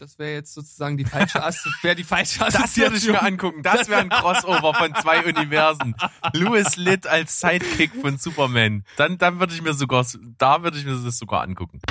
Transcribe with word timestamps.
Das 0.00 0.18
wäre 0.18 0.32
jetzt 0.32 0.54
sozusagen 0.54 0.96
die 0.96 1.04
falsche, 1.04 1.44
As 1.44 1.62
wäre 1.82 1.94
die 1.94 2.04
falsche 2.04 2.38
Das 2.38 2.74
würde 2.78 2.96
ich 2.96 3.06
mir 3.06 3.22
angucken. 3.22 3.62
Das 3.62 3.86
wäre 3.86 4.00
ein 4.00 4.08
Crossover 4.08 4.72
von 4.72 4.94
zwei 4.94 5.22
Universen. 5.26 5.94
Louis 6.32 6.76
Litt 6.76 7.06
als 7.06 7.38
Sidekick 7.38 7.90
von 8.00 8.16
Superman. 8.16 8.86
Dann, 8.96 9.18
dann 9.18 9.40
würde 9.40 9.52
ich 9.52 9.60
mir 9.60 9.74
sogar, 9.74 10.06
da 10.38 10.62
würde 10.62 10.78
ich 10.78 10.86
mir 10.86 10.96
das 10.96 11.18
sogar 11.18 11.42
angucken. 11.42 11.82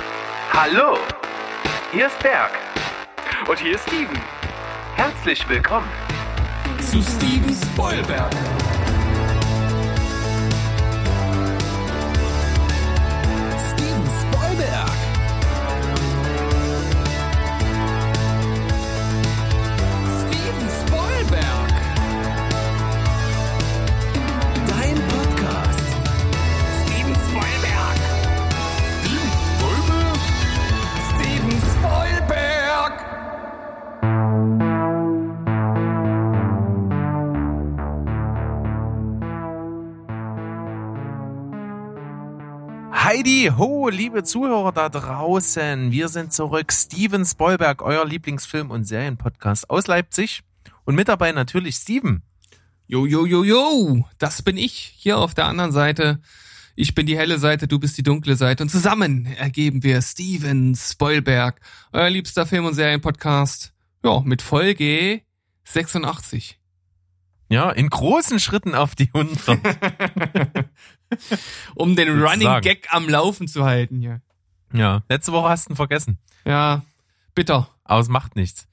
Hallo, 0.52 0.98
hier 1.92 2.08
ist 2.08 2.18
Berg. 2.18 2.50
Und 3.48 3.60
hier 3.60 3.76
ist 3.76 3.86
Steven. 3.86 4.20
Herzlich 4.96 5.48
willkommen. 5.48 5.86
zu 6.80 7.00
Steven 7.00 7.54
Spoilberg. 7.54 8.34
Heidi 43.20 43.52
ho, 43.54 43.90
liebe 43.90 44.24
Zuhörer 44.24 44.72
da 44.72 44.88
draußen. 44.88 45.92
Wir 45.92 46.08
sind 46.08 46.32
zurück. 46.32 46.72
Steven 46.72 47.26
Spoilberg, 47.26 47.82
euer 47.82 48.06
Lieblingsfilm- 48.06 48.70
und 48.70 48.86
Serienpodcast 48.86 49.68
aus 49.68 49.88
Leipzig. 49.88 50.40
Und 50.86 50.94
mit 50.94 51.08
dabei 51.08 51.30
natürlich 51.32 51.74
Steven. 51.74 52.22
Jo, 52.86 53.04
jo, 53.04 53.26
jo, 53.26 53.44
jo, 53.44 54.06
das 54.16 54.40
bin 54.40 54.56
ich 54.56 54.94
hier 54.96 55.18
auf 55.18 55.34
der 55.34 55.44
anderen 55.44 55.70
Seite. 55.70 56.22
Ich 56.76 56.94
bin 56.94 57.04
die 57.04 57.18
helle 57.18 57.38
Seite, 57.38 57.68
du 57.68 57.78
bist 57.78 57.98
die 57.98 58.02
dunkle 58.02 58.36
Seite. 58.36 58.62
Und 58.62 58.70
zusammen 58.70 59.26
ergeben 59.26 59.82
wir 59.82 60.00
Steven 60.00 60.74
Spoilberg, 60.74 61.60
euer 61.92 62.08
liebster 62.08 62.46
Film- 62.46 62.64
und 62.64 62.72
Serienpodcast. 62.72 63.74
Ja, 64.02 64.20
mit 64.20 64.40
Folge 64.40 65.20
86. 65.64 66.58
Ja, 67.50 67.68
in 67.70 67.90
großen 67.90 68.40
Schritten 68.40 68.74
auf 68.74 68.94
die 68.94 69.10
100. 69.12 69.58
Um 71.74 71.96
den. 71.96 72.22
Running 72.22 72.60
Gag 72.60 72.88
am 72.90 73.08
Laufen 73.08 73.48
zu 73.48 73.64
halten 73.64 73.98
hier. 73.98 74.20
ja, 74.72 75.02
letzte 75.08 75.32
Woche 75.32 75.48
hast 75.48 75.68
du 75.68 75.72
ihn 75.72 75.76
vergessen. 75.76 76.18
Ja, 76.44 76.82
bitter. 77.34 77.68
Aber 77.84 78.00
es 78.00 78.08
macht 78.08 78.36
nichts. 78.36 78.68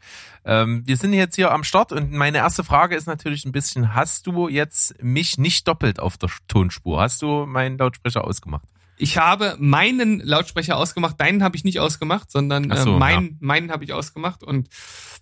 Ähm, 0.45 0.83
wir 0.85 0.95
sind 0.95 1.11
jetzt 1.13 1.35
hier 1.35 1.51
am 1.51 1.63
Start 1.63 1.91
und 1.91 2.11
meine 2.11 2.37
erste 2.37 2.63
Frage 2.63 2.95
ist 2.95 3.07
natürlich 3.07 3.45
ein 3.45 3.51
bisschen, 3.51 3.95
hast 3.95 4.27
du 4.27 4.47
jetzt 4.47 5.01
mich 5.01 5.37
nicht 5.37 5.67
doppelt 5.67 5.99
auf 5.99 6.17
der 6.17 6.29
Tonspur? 6.47 7.01
Hast 7.01 7.21
du 7.23 7.45
meinen 7.47 7.77
Lautsprecher 7.77 8.23
ausgemacht? 8.23 8.67
Ich 8.97 9.17
habe 9.17 9.55
meinen 9.59 10.19
Lautsprecher 10.19 10.75
ausgemacht, 10.77 11.19
deinen 11.21 11.43
habe 11.43 11.55
ich 11.55 11.63
nicht 11.63 11.79
ausgemacht, 11.79 12.31
sondern 12.31 12.71
Ach 12.71 12.77
so, 12.77 12.95
äh, 12.95 12.99
meinen, 12.99 13.37
meinen 13.39 13.71
habe 13.71 13.83
ich 13.83 13.93
ausgemacht 13.93 14.43
und 14.43 14.69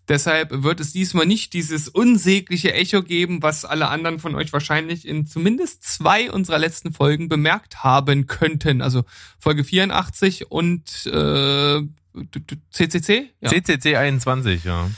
deshalb 0.07 0.63
wird 0.63 0.79
es 0.79 0.93
diesmal 0.93 1.25
nicht 1.25 1.53
dieses 1.53 1.89
unsägliche 1.89 2.73
Echo 2.73 3.03
geben, 3.03 3.41
was 3.41 3.65
alle 3.65 3.89
anderen 3.89 4.19
von 4.19 4.35
euch 4.35 4.53
wahrscheinlich 4.53 5.07
in 5.07 5.27
zumindest 5.27 5.83
zwei 5.83 6.31
unserer 6.31 6.57
letzten 6.57 6.93
Folgen 6.93 7.27
bemerkt 7.27 7.83
haben 7.83 8.27
könnten. 8.27 8.81
Also 8.81 9.03
Folge 9.39 9.63
84 9.63 10.51
und 10.51 11.05
äh, 11.07 11.81
CCC? 12.71 13.33
Ja. 13.41 13.49
CCC 13.49 13.97
21, 13.97 14.63
ja. 14.63 14.89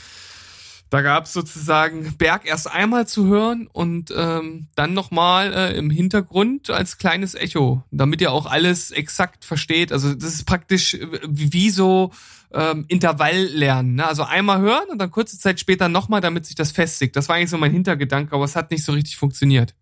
Da 0.90 1.02
gab 1.02 1.24
es 1.24 1.34
sozusagen 1.34 2.16
Berg 2.16 2.46
erst 2.46 2.70
einmal 2.70 3.06
zu 3.06 3.26
hören 3.26 3.68
und 3.70 4.12
ähm, 4.16 4.68
dann 4.74 4.94
nochmal 4.94 5.52
äh, 5.52 5.76
im 5.76 5.90
Hintergrund 5.90 6.70
als 6.70 6.96
kleines 6.96 7.34
Echo, 7.34 7.84
damit 7.90 8.22
ihr 8.22 8.32
auch 8.32 8.46
alles 8.46 8.90
exakt 8.90 9.44
versteht. 9.44 9.92
Also 9.92 10.14
das 10.14 10.32
ist 10.32 10.44
praktisch 10.44 10.94
äh, 10.94 11.06
wie 11.28 11.52
wie 11.52 11.70
so 11.70 12.10
ähm, 12.52 12.86
Intervalllernen. 12.88 13.96
Ne? 13.96 14.06
Also 14.06 14.22
einmal 14.22 14.60
hören 14.60 14.88
und 14.90 14.98
dann 14.98 15.10
kurze 15.10 15.38
Zeit 15.38 15.60
später 15.60 15.90
nochmal, 15.90 16.22
damit 16.22 16.46
sich 16.46 16.54
das 16.54 16.72
festigt. 16.72 17.16
Das 17.16 17.28
war 17.28 17.36
eigentlich 17.36 17.50
so 17.50 17.58
mein 17.58 17.72
Hintergedanke, 17.72 18.34
aber 18.34 18.44
es 18.44 18.56
hat 18.56 18.70
nicht 18.70 18.84
so 18.84 18.92
richtig 18.92 19.16
funktioniert. 19.16 19.74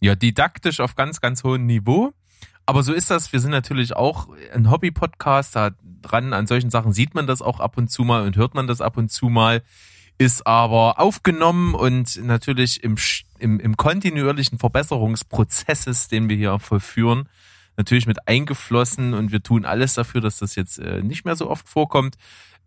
Ja, 0.00 0.14
didaktisch 0.14 0.80
auf 0.80 0.94
ganz, 0.96 1.20
ganz 1.20 1.44
hohem 1.44 1.66
Niveau. 1.66 2.12
Aber 2.66 2.82
so 2.82 2.92
ist 2.92 3.10
das. 3.10 3.32
Wir 3.32 3.38
sind 3.38 3.52
natürlich 3.52 3.94
auch 3.94 4.28
ein 4.52 4.70
Hobby-Podcast. 4.70 5.54
Da 5.54 5.70
dran 6.02 6.32
an 6.32 6.48
solchen 6.48 6.70
Sachen 6.70 6.92
sieht 6.92 7.14
man 7.14 7.28
das 7.28 7.40
auch 7.40 7.60
ab 7.60 7.78
und 7.78 7.88
zu 7.88 8.02
mal 8.02 8.22
und 8.26 8.36
hört 8.36 8.54
man 8.54 8.66
das 8.66 8.80
ab 8.80 8.96
und 8.96 9.10
zu 9.10 9.28
mal. 9.28 9.62
Ist 10.18 10.46
aber 10.46 10.98
aufgenommen 10.98 11.74
und 11.74 12.24
natürlich 12.24 12.82
im, 12.82 12.96
im, 13.38 13.60
im 13.60 13.76
kontinuierlichen 13.76 14.58
Verbesserungsprozesses, 14.58 16.08
den 16.08 16.28
wir 16.28 16.36
hier 16.36 16.58
vollführen, 16.58 17.28
natürlich 17.76 18.06
mit 18.06 18.26
eingeflossen 18.26 19.12
und 19.12 19.30
wir 19.30 19.42
tun 19.42 19.66
alles 19.66 19.94
dafür, 19.94 20.22
dass 20.22 20.38
das 20.38 20.54
jetzt 20.54 20.78
äh, 20.78 21.02
nicht 21.02 21.26
mehr 21.26 21.36
so 21.36 21.50
oft 21.50 21.68
vorkommt. 21.68 22.16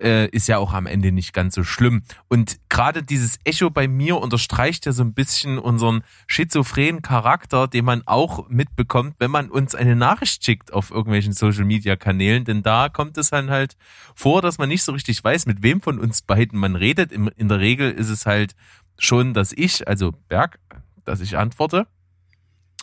Äh, 0.01 0.29
ist 0.29 0.47
ja 0.47 0.57
auch 0.59 0.73
am 0.73 0.85
Ende 0.85 1.11
nicht 1.11 1.33
ganz 1.33 1.55
so 1.55 1.63
schlimm. 1.63 2.03
Und 2.29 2.57
gerade 2.69 3.03
dieses 3.03 3.37
Echo 3.43 3.69
bei 3.69 3.87
mir 3.87 4.17
unterstreicht 4.17 4.85
ja 4.85 4.93
so 4.93 5.03
ein 5.03 5.13
bisschen 5.13 5.59
unseren 5.59 6.03
schizophrenen 6.27 7.01
Charakter, 7.01 7.67
den 7.67 7.83
man 7.83 8.03
auch 8.05 8.47
mitbekommt, 8.47 9.15
wenn 9.19 9.29
man 9.29 9.49
uns 9.49 9.75
eine 9.75 9.97
Nachricht 9.97 10.45
schickt 10.45 10.71
auf 10.71 10.91
irgendwelchen 10.91 11.33
Social 11.33 11.65
Media 11.65 11.97
Kanälen. 11.97 12.45
Denn 12.45 12.63
da 12.63 12.87
kommt 12.87 13.17
es 13.17 13.31
dann 13.31 13.49
halt 13.49 13.75
vor, 14.15 14.41
dass 14.41 14.57
man 14.57 14.69
nicht 14.69 14.83
so 14.83 14.93
richtig 14.93 15.21
weiß, 15.21 15.45
mit 15.45 15.63
wem 15.63 15.81
von 15.81 15.99
uns 15.99 16.21
beiden 16.21 16.57
man 16.57 16.77
redet. 16.77 17.11
In, 17.11 17.27
in 17.27 17.49
der 17.49 17.59
Regel 17.59 17.91
ist 17.91 18.09
es 18.09 18.25
halt 18.25 18.55
schon, 18.97 19.33
dass 19.33 19.51
ich, 19.51 19.87
also 19.87 20.13
Berg, 20.29 20.59
dass 21.03 21.19
ich 21.19 21.37
antworte. 21.37 21.87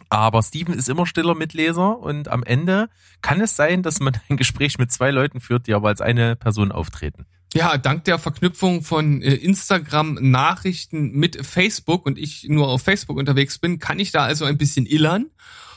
Aber 0.08 0.42
Steven 0.42 0.74
ist 0.74 0.88
immer 0.88 1.06
stiller 1.06 1.34
Mitleser 1.34 1.98
und 1.98 2.28
am 2.28 2.42
Ende 2.42 2.88
kann 3.22 3.40
es 3.40 3.56
sein, 3.56 3.82
dass 3.82 4.00
man 4.00 4.14
ein 4.28 4.36
Gespräch 4.36 4.78
mit 4.78 4.92
zwei 4.92 5.10
Leuten 5.10 5.40
führt, 5.40 5.66
die 5.66 5.74
aber 5.74 5.88
als 5.88 6.00
eine 6.00 6.36
Person 6.36 6.72
auftreten. 6.72 7.26
Ja, 7.54 7.78
dank 7.78 8.04
der 8.04 8.18
Verknüpfung 8.18 8.82
von 8.82 9.22
äh, 9.22 9.34
Instagram-Nachrichten 9.34 11.12
mit 11.12 11.46
Facebook 11.46 12.04
und 12.04 12.18
ich 12.18 12.44
nur 12.48 12.68
auf 12.68 12.82
Facebook 12.82 13.16
unterwegs 13.16 13.58
bin, 13.58 13.78
kann 13.78 13.98
ich 13.98 14.12
da 14.12 14.24
also 14.24 14.44
ein 14.44 14.58
bisschen 14.58 14.84
illern. 14.84 15.30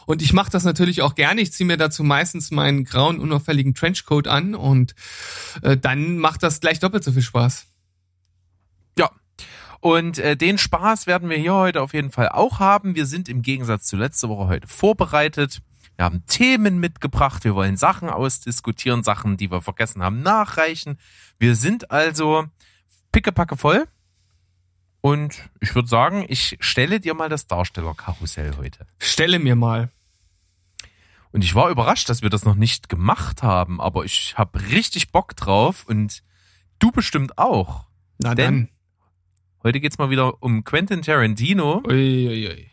Und 0.06 0.24
ich 0.24 0.34
mache 0.34 0.50
das 0.50 0.64
natürlich 0.64 1.04
auch 1.04 1.14
gerne. 1.14 1.40
Ich 1.40 1.54
ziehe 1.54 1.68
mir 1.68 1.78
dazu 1.78 2.04
meistens 2.04 2.50
meinen 2.50 2.84
grauen, 2.84 3.20
unauffälligen 3.20 3.76
Trenchcoat 3.76 4.28
an 4.28 4.56
und 4.56 4.96
äh, 5.62 5.78
dann 5.78 6.18
macht 6.18 6.42
das 6.42 6.60
gleich 6.60 6.80
doppelt 6.80 7.04
so 7.04 7.12
viel 7.12 7.22
Spaß. 7.22 7.69
Und 9.82 10.18
äh, 10.20 10.36
den 10.36 10.58
Spaß 10.58 11.08
werden 11.08 11.30
wir 11.30 11.38
hier 11.38 11.54
heute 11.54 11.82
auf 11.82 11.94
jeden 11.94 12.12
Fall 12.12 12.30
auch 12.30 12.60
haben. 12.60 12.96
Wir 12.96 13.06
sind 13.06 13.30
im 13.30 13.42
Gegensatz 13.42 13.86
zu 13.86 13.96
letzter 13.96 14.28
Woche 14.30 14.48
heute 14.48 14.68
vorbereitet. 14.68 15.62
Wir 15.96 16.06
haben 16.06 16.26
Themen 16.28 16.80
mitgebracht. 16.80 17.44
Wir 17.44 17.56
wollen 17.56 17.78
Sachen 17.78 18.10
ausdiskutieren, 18.10 19.04
Sachen, 19.04 19.38
die 19.38 19.52
wir 19.52 19.62
vergessen 19.62 20.04
haben, 20.04 20.22
nachreichen. 20.22 20.98
Wir 21.38 21.56
sind 21.56 21.92
also 21.92 22.46
pickepacke 23.12 23.58
voll. 23.58 23.88
Und 25.02 25.50
ich 25.62 25.74
würde 25.76 25.88
sagen, 25.88 26.26
ich 26.28 26.58
stelle 26.60 27.00
dir 27.00 27.14
mal 27.14 27.30
das 27.30 27.48
Darstellerkarussell 27.48 28.58
heute. 28.58 28.86
Stelle 29.00 29.40
mir 29.40 29.56
mal. 29.56 29.90
Und 31.32 31.44
ich 31.44 31.56
war 31.56 31.70
überrascht, 31.70 32.10
dass 32.10 32.22
wir 32.22 32.30
das 32.30 32.44
noch 32.44 32.56
nicht 32.56 32.90
gemacht 32.90 33.44
haben, 33.44 33.80
aber 33.80 34.04
ich 34.04 34.38
habe 34.38 34.60
richtig 34.72 35.12
Bock 35.12 35.36
drauf 35.36 35.86
und 35.86 36.24
du 36.80 36.92
bestimmt 36.92 37.38
auch. 37.38 37.86
Na 38.18 38.36
Denn- 38.36 38.68
Heute 39.62 39.82
geht's 39.82 39.98
mal 39.98 40.10
wieder 40.10 40.42
um 40.42 40.64
Quentin 40.64 41.02
Tarantino. 41.02 41.84
Uiuiui. 41.86 42.68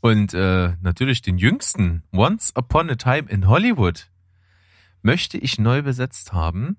und 0.00 0.32
äh, 0.32 0.74
natürlich 0.80 1.22
den 1.22 1.38
jüngsten 1.38 2.04
Once 2.12 2.52
Upon 2.54 2.88
a 2.90 2.94
Time 2.94 3.28
in 3.28 3.48
Hollywood 3.48 4.08
möchte 5.02 5.38
ich 5.38 5.58
neu 5.58 5.82
besetzt 5.82 6.32
haben. 6.32 6.76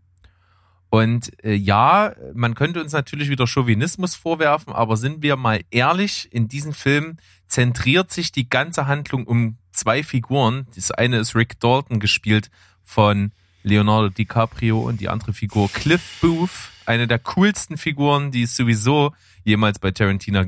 Und 0.90 1.44
äh, 1.44 1.54
ja, 1.54 2.14
man 2.34 2.56
könnte 2.56 2.80
uns 2.82 2.94
natürlich 2.94 3.30
wieder 3.30 3.46
Chauvinismus 3.46 4.16
vorwerfen, 4.16 4.72
aber 4.72 4.96
sind 4.96 5.22
wir 5.22 5.36
mal 5.36 5.62
ehrlich, 5.70 6.30
in 6.32 6.48
diesem 6.48 6.72
Film 6.72 7.18
zentriert 7.48 8.10
sich 8.12 8.32
die 8.32 8.48
ganze 8.48 8.88
Handlung 8.88 9.28
um 9.28 9.58
zwei 9.74 10.04
Figuren. 10.04 10.68
Das 10.76 10.92
eine 10.92 11.18
ist 11.18 11.36
Rick 11.36 11.60
Dalton 11.60 12.00
gespielt 12.00 12.52
von 12.84 13.34
Leonardo 13.64 14.10
DiCaprio 14.10 14.80
und 14.80 15.02
die 15.02 15.10
andere 15.10 15.34
Figur 15.34 15.70
Cliff 15.72 16.20
Booth, 16.22 16.72
eine 16.86 17.08
der 17.08 17.20
coolsten 17.20 17.78
Figuren, 17.78 18.32
die 18.32 18.44
es 18.44 18.56
sowieso 18.56 19.14
jemals 19.44 19.80
bei 19.80 19.92
Tarantino, 19.92 20.44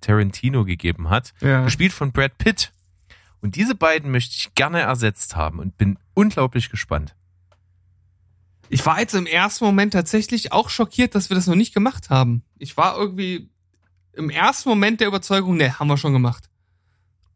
Tarantino 0.00 0.64
gegeben 0.64 1.10
hat, 1.10 1.32
Ja. 1.40 1.64
gespielt 1.64 1.92
von 1.92 2.12
Brad 2.12 2.38
Pitt. 2.38 2.72
Und 3.40 3.56
diese 3.56 3.74
beiden 3.74 4.10
möchte 4.10 4.34
ich 4.36 4.54
gerne 4.54 4.80
ersetzt 4.80 5.36
haben 5.36 5.58
und 5.58 5.76
bin 5.78 5.98
unglaublich 6.14 6.70
gespannt. 6.70 7.14
Ich 8.68 8.84
war 8.84 8.98
jetzt 8.98 9.14
im 9.14 9.26
ersten 9.26 9.64
Moment 9.64 9.92
tatsächlich 9.92 10.52
auch 10.52 10.70
schockiert, 10.70 11.14
dass 11.14 11.30
wir 11.30 11.34
das 11.36 11.46
noch 11.46 11.54
nicht 11.54 11.72
gemacht 11.72 12.10
haben. 12.10 12.42
Ich 12.58 12.76
war 12.76 12.96
irgendwie 12.98 13.48
im 14.14 14.30
ersten 14.30 14.68
Moment 14.68 15.00
der 15.00 15.08
Überzeugung, 15.08 15.56
ne, 15.56 15.78
haben 15.78 15.86
wir 15.88 15.96
schon 15.98 16.12
gemacht. 16.12 16.48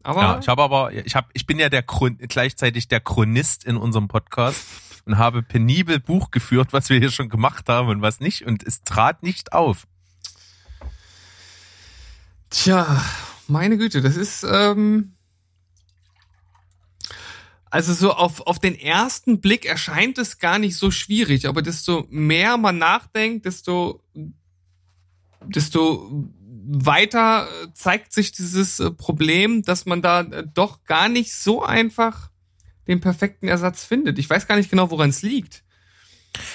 Aber 0.02 0.22
Ja, 0.22 0.38
ich 0.40 0.48
habe 0.48 0.62
aber, 0.62 0.92
ich 0.92 1.14
habe, 1.14 1.28
ich 1.34 1.46
bin 1.46 1.58
ja 1.58 1.68
der 1.68 1.82
Chron 1.82 2.16
gleichzeitig 2.18 2.88
der 2.88 3.00
Chronist 3.00 3.64
in 3.64 3.76
unserem 3.76 4.08
Podcast. 4.08 4.64
Und 5.06 5.18
habe 5.18 5.42
penibel 5.42 6.00
Buch 6.00 6.30
geführt, 6.30 6.72
was 6.72 6.88
wir 6.90 6.98
hier 6.98 7.10
schon 7.10 7.28
gemacht 7.28 7.68
haben 7.68 7.88
und 7.88 8.02
was 8.02 8.20
nicht 8.20 8.46
und 8.46 8.62
es 8.62 8.82
trat 8.82 9.22
nicht 9.22 9.52
auf. 9.52 9.86
Tja, 12.50 13.02
meine 13.46 13.78
Güte, 13.78 14.00
das 14.00 14.16
ist 14.16 14.44
ähm, 14.44 15.12
also 17.70 17.92
so 17.94 18.12
auf 18.12 18.40
auf 18.42 18.58
den 18.58 18.74
ersten 18.74 19.40
Blick 19.40 19.64
erscheint 19.64 20.18
es 20.18 20.38
gar 20.38 20.58
nicht 20.58 20.76
so 20.76 20.90
schwierig, 20.90 21.46
aber 21.46 21.62
desto 21.62 22.06
mehr 22.10 22.56
man 22.56 22.78
nachdenkt, 22.78 23.46
desto 23.46 24.02
desto 25.42 26.28
weiter 26.72 27.48
zeigt 27.74 28.12
sich 28.12 28.32
dieses 28.32 28.80
äh, 28.80 28.90
Problem, 28.90 29.62
dass 29.62 29.86
man 29.86 30.02
da 30.02 30.20
äh, 30.20 30.46
doch 30.52 30.84
gar 30.84 31.08
nicht 31.08 31.32
so 31.32 31.62
einfach 31.62 32.30
den 32.86 33.00
perfekten 33.00 33.48
Ersatz 33.48 33.84
findet. 33.84 34.18
Ich 34.18 34.28
weiß 34.28 34.46
gar 34.46 34.56
nicht 34.56 34.70
genau, 34.70 34.90
woran 34.90 35.10
es 35.10 35.22
liegt. 35.22 35.62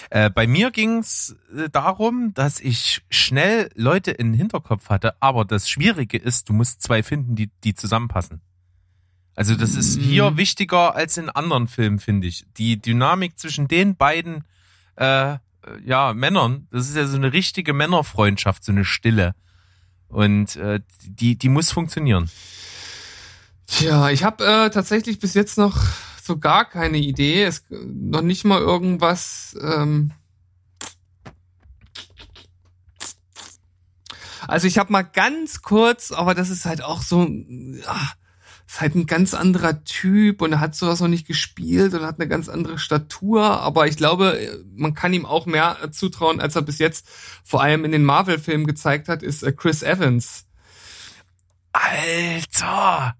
Äh, 0.09 0.29
bei 0.29 0.47
mir 0.47 0.71
ging's 0.71 1.35
äh, 1.55 1.69
darum, 1.69 2.33
dass 2.33 2.59
ich 2.59 3.01
schnell 3.09 3.69
Leute 3.75 4.11
in 4.11 4.31
den 4.31 4.37
Hinterkopf 4.37 4.89
hatte, 4.89 5.15
aber 5.21 5.43
das 5.45 5.69
Schwierige 5.69 6.17
ist, 6.17 6.47
du 6.49 6.53
musst 6.53 6.81
zwei 6.81 7.03
finden, 7.03 7.35
die, 7.35 7.51
die 7.63 7.75
zusammenpassen. 7.75 8.41
Also 9.35 9.55
das 9.55 9.75
ist 9.75 9.99
hier 9.99 10.31
Mhm. 10.31 10.37
wichtiger 10.37 10.95
als 10.95 11.17
in 11.17 11.29
anderen 11.29 11.67
Filmen, 11.67 11.99
finde 11.99 12.27
ich. 12.27 12.45
Die 12.57 12.81
Dynamik 12.81 13.37
zwischen 13.37 13.67
den 13.67 13.97
beiden 13.97 14.45
äh, 14.95 15.33
äh, 15.33 15.37
ja, 15.83 16.13
Männern, 16.13 16.67
das 16.71 16.87
ist 16.87 16.95
ja 16.95 17.05
so 17.05 17.17
eine 17.17 17.33
richtige 17.33 17.73
Männerfreundschaft, 17.73 18.63
so 18.63 18.71
eine 18.71 18.85
Stille. 18.85 19.35
Und 20.07 20.55
äh, 20.55 20.79
die, 21.05 21.37
die 21.37 21.49
muss 21.49 21.71
funktionieren. 21.73 22.29
Tja, 23.67 24.09
ich 24.09 24.23
habe 24.23 24.45
äh, 24.45 24.69
tatsächlich 24.69 25.19
bis 25.19 25.33
jetzt 25.33 25.57
noch 25.57 25.75
so 26.25 26.37
gar 26.37 26.65
keine 26.65 26.97
Idee. 26.97 27.43
Es 27.43 27.65
noch 27.69 28.21
nicht 28.21 28.45
mal 28.45 28.59
irgendwas. 28.59 29.55
Ähm 29.61 30.11
also 34.47 34.67
ich 34.67 34.77
habe 34.77 34.91
mal 34.91 35.03
ganz 35.03 35.61
kurz, 35.61 36.11
aber 36.11 36.35
das 36.35 36.49
ist 36.49 36.65
halt 36.65 36.83
auch 36.83 37.01
so, 37.01 37.27
ah, 37.87 38.11
ist 38.67 38.81
halt 38.81 38.95
ein 38.95 39.05
ganz 39.05 39.33
anderer 39.33 39.83
Typ 39.83 40.41
und 40.41 40.51
er 40.53 40.59
hat 40.59 40.75
sowas 40.75 40.99
noch 40.99 41.07
nicht 41.07 41.27
gespielt 41.27 41.93
und 41.93 42.03
hat 42.03 42.19
eine 42.19 42.27
ganz 42.27 42.49
andere 42.49 42.77
Statur. 42.79 43.61
Aber 43.61 43.87
ich 43.87 43.95
glaube, 43.95 44.63
man 44.75 44.93
kann 44.93 45.13
ihm 45.13 45.25
auch 45.25 45.45
mehr 45.45 45.91
zutrauen, 45.91 46.39
als 46.39 46.55
er 46.55 46.61
bis 46.61 46.79
jetzt 46.79 47.07
vor 47.43 47.61
allem 47.61 47.85
in 47.85 47.91
den 47.91 48.03
Marvel-Filmen 48.03 48.65
gezeigt 48.65 49.07
hat, 49.07 49.23
ist 49.23 49.43
äh, 49.43 49.51
Chris 49.51 49.83
Evans. 49.83 50.45
Alter! 51.71 53.15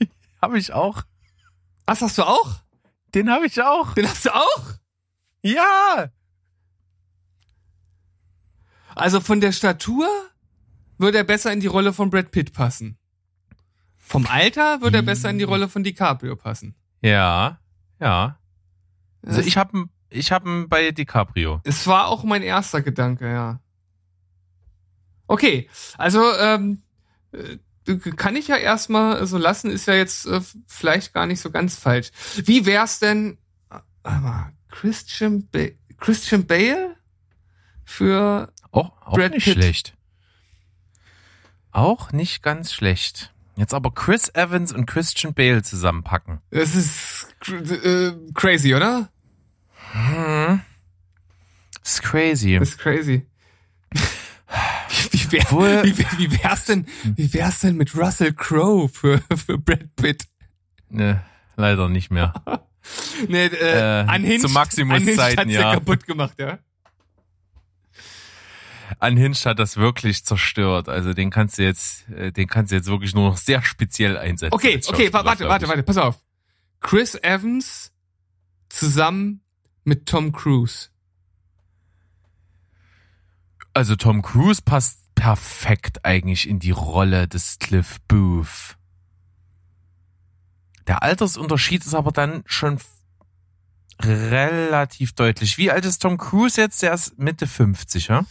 habe 0.42 0.58
ich 0.58 0.72
auch. 0.72 1.02
Was 1.86 2.02
hast 2.02 2.18
du 2.18 2.24
auch? 2.24 2.60
Den 3.14 3.30
habe 3.30 3.46
ich 3.46 3.62
auch. 3.62 3.94
Den 3.94 4.08
hast 4.08 4.26
du 4.26 4.34
auch? 4.34 4.74
Ja! 5.42 6.10
Also 8.94 9.20
von 9.20 9.40
der 9.40 9.52
Statur 9.52 10.08
würde 10.98 11.18
er 11.18 11.24
besser 11.24 11.52
in 11.52 11.60
die 11.60 11.66
Rolle 11.66 11.92
von 11.92 12.10
Brad 12.10 12.30
Pitt 12.30 12.52
passen. 12.52 12.98
Vom 13.96 14.26
Alter 14.26 14.80
würde 14.80 14.98
er 14.98 15.02
besser 15.02 15.30
in 15.30 15.38
die 15.38 15.44
Rolle 15.44 15.68
von 15.68 15.82
DiCaprio 15.82 16.36
passen. 16.36 16.74
Ja, 17.02 17.60
ja. 18.00 18.38
Also 19.22 19.40
ich 19.40 19.56
habe 19.56 19.86
ich 20.08 20.32
hab 20.32 20.46
ihn 20.46 20.68
bei 20.68 20.92
DiCaprio. 20.92 21.60
Es 21.64 21.86
war 21.86 22.06
auch 22.08 22.24
mein 22.24 22.42
erster 22.42 22.82
Gedanke, 22.82 23.30
ja. 23.30 23.60
Okay, 25.26 25.68
also 25.98 26.22
ähm, 26.38 26.82
äh, 27.32 27.58
kann 28.16 28.36
ich 28.36 28.48
ja 28.48 28.56
erstmal 28.56 29.26
so 29.26 29.38
lassen, 29.38 29.70
ist 29.70 29.86
ja 29.86 29.94
jetzt 29.94 30.26
äh, 30.26 30.40
vielleicht 30.66 31.14
gar 31.14 31.26
nicht 31.26 31.40
so 31.40 31.50
ganz 31.50 31.76
falsch. 31.76 32.10
Wie 32.36 32.66
wär's 32.66 32.98
denn, 32.98 33.38
äh, 33.70 34.10
Christian, 34.68 35.48
ba 35.50 35.66
Christian 35.98 36.46
Bale 36.46 36.96
für 37.84 38.52
Auch, 38.70 38.90
auch 39.02 39.14
Brad 39.14 39.32
nicht 39.32 39.44
Pitt. 39.44 39.54
schlecht. 39.54 39.96
Auch 41.70 42.12
nicht 42.12 42.42
ganz 42.42 42.72
schlecht. 42.72 43.32
Jetzt 43.56 43.72
aber 43.72 43.92
Chris 43.94 44.28
Evans 44.34 44.72
und 44.72 44.86
Christian 44.86 45.32
Bale 45.32 45.62
zusammenpacken. 45.62 46.40
Das 46.50 46.74
ist 46.74 47.34
äh, 47.48 48.12
crazy, 48.34 48.74
oder? 48.74 49.08
Hm. 49.92 50.60
Das 51.82 51.94
ist 51.94 52.02
crazy. 52.02 52.58
Das 52.58 52.70
ist 52.70 52.78
crazy. 52.78 53.26
Wär, 55.32 55.40
Obwohl- 55.42 55.84
wie, 55.84 55.98
wie 56.18 56.42
wär's 56.42 56.64
denn, 56.66 56.86
wie 57.04 57.32
wär's 57.34 57.60
denn 57.60 57.76
mit 57.76 57.94
Russell 57.96 58.32
Crowe 58.32 58.88
für, 58.88 59.20
für 59.36 59.58
Brad 59.58 59.94
Pitt? 59.96 60.24
Ne, 60.88 61.22
leider 61.56 61.88
nicht 61.88 62.10
mehr. 62.10 62.32
Nee, 63.28 63.46
äh, 63.46 64.02
Äh, 64.02 64.14
Unhinged, 64.14 64.42
zu 64.42 64.48
Maximus 64.50 65.00
Unhinged 65.00 65.16
Zeiten, 65.16 65.50
ja. 65.50 65.74
kaputt 65.74 66.06
gemacht, 66.06 66.34
ja. 66.38 66.60
Unhinged 69.00 69.44
hat 69.44 69.58
das 69.58 69.76
wirklich 69.76 70.24
zerstört. 70.24 70.88
Also 70.88 71.12
den 71.12 71.30
kannst 71.30 71.58
du 71.58 71.64
jetzt, 71.64 72.08
äh, 72.10 72.30
den 72.30 72.46
kannst 72.46 72.70
du 72.70 72.76
jetzt 72.76 72.86
wirklich 72.86 73.12
nur 73.12 73.28
noch 73.30 73.36
sehr 73.38 73.60
speziell 73.62 74.16
einsetzen. 74.16 74.54
Okay, 74.54 74.80
okay, 74.86 75.12
warte, 75.12 75.48
warte, 75.48 75.66
warte, 75.66 75.82
pass 75.82 75.96
auf. 75.96 76.20
Chris 76.80 77.16
Evans 77.16 77.90
zusammen 78.68 79.40
mit 79.82 80.06
Tom 80.06 80.30
Cruise. 80.30 80.90
Also 83.74 83.96
Tom 83.96 84.22
Cruise 84.22 84.62
passt 84.64 85.00
perfekt 85.16 86.04
eigentlich 86.04 86.48
in 86.48 86.60
die 86.60 86.70
Rolle 86.70 87.26
des 87.26 87.58
Cliff 87.58 87.98
Booth. 88.06 88.76
Der 90.86 91.02
Altersunterschied 91.02 91.84
ist 91.84 91.94
aber 91.94 92.12
dann 92.12 92.44
schon 92.46 92.78
relativ 94.00 95.14
deutlich. 95.14 95.58
Wie 95.58 95.72
alt 95.72 95.84
ist 95.84 95.98
Tom 96.02 96.18
Cruise 96.18 96.60
jetzt? 96.60 96.82
Der 96.82 96.94
ist 96.94 97.18
Mitte 97.18 97.48
50, 97.48 98.06
ja? 98.08 98.24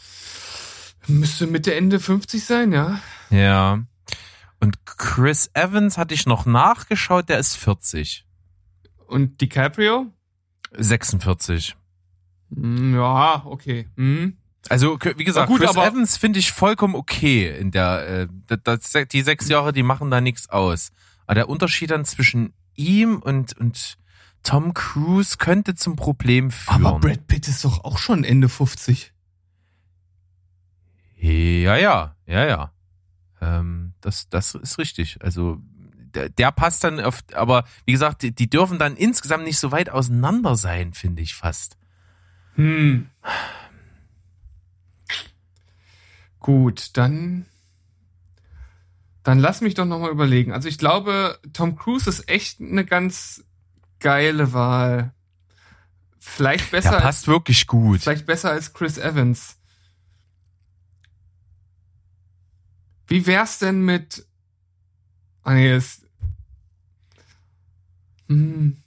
Müsste 1.08 1.48
Mitte, 1.48 1.76
Ende 1.76 2.00
50 2.00 2.46
sein, 2.46 2.72
ja. 2.72 3.02
Ja. 3.30 3.84
Und 4.62 4.86
Chris 4.86 5.50
Evans 5.54 5.98
hatte 5.98 6.14
ich 6.14 6.26
noch 6.26 6.46
nachgeschaut, 6.46 7.28
der 7.30 7.40
ist 7.40 7.56
40. 7.58 8.26
Und 9.08 9.42
DiCaprio? 9.42 10.08
46. 10.72 11.76
Hm, 12.54 12.96
Ja, 12.96 13.44
okay. 13.46 13.90
Hm. 13.98 14.38
Also, 14.70 14.98
wie 15.18 15.24
gesagt, 15.24 15.48
gut, 15.48 15.60
Chris 15.62 15.70
aber- 15.70 15.86
Evans 15.86 16.18
finde 16.18 16.40
ich 16.40 16.52
vollkommen 16.52 16.96
okay 16.96 17.56
in 17.58 17.72
der, 17.72 18.28
äh, 18.48 18.58
das, 18.64 18.92
die 19.12 19.22
sechs 19.22 19.48
Jahre, 19.48 19.74
die 19.74 19.84
machen 19.84 20.10
da 20.10 20.22
nichts 20.22 20.50
aus. 20.50 20.92
Aber 21.28 21.36
der 21.36 21.50
Unterschied 21.50 21.92
dann 21.92 22.06
zwischen 22.06 22.54
ihm 22.76 23.18
und, 23.20 23.58
und 23.58 23.98
Tom 24.44 24.74
Cruise 24.74 25.38
könnte 25.38 25.76
zum 25.76 25.96
Problem 25.96 26.52
führen. 26.52 26.86
Aber 26.86 27.00
Brad 27.00 27.28
Pitt 27.28 27.48
ist 27.48 27.66
doch 27.66 27.84
auch 27.84 27.98
schon 27.98 28.24
Ende 28.24 28.50
50. 28.50 29.14
Ja, 31.18 31.76
ja, 31.76 32.16
ja, 32.26 32.46
ja. 32.46 32.72
Ähm, 33.42 33.94
das, 34.02 34.30
das 34.30 34.56
ist 34.56 34.78
richtig. 34.78 35.18
Also, 35.22 35.60
der, 36.14 36.30
der 36.30 36.52
passt 36.52 36.84
dann 36.84 37.00
auf, 37.00 37.24
aber 37.34 37.66
wie 37.86 37.92
gesagt, 37.92 38.22
die, 38.22 38.34
die 38.34 38.50
dürfen 38.50 38.80
dann 38.80 38.96
insgesamt 38.96 39.44
nicht 39.44 39.60
so 39.60 39.72
weit 39.72 39.90
auseinander 39.90 40.56
sein, 40.56 40.94
finde 40.94 41.22
ich 41.22 41.34
fast. 41.36 41.78
Hm. 42.56 43.10
Gut, 46.46 46.92
dann 46.94 47.48
dann 49.24 49.40
lass 49.40 49.62
mich 49.62 49.74
doch 49.74 49.86
noch 49.86 49.98
mal 49.98 50.12
überlegen. 50.12 50.54
Also 50.54 50.70
ich 50.70 50.78
glaube, 50.78 51.40
Tom 51.54 51.76
Cruise 51.76 52.08
ist 52.08 52.30
echt 52.30 52.62
eine 52.62 52.86
ganz 52.86 53.44
geile 54.00 54.54
Wahl. 54.54 55.12
Vielleicht 56.20 56.70
besser 56.70 56.90
Der 56.90 56.98
als, 56.98 57.04
passt 57.04 57.28
wirklich 57.28 57.66
gut. 57.66 58.02
vielleicht 58.02 58.28
besser 58.28 58.52
als 58.52 58.74
Chris 58.74 59.00
Evans. 59.00 59.58
Wie 63.08 63.26
wär's 63.26 63.58
denn 63.58 63.82
mit 63.82 64.28
Ah 65.42 65.56
nee, 65.56 65.74
das 65.74 66.04
hm. 68.28 68.78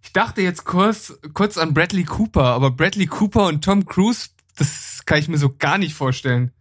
Ich 0.00 0.14
dachte 0.14 0.40
jetzt 0.40 0.64
kurz, 0.64 1.12
kurz 1.34 1.58
an 1.58 1.74
Bradley 1.74 2.04
Cooper, 2.04 2.44
aber 2.44 2.70
Bradley 2.70 3.06
Cooper 3.06 3.48
und 3.48 3.62
Tom 3.62 3.84
Cruise, 3.84 4.30
das 4.56 5.02
kann 5.04 5.18
ich 5.18 5.28
mir 5.28 5.36
so 5.36 5.54
gar 5.54 5.76
nicht 5.76 5.92
vorstellen. 5.92 6.52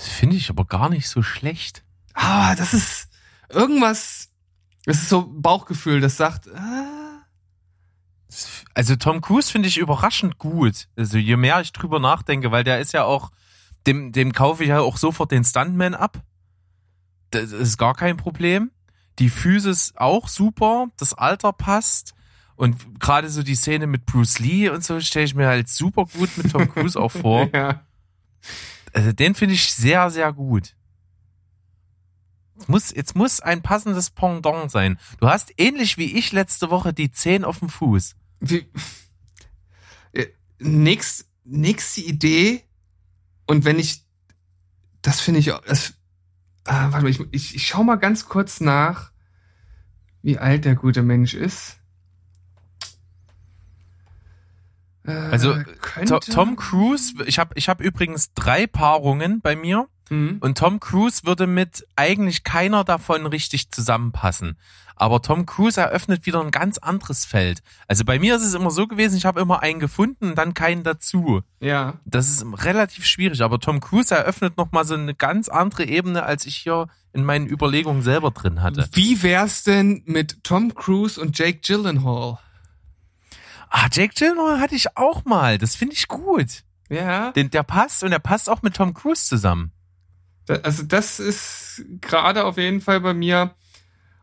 Das 0.00 0.08
finde 0.08 0.36
ich 0.36 0.48
aber 0.48 0.64
gar 0.64 0.88
nicht 0.88 1.10
so 1.10 1.22
schlecht. 1.22 1.84
Ah, 2.14 2.54
das 2.54 2.72
ist 2.72 3.10
irgendwas, 3.50 4.30
das 4.86 4.96
ist 4.96 5.10
so 5.10 5.30
Bauchgefühl, 5.30 6.00
das 6.00 6.16
sagt, 6.16 6.48
ah, 6.54 7.22
Also 8.72 8.96
Tom 8.96 9.20
Cruise 9.20 9.52
finde 9.52 9.68
ich 9.68 9.76
überraschend 9.76 10.38
gut. 10.38 10.88
Also 10.96 11.18
je 11.18 11.36
mehr 11.36 11.60
ich 11.60 11.72
drüber 11.72 12.00
nachdenke, 12.00 12.50
weil 12.50 12.64
der 12.64 12.80
ist 12.80 12.92
ja 12.92 13.04
auch, 13.04 13.30
dem, 13.86 14.12
dem 14.12 14.32
kaufe 14.32 14.62
ich 14.62 14.70
ja 14.70 14.80
auch 14.80 14.96
sofort 14.96 15.32
den 15.32 15.44
Stuntman 15.44 15.94
ab. 15.94 16.22
Das 17.30 17.52
ist 17.52 17.76
gar 17.76 17.94
kein 17.94 18.16
Problem. 18.16 18.70
Die 19.18 19.28
Physis 19.28 19.92
auch 19.96 20.28
super, 20.28 20.86
das 20.96 21.12
Alter 21.12 21.52
passt. 21.52 22.14
Und 22.56 23.00
gerade 23.00 23.28
so 23.28 23.42
die 23.42 23.54
Szene 23.54 23.86
mit 23.86 24.06
Bruce 24.06 24.38
Lee 24.38 24.70
und 24.70 24.82
so 24.82 24.98
stelle 25.00 25.26
ich 25.26 25.34
mir 25.34 25.46
halt 25.48 25.68
super 25.68 26.06
gut 26.06 26.30
mit 26.38 26.52
Tom 26.52 26.72
Cruise 26.72 26.98
auch 26.98 27.12
vor. 27.12 27.50
ja. 27.52 27.84
Also 28.92 29.12
den 29.12 29.34
finde 29.34 29.54
ich 29.54 29.72
sehr, 29.72 30.10
sehr 30.10 30.32
gut. 30.32 30.74
Es 32.58 32.68
muss, 32.68 32.90
jetzt 32.90 33.16
muss 33.16 33.40
ein 33.40 33.62
passendes 33.62 34.10
Pendant 34.10 34.70
sein. 34.70 34.98
Du 35.18 35.28
hast 35.28 35.52
ähnlich 35.56 35.96
wie 35.96 36.18
ich 36.18 36.32
letzte 36.32 36.70
Woche 36.70 36.92
die 36.92 37.10
10 37.10 37.44
auf 37.44 37.60
dem 37.60 37.68
Fuß. 37.70 38.16
Wie, 38.40 38.66
nächst, 40.58 41.26
nächste 41.44 42.02
Idee, 42.02 42.62
und 43.46 43.64
wenn 43.64 43.78
ich, 43.78 44.04
das 45.02 45.20
finde 45.20 45.40
ich, 45.40 45.52
auch- 45.52 45.64
das, 45.64 45.94
ah, 46.64 46.92
warte 46.92 47.02
mal, 47.04 47.08
ich, 47.10 47.20
ich, 47.32 47.54
ich 47.54 47.66
schau 47.66 47.82
mal 47.82 47.96
ganz 47.96 48.26
kurz 48.26 48.60
nach, 48.60 49.10
wie 50.22 50.38
alt 50.38 50.66
der 50.66 50.74
gute 50.74 51.02
Mensch 51.02 51.32
ist. 51.34 51.78
Äh, 52.82 52.88
Also, 55.04 55.54
To- 55.54 55.64
könnte, 55.80 56.20
Tom 56.30 56.56
Cruise, 56.56 57.14
ich 57.26 57.38
habe 57.38 57.52
ich 57.56 57.68
hab 57.68 57.80
übrigens 57.80 58.32
drei 58.34 58.66
Paarungen 58.66 59.40
bei 59.40 59.56
mir 59.56 59.88
Hm? 60.08 60.38
und 60.40 60.58
Tom 60.58 60.80
Cruise 60.80 61.22
würde 61.24 61.46
mit 61.46 61.86
eigentlich 61.96 62.42
keiner 62.44 62.84
davon 62.84 63.26
richtig 63.26 63.70
zusammenpassen. 63.70 64.58
Aber 64.96 65.22
Tom 65.22 65.46
Cruise 65.46 65.80
eröffnet 65.80 66.26
wieder 66.26 66.42
ein 66.42 66.50
ganz 66.50 66.76
anderes 66.76 67.24
Feld. 67.24 67.62
Also 67.88 68.04
bei 68.04 68.18
mir 68.18 68.36
ist 68.36 68.42
es 68.44 68.52
immer 68.52 68.70
so 68.70 68.86
gewesen, 68.86 69.16
ich 69.16 69.24
habe 69.24 69.40
immer 69.40 69.62
einen 69.62 69.80
gefunden 69.80 70.30
und 70.30 70.34
dann 70.36 70.52
keinen 70.52 70.82
dazu. 70.82 71.40
Ja. 71.60 71.94
Das 72.04 72.28
ist 72.28 72.44
relativ 72.66 73.06
schwierig, 73.06 73.40
aber 73.40 73.58
Tom 73.60 73.80
Cruise 73.80 74.14
eröffnet 74.14 74.58
nochmal 74.58 74.84
so 74.84 74.92
eine 74.94 75.14
ganz 75.14 75.48
andere 75.48 75.84
Ebene, 75.86 76.24
als 76.24 76.44
ich 76.44 76.56
hier 76.56 76.88
in 77.14 77.24
meinen 77.24 77.46
Überlegungen 77.46 78.02
selber 78.02 78.30
drin 78.32 78.60
hatte. 78.62 78.86
Wie 78.92 79.22
wär's 79.22 79.62
denn 79.62 80.02
mit 80.04 80.44
Tom 80.44 80.74
Cruise 80.74 81.18
und 81.18 81.38
Jake 81.38 81.60
Gyllenhaal? 81.64 82.38
Ah, 83.70 83.88
Jake 83.90 84.14
Gyllenhaal 84.14 84.60
hatte 84.60 84.74
ich 84.74 84.96
auch 84.96 85.24
mal. 85.24 85.56
Das 85.56 85.76
finde 85.76 85.94
ich 85.94 86.08
gut. 86.08 86.64
Ja. 86.88 87.30
Den, 87.32 87.50
der 87.50 87.62
passt 87.62 88.02
und 88.02 88.10
der 88.10 88.18
passt 88.18 88.50
auch 88.50 88.62
mit 88.62 88.74
Tom 88.74 88.92
Cruise 88.94 89.24
zusammen. 89.24 89.72
Da, 90.46 90.56
also 90.56 90.82
das 90.82 91.20
ist 91.20 91.84
gerade 92.00 92.44
auf 92.44 92.58
jeden 92.58 92.80
Fall 92.80 93.00
bei 93.00 93.14
mir 93.14 93.54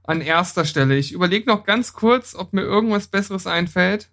an 0.03 0.19
erster 0.19 0.65
Stelle. 0.65 0.97
Ich 0.97 1.13
überlege 1.13 1.49
noch 1.49 1.63
ganz 1.63 1.93
kurz, 1.93 2.35
ob 2.35 2.51
mir 2.51 2.61
irgendwas 2.61 3.07
Besseres 3.07 3.47
einfällt. 3.47 4.09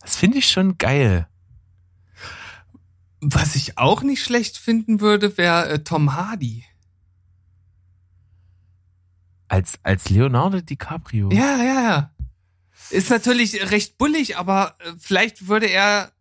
Das 0.00 0.16
finde 0.16 0.38
ich 0.38 0.48
schon 0.48 0.78
geil. 0.78 1.28
Was 3.20 3.54
ich 3.54 3.78
auch 3.78 4.02
nicht 4.02 4.24
schlecht 4.24 4.56
finden 4.58 5.00
würde, 5.00 5.36
wäre 5.36 5.68
äh, 5.68 5.78
Tom 5.84 6.14
Hardy. 6.14 6.64
Als, 9.48 9.78
als 9.82 10.08
Leonardo 10.08 10.60
DiCaprio. 10.60 11.30
Ja, 11.30 11.56
ja, 11.58 11.82
ja. 11.82 12.10
Ist 12.92 13.10
natürlich 13.10 13.70
recht 13.70 13.98
bullig, 13.98 14.36
aber 14.36 14.76
äh, 14.80 14.92
vielleicht 14.98 15.48
würde 15.48 15.66
er 15.66 16.12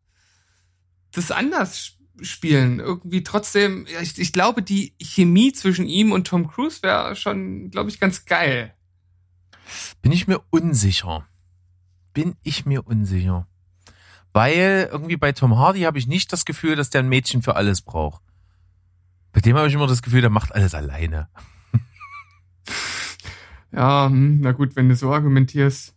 das 1.11 1.29
anders 1.31 1.75
sp- 1.83 1.99
spielen. 2.23 2.79
Irgendwie 2.79 3.23
trotzdem, 3.23 3.85
ich, 4.01 4.17
ich 4.17 4.31
glaube, 4.31 4.61
die 4.63 4.93
Chemie 5.01 5.51
zwischen 5.53 5.87
ihm 5.87 6.11
und 6.11 6.27
Tom 6.27 6.47
Cruise 6.47 6.81
wäre 6.81 7.15
schon, 7.15 7.69
glaube 7.71 7.89
ich, 7.89 7.99
ganz 7.99 8.25
geil. 8.25 8.73
Bin 10.01 10.11
ich 10.11 10.27
mir 10.27 10.39
unsicher. 10.49 11.27
Bin 12.13 12.35
ich 12.43 12.65
mir 12.65 12.85
unsicher. 12.87 13.47
Weil 14.33 14.87
irgendwie 14.91 15.17
bei 15.17 15.31
Tom 15.33 15.57
Hardy 15.57 15.81
habe 15.81 15.97
ich 15.97 16.07
nicht 16.07 16.31
das 16.31 16.45
Gefühl, 16.45 16.75
dass 16.75 16.89
der 16.89 17.01
ein 17.01 17.09
Mädchen 17.09 17.41
für 17.41 17.55
alles 17.57 17.81
braucht. 17.81 18.21
Bei 19.33 19.41
dem 19.41 19.57
habe 19.57 19.67
ich 19.67 19.73
immer 19.73 19.87
das 19.87 20.01
Gefühl, 20.01 20.21
der 20.21 20.29
macht 20.29 20.53
alles 20.53 20.73
alleine. 20.73 21.27
Ja, 23.71 24.07
hm, 24.07 24.41
na 24.41 24.51
gut, 24.51 24.75
wenn 24.75 24.89
du 24.89 24.95
so 24.95 25.13
argumentierst, 25.13 25.95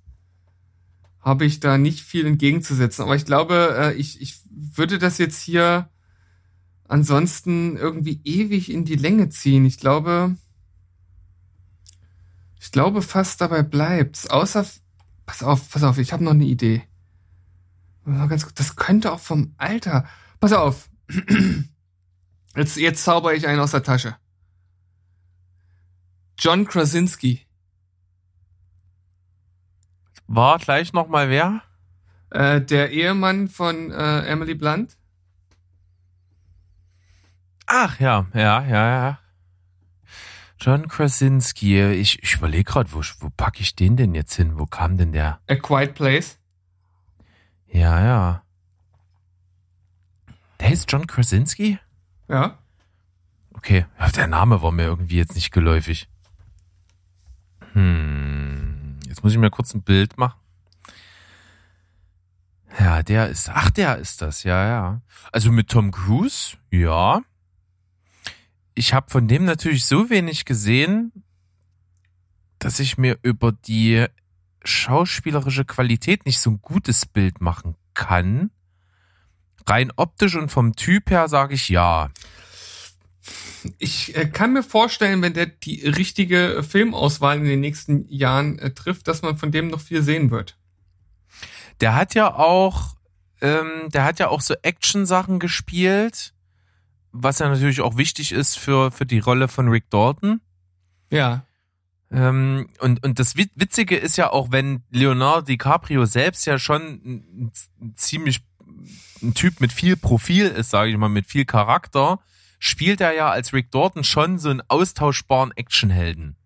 habe 1.25 1.47
ich 1.47 1.59
da 1.59 1.79
nicht 1.79 2.03
viel 2.03 2.27
entgegenzusetzen. 2.27 3.03
Aber 3.03 3.17
ich 3.17 3.25
glaube, 3.25 3.75
äh, 3.79 3.95
ich, 3.95 4.21
ich 4.21 4.41
würde 4.51 4.99
das 4.99 5.17
jetzt 5.19 5.41
hier 5.41 5.89
ansonsten 6.87 7.77
irgendwie 7.77 8.21
ewig 8.25 8.71
in 8.71 8.85
die 8.85 8.97
Länge 8.97 9.31
ziehen. 9.31 9.65
Ich 9.65 9.79
glaube, 9.79 10.37
ich 12.61 12.71
glaube 12.71 13.01
fast 13.01 13.41
dabei 13.41 13.63
bleibt's. 13.63 14.29
Außer, 14.29 14.67
pass 15.25 15.43
auf, 15.43 15.71
pass 15.71 15.83
auf, 15.83 15.97
ich 15.97 16.13
habe 16.13 16.23
noch 16.23 16.33
eine 16.33 16.45
Idee. 16.45 16.83
Das 18.55 18.77
könnte 18.77 19.11
auch 19.11 19.21
vom 19.21 19.55
Alter. 19.57 20.07
Pass 20.41 20.53
auf. 20.53 20.91
Jetzt, 22.57 22.77
jetzt 22.77 23.03
zauber 23.03 23.35
ich 23.35 23.49
einen 23.49 23.59
aus 23.59 23.73
der 23.73 23.83
Tasche. 23.83 24.15
John 26.39 26.67
Krasinski. 26.67 27.45
War 30.27 30.59
gleich 30.59 30.93
nochmal 30.93 31.29
wer? 31.29 31.63
Äh, 32.31 32.61
der 32.61 32.91
Ehemann 32.91 33.49
von 33.49 33.91
äh, 33.91 34.27
Emily 34.27 34.55
Blunt. 34.55 34.97
Ach 37.67 37.99
ja, 38.01 38.27
ja, 38.35 38.63
ja, 38.65 38.89
ja. 38.89 39.19
John 40.61 40.89
Krasinski. 40.89 41.83
Ich, 41.93 42.23
ich 42.23 42.35
überlege 42.37 42.65
gerade, 42.65 42.93
wo, 42.93 43.03
wo 43.21 43.31
packe 43.31 43.61
ich 43.61 43.77
den 43.77 43.97
denn 43.97 44.15
jetzt 44.15 44.35
hin? 44.35 44.59
Wo 44.59 44.67
kam 44.67 44.97
denn 44.97 45.13
der? 45.13 45.41
A 45.49 45.57
Quiet 45.57 45.95
Place. 45.95 46.39
Ja, 47.67 48.05
ja. 48.05 48.43
Der 50.61 50.71
ist 50.73 50.91
John 50.91 51.07
Krasinski? 51.07 51.79
Ja. 52.29 52.59
Okay, 53.53 53.87
der 54.17 54.27
Name 54.27 54.63
war 54.63 54.73
mir 54.73 54.85
irgendwie 54.85 55.17
jetzt 55.17 55.35
nicht 55.35 55.51
geläufig. 55.51 56.09
Hm, 57.73 58.34
muss 59.25 59.33
ich 59.33 59.39
mir 59.39 59.51
kurz 59.51 59.73
ein 59.73 59.83
Bild 59.83 60.19
machen. 60.19 60.39
Ja, 62.79 63.03
der 63.03 63.31
ist, 63.31 63.49
ach, 63.49 63.71
der 63.71 63.97
ist 63.97 64.21
das, 64.21 64.43
ja, 64.43 64.67
ja. 64.67 65.01
Also 65.33 65.51
mit 65.51 65.71
Tom 65.71 65.93
Cruise, 65.93 66.59
ja. 66.71 67.23
Ich 68.75 68.93
habe 68.93 69.11
von 69.11 69.27
dem 69.27 69.47
natürlich 69.47 69.87
so 69.87 70.11
wenig 70.11 70.45
gesehen, 70.45 71.11
dass 72.59 72.81
ich 72.81 72.99
mir 72.99 73.19
über 73.23 73.53
die 73.53 74.05
schauspielerische 74.63 75.65
Qualität 75.65 76.27
nicht 76.27 76.39
so 76.39 76.51
ein 76.51 76.61
gutes 76.61 77.07
Bild 77.07 77.41
machen 77.41 77.77
kann. 77.95 78.51
Rein 79.67 79.91
optisch 79.97 80.37
und 80.37 80.51
vom 80.51 80.77
Typ 80.77 81.11
her 81.11 81.29
sage 81.29 81.55
ich 81.55 81.71
ja. 81.71 82.11
Ich 83.79 84.17
äh, 84.17 84.27
kann 84.27 84.53
mir 84.53 84.63
vorstellen, 84.63 85.23
wenn 85.23 85.33
der 85.33 85.47
die 85.47 85.87
richtige 85.87 86.63
Filmauswahl 86.63 87.39
in 87.39 87.45
den 87.45 87.61
nächsten 87.61 88.07
Jahren 88.09 88.59
äh, 88.59 88.73
trifft, 88.73 89.09
dass 89.09 89.23
man 89.23 89.39
von 89.39 89.51
dem 89.51 89.69
noch 89.69 89.81
viel 89.81 90.03
sehen 90.03 90.31
wird. 90.31 90.59
Der 91.81 91.95
hat 91.95 92.15
ja 92.15 92.35
auch, 92.35 92.97
ähm, 93.41 93.89
der 93.93 94.05
hat 94.05 94.19
ja 94.19 94.29
auch 94.29 94.41
so 94.41 94.55
Action-Sachen 94.63 95.39
gespielt, 95.39 96.35
was 97.13 97.39
ja 97.39 97.49
natürlich 97.49 97.81
auch 97.81 97.97
wichtig 97.97 98.33
ist 98.33 98.59
für, 98.59 98.91
für 98.91 99.07
die 99.07 99.21
Rolle 99.21 99.49
von 99.49 99.69
Rick 99.69 99.89
Dalton. 99.91 100.41
Ja. 101.11 101.47
Ähm, 102.11 102.69
und, 102.81 103.05
und 103.05 103.19
das 103.19 103.37
Wit- 103.37 103.53
Witzige 103.55 103.97
ist 103.97 104.17
ja 104.17 104.31
auch, 104.31 104.53
wenn 104.53 104.83
Leonardo 104.91 105.43
DiCaprio 105.43 106.05
selbst 106.05 106.45
ja 106.47 106.59
schon 106.59 106.83
ein, 106.83 107.53
ein 107.81 107.97
ziemlich 107.97 108.43
ein 109.23 109.33
Typ 109.35 109.61
mit 109.61 109.73
viel 109.73 109.97
Profil 109.97 110.47
ist, 110.47 110.71
sage 110.71 110.91
ich 110.91 110.97
mal, 110.97 111.09
mit 111.09 111.27
viel 111.27 111.45
Charakter, 111.45 112.21
spielt 112.59 113.01
er 113.01 113.15
ja 113.15 113.31
als 113.31 113.53
Rick 113.53 113.71
Dalton 113.71 114.05
schon 114.05 114.39
so 114.39 114.51
einen 114.51 114.63
austauschbaren 114.69 115.53
Actionhelden. 115.53 116.37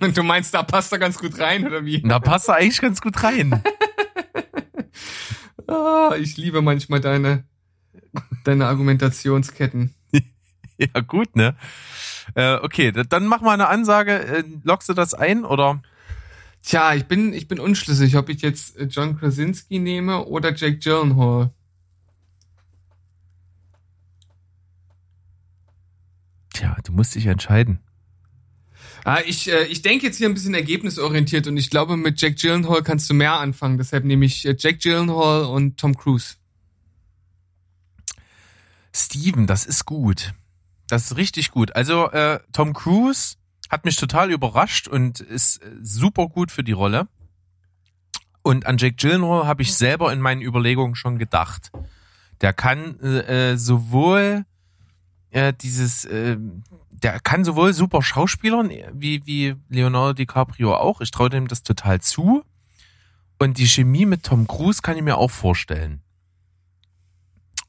Und 0.00 0.16
du 0.16 0.22
meinst, 0.22 0.54
da 0.54 0.62
passt 0.62 0.92
er 0.92 0.98
ganz 0.98 1.18
gut 1.18 1.38
rein, 1.38 1.66
oder 1.66 1.84
wie? 1.84 2.00
Da 2.02 2.18
passt 2.18 2.48
er 2.48 2.56
eigentlich 2.56 2.80
ganz 2.80 3.00
gut 3.00 3.22
rein. 3.22 3.62
Ah, 5.68 6.14
ich 6.16 6.36
liebe 6.36 6.62
manchmal 6.62 7.00
deine, 7.00 7.44
deine 8.44 8.66
Argumentationsketten. 8.66 9.94
Ja, 10.78 11.00
gut, 11.00 11.34
ne? 11.36 11.56
Äh, 12.34 12.56
okay, 12.56 12.92
dann 12.92 13.26
mach 13.26 13.40
mal 13.40 13.54
eine 13.54 13.68
Ansage. 13.68 14.12
Äh, 14.12 14.44
lockst 14.62 14.90
du 14.90 14.92
das 14.92 15.14
ein 15.14 15.42
oder? 15.46 15.80
Tja, 16.62 16.92
ich 16.92 17.06
bin, 17.06 17.32
ich 17.32 17.48
bin 17.48 17.58
unschlüssig, 17.58 18.14
ob 18.18 18.28
ich 18.28 18.42
jetzt 18.42 18.76
äh, 18.76 18.84
John 18.84 19.18
Krasinski 19.18 19.78
nehme 19.78 20.26
oder 20.26 20.54
Jake 20.54 20.76
Gyllenhaal. 20.76 21.50
Tja, 26.56 26.74
du 26.84 26.92
musst 26.92 27.14
dich 27.14 27.26
entscheiden. 27.26 27.80
Ah, 29.04 29.20
ich, 29.26 29.52
äh, 29.52 29.66
ich 29.66 29.82
denke 29.82 30.06
jetzt 30.06 30.16
hier 30.16 30.26
ein 30.26 30.32
bisschen 30.32 30.54
ergebnisorientiert 30.54 31.46
und 31.48 31.58
ich 31.58 31.68
glaube, 31.68 31.98
mit 31.98 32.18
Jack 32.18 32.36
Gyllenhaal 32.38 32.82
kannst 32.82 33.10
du 33.10 33.14
mehr 33.14 33.34
anfangen. 33.34 33.76
Deshalb 33.76 34.04
nehme 34.04 34.24
ich 34.24 34.46
äh, 34.46 34.56
Jack 34.58 34.80
Gyllenhaal 34.80 35.44
und 35.44 35.76
Tom 35.76 35.94
Cruise. 35.94 36.36
Steven, 38.94 39.46
das 39.46 39.66
ist 39.66 39.84
gut. 39.84 40.32
Das 40.88 41.10
ist 41.10 41.18
richtig 41.18 41.50
gut. 41.50 41.76
Also 41.76 42.10
äh, 42.10 42.40
Tom 42.54 42.72
Cruise 42.72 43.36
hat 43.68 43.84
mich 43.84 43.96
total 43.96 44.32
überrascht 44.32 44.88
und 44.88 45.20
ist 45.20 45.62
äh, 45.62 45.70
super 45.82 46.28
gut 46.28 46.50
für 46.50 46.64
die 46.64 46.72
Rolle. 46.72 47.06
Und 48.40 48.64
an 48.64 48.78
Jake 48.78 48.96
Gyllenhaal 48.96 49.46
habe 49.46 49.60
ich 49.60 49.74
selber 49.74 50.10
in 50.10 50.22
meinen 50.22 50.40
Überlegungen 50.40 50.94
schon 50.94 51.18
gedacht. 51.18 51.70
Der 52.40 52.54
kann 52.54 52.98
äh, 53.00 53.50
äh, 53.50 53.56
sowohl 53.58 54.46
äh, 55.36 55.52
dieses, 55.52 56.06
äh, 56.06 56.38
der 56.90 57.20
kann 57.20 57.44
sowohl 57.44 57.74
super 57.74 58.00
Schauspielern 58.00 58.70
wie 58.94 59.26
wie 59.26 59.54
Leonardo 59.68 60.14
DiCaprio 60.14 60.74
auch. 60.74 61.02
Ich 61.02 61.10
traue 61.10 61.28
dem 61.28 61.46
das 61.46 61.62
total 61.62 62.00
zu. 62.00 62.42
Und 63.38 63.58
die 63.58 63.66
Chemie 63.66 64.06
mit 64.06 64.22
Tom 64.22 64.48
Cruise 64.48 64.80
kann 64.80 64.96
ich 64.96 65.02
mir 65.02 65.18
auch 65.18 65.30
vorstellen. 65.30 66.00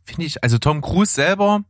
Finde 0.05 0.23
ich, 0.23 0.41
also 0.43 0.57
Tom 0.57 0.79
Cruise 0.79 1.11
selber 1.11 1.65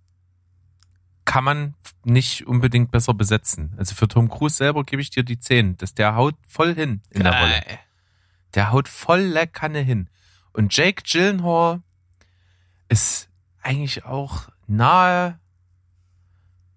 kann 1.25 1.43
man 1.43 1.73
nicht 2.03 2.45
unbedingt 2.45 2.91
besser 2.91 3.15
besetzen. 3.15 3.73
Also 3.77 3.95
für 3.95 4.07
Tom 4.07 4.29
Cruise 4.29 4.55
selber 4.55 4.83
gebe 4.83 5.01
ich 5.01 5.09
dir 5.09 5.23
die 5.23 5.39
10. 5.39 5.77
Das, 5.77 5.95
der 5.95 6.15
haut 6.15 6.35
voll 6.47 6.75
hin 6.75 7.01
in 7.09 7.23
der 7.23 7.39
Rolle. 7.39 7.63
Der 8.53 8.71
haut 8.71 8.87
volle 8.87 9.47
Kanne 9.47 9.79
hin. 9.79 10.09
und 10.53 10.77
Jake 10.77 11.01
Gyllenhaal 11.03 11.81
ist 12.87 13.29
eigentlich 13.63 14.05
auch 14.05 14.49
nahe, 14.67 15.39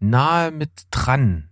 nahe 0.01 0.51
mit 0.51 0.71
dran. 0.91 1.49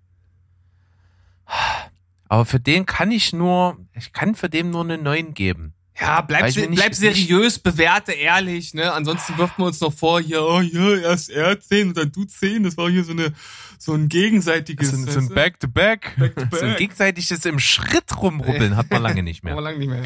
Aber 2.28 2.44
für 2.44 2.60
den 2.60 2.84
kann 2.86 3.10
ich 3.10 3.32
nur, 3.32 3.78
ich 3.94 4.12
kann 4.12 4.34
für 4.34 4.50
den 4.50 4.70
nur 4.70 4.82
eine 4.84 4.98
9 4.98 5.32
geben. 5.34 5.72
Ja, 6.00 6.20
bleib, 6.20 6.44
nicht- 6.44 6.70
bleib 6.76 6.94
seriös, 6.94 7.58
bewerte 7.58 8.12
ehrlich, 8.12 8.72
ne? 8.72 8.92
Ansonsten 8.92 9.36
wirft 9.36 9.58
man 9.58 9.68
uns 9.68 9.80
noch 9.80 9.92
vor, 9.92 10.20
hier, 10.20 10.42
oh, 10.44 10.60
hier, 10.60 11.02
erst 11.02 11.28
er 11.30 11.58
10 11.58 11.88
und 11.88 11.96
dann 11.96 12.12
du 12.12 12.24
10. 12.24 12.62
Das 12.62 12.76
war 12.76 12.88
hier 12.88 13.02
so 13.02 13.12
eine, 13.12 13.32
so 13.78 13.94
ein 13.94 14.08
gegenseitiges. 14.08 14.90
So, 14.90 14.96
ein- 14.96 15.06
so 15.08 15.18
ein? 15.18 15.28
Back-to-Back. 15.30 16.14
Back-to-back. 16.18 16.60
So 16.60 16.66
ein 16.66 16.76
gegenseitiges 16.76 17.44
im 17.46 17.58
Schritt 17.58 18.16
rumrubbeln 18.22 18.76
hat 18.76 18.90
man 18.90 19.02
lange 19.02 19.22
nicht 19.24 19.42
mehr. 19.42 19.52
Aber 19.54 19.62
lange 19.62 19.78
nicht 19.78 19.88
mehr. 19.88 20.02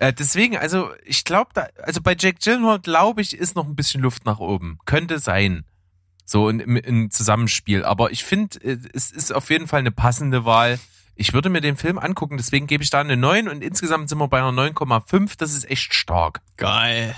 Äh, 0.00 0.12
deswegen, 0.12 0.58
also 0.58 0.90
ich 1.04 1.24
glaube, 1.24 1.50
da, 1.54 1.68
also 1.82 2.02
bei 2.02 2.14
Jack 2.18 2.40
Gyllenhaal 2.40 2.80
glaube 2.80 3.22
ich, 3.22 3.34
ist 3.38 3.54
noch 3.56 3.66
ein 3.66 3.76
bisschen 3.76 4.02
Luft 4.02 4.26
nach 4.26 4.40
oben. 4.40 4.78
Könnte 4.84 5.18
sein. 5.20 5.64
So 6.26 6.48
in, 6.50 6.60
im, 6.60 6.76
im 6.76 7.10
Zusammenspiel. 7.10 7.84
Aber 7.84 8.10
ich 8.10 8.24
finde, 8.24 8.60
äh, 8.62 8.76
es 8.92 9.10
ist 9.10 9.32
auf 9.32 9.48
jeden 9.48 9.68
Fall 9.68 9.78
eine 9.80 9.92
passende 9.92 10.44
Wahl. 10.44 10.78
Ich 11.14 11.32
würde 11.32 11.48
mir 11.48 11.62
den 11.62 11.76
Film 11.78 11.98
angucken, 11.98 12.36
deswegen 12.36 12.66
gebe 12.66 12.82
ich 12.84 12.90
da 12.90 13.00
eine 13.00 13.16
9 13.16 13.48
und 13.48 13.62
insgesamt 13.62 14.08
sind 14.10 14.18
wir 14.18 14.28
bei 14.28 14.38
einer 14.38 14.50
9,5. 14.50 15.34
Das 15.38 15.54
ist 15.54 15.70
echt 15.70 15.94
stark. 15.94 16.42
Geil. 16.58 17.14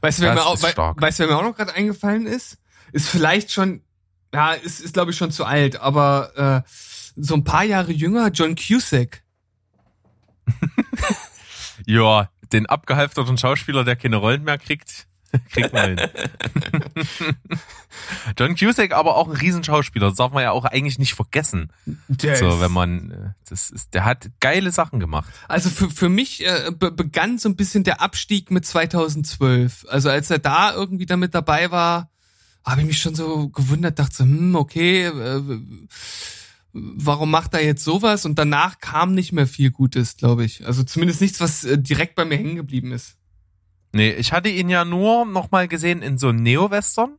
Weißt 0.00 0.18
du, 0.20 0.22
wer 0.22 0.34
mir 0.34 0.46
auch, 0.46 0.62
wei- 0.62 0.70
stark. 0.70 1.00
weißt 1.00 1.18
wer 1.18 1.26
mir 1.26 1.36
auch 1.36 1.42
noch 1.42 1.56
gerade 1.56 1.74
eingefallen 1.74 2.26
ist? 2.26 2.58
Ist 2.92 3.08
vielleicht 3.08 3.50
schon, 3.50 3.82
ja, 4.32 4.52
ist, 4.52 4.80
ist 4.80 4.92
glaube 4.94 5.10
ich 5.10 5.16
schon 5.16 5.32
zu 5.32 5.44
alt, 5.44 5.80
aber 5.80 6.64
äh, 6.66 6.70
so 7.16 7.34
ein 7.34 7.42
paar 7.44 7.64
Jahre 7.64 7.90
jünger, 7.92 8.28
John 8.28 8.54
Cusack. 8.54 9.22
Ja, 11.86 12.28
den 12.52 12.66
abgehalfterten 12.66 13.38
Schauspieler, 13.38 13.82
der 13.84 13.96
keine 13.96 14.16
Rollen 14.16 14.44
mehr 14.44 14.58
kriegt, 14.58 15.08
kriegt 15.50 15.72
man 15.72 15.96
hin. 15.96 16.10
John 18.38 18.54
Cusack 18.56 18.92
aber 18.92 19.16
auch 19.16 19.28
ein 19.28 19.36
Riesenschauspieler, 19.36 20.08
das 20.08 20.16
darf 20.16 20.32
man 20.32 20.42
ja 20.42 20.50
auch 20.52 20.64
eigentlich 20.64 20.98
nicht 20.98 21.14
vergessen. 21.14 21.72
Der 21.86 22.36
So, 22.36 22.60
wenn 22.60 22.72
man, 22.72 23.10
äh, 23.10 23.16
das 23.48 23.70
ist, 23.70 23.94
der 23.94 24.04
hat 24.04 24.30
geile 24.40 24.70
Sachen 24.70 25.00
gemacht. 25.00 25.32
Also 25.48 25.70
für, 25.70 25.90
für 25.90 26.08
mich 26.08 26.44
äh, 26.46 26.70
be 26.70 26.90
begann 26.90 27.38
so 27.38 27.48
ein 27.48 27.56
bisschen 27.56 27.84
der 27.84 28.00
Abstieg 28.00 28.50
mit 28.50 28.66
2012. 28.66 29.86
Also 29.88 30.10
als 30.10 30.30
er 30.30 30.38
da 30.38 30.72
irgendwie 30.74 31.06
damit 31.06 31.34
dabei 31.34 31.70
war, 31.70 32.10
habe 32.64 32.82
ich 32.82 32.86
mich 32.86 33.00
schon 33.00 33.14
so 33.14 33.48
gewundert, 33.48 33.98
dachte 33.98 34.14
so, 34.14 34.24
hm, 34.24 34.54
okay, 34.54 35.06
äh, 35.06 35.42
warum 36.72 37.30
macht 37.30 37.54
er 37.54 37.64
jetzt 37.64 37.84
sowas? 37.84 38.24
Und 38.24 38.38
danach 38.38 38.78
kam 38.78 39.14
nicht 39.14 39.32
mehr 39.32 39.46
viel 39.46 39.70
Gutes, 39.70 40.16
glaube 40.16 40.44
ich. 40.44 40.66
Also 40.66 40.84
zumindest 40.84 41.20
nichts, 41.20 41.40
was 41.40 41.64
äh, 41.64 41.78
direkt 41.78 42.14
bei 42.14 42.24
mir 42.24 42.36
hängen 42.36 42.56
geblieben 42.56 42.92
ist. 42.92 43.16
Nee, 43.92 44.10
ich 44.12 44.32
hatte 44.32 44.48
ihn 44.48 44.68
ja 44.68 44.84
nur 44.84 45.26
noch 45.26 45.50
mal 45.50 45.68
gesehen 45.68 46.02
in 46.02 46.18
so 46.18 46.28
einem 46.28 46.42
Neo-Western. 46.42 47.18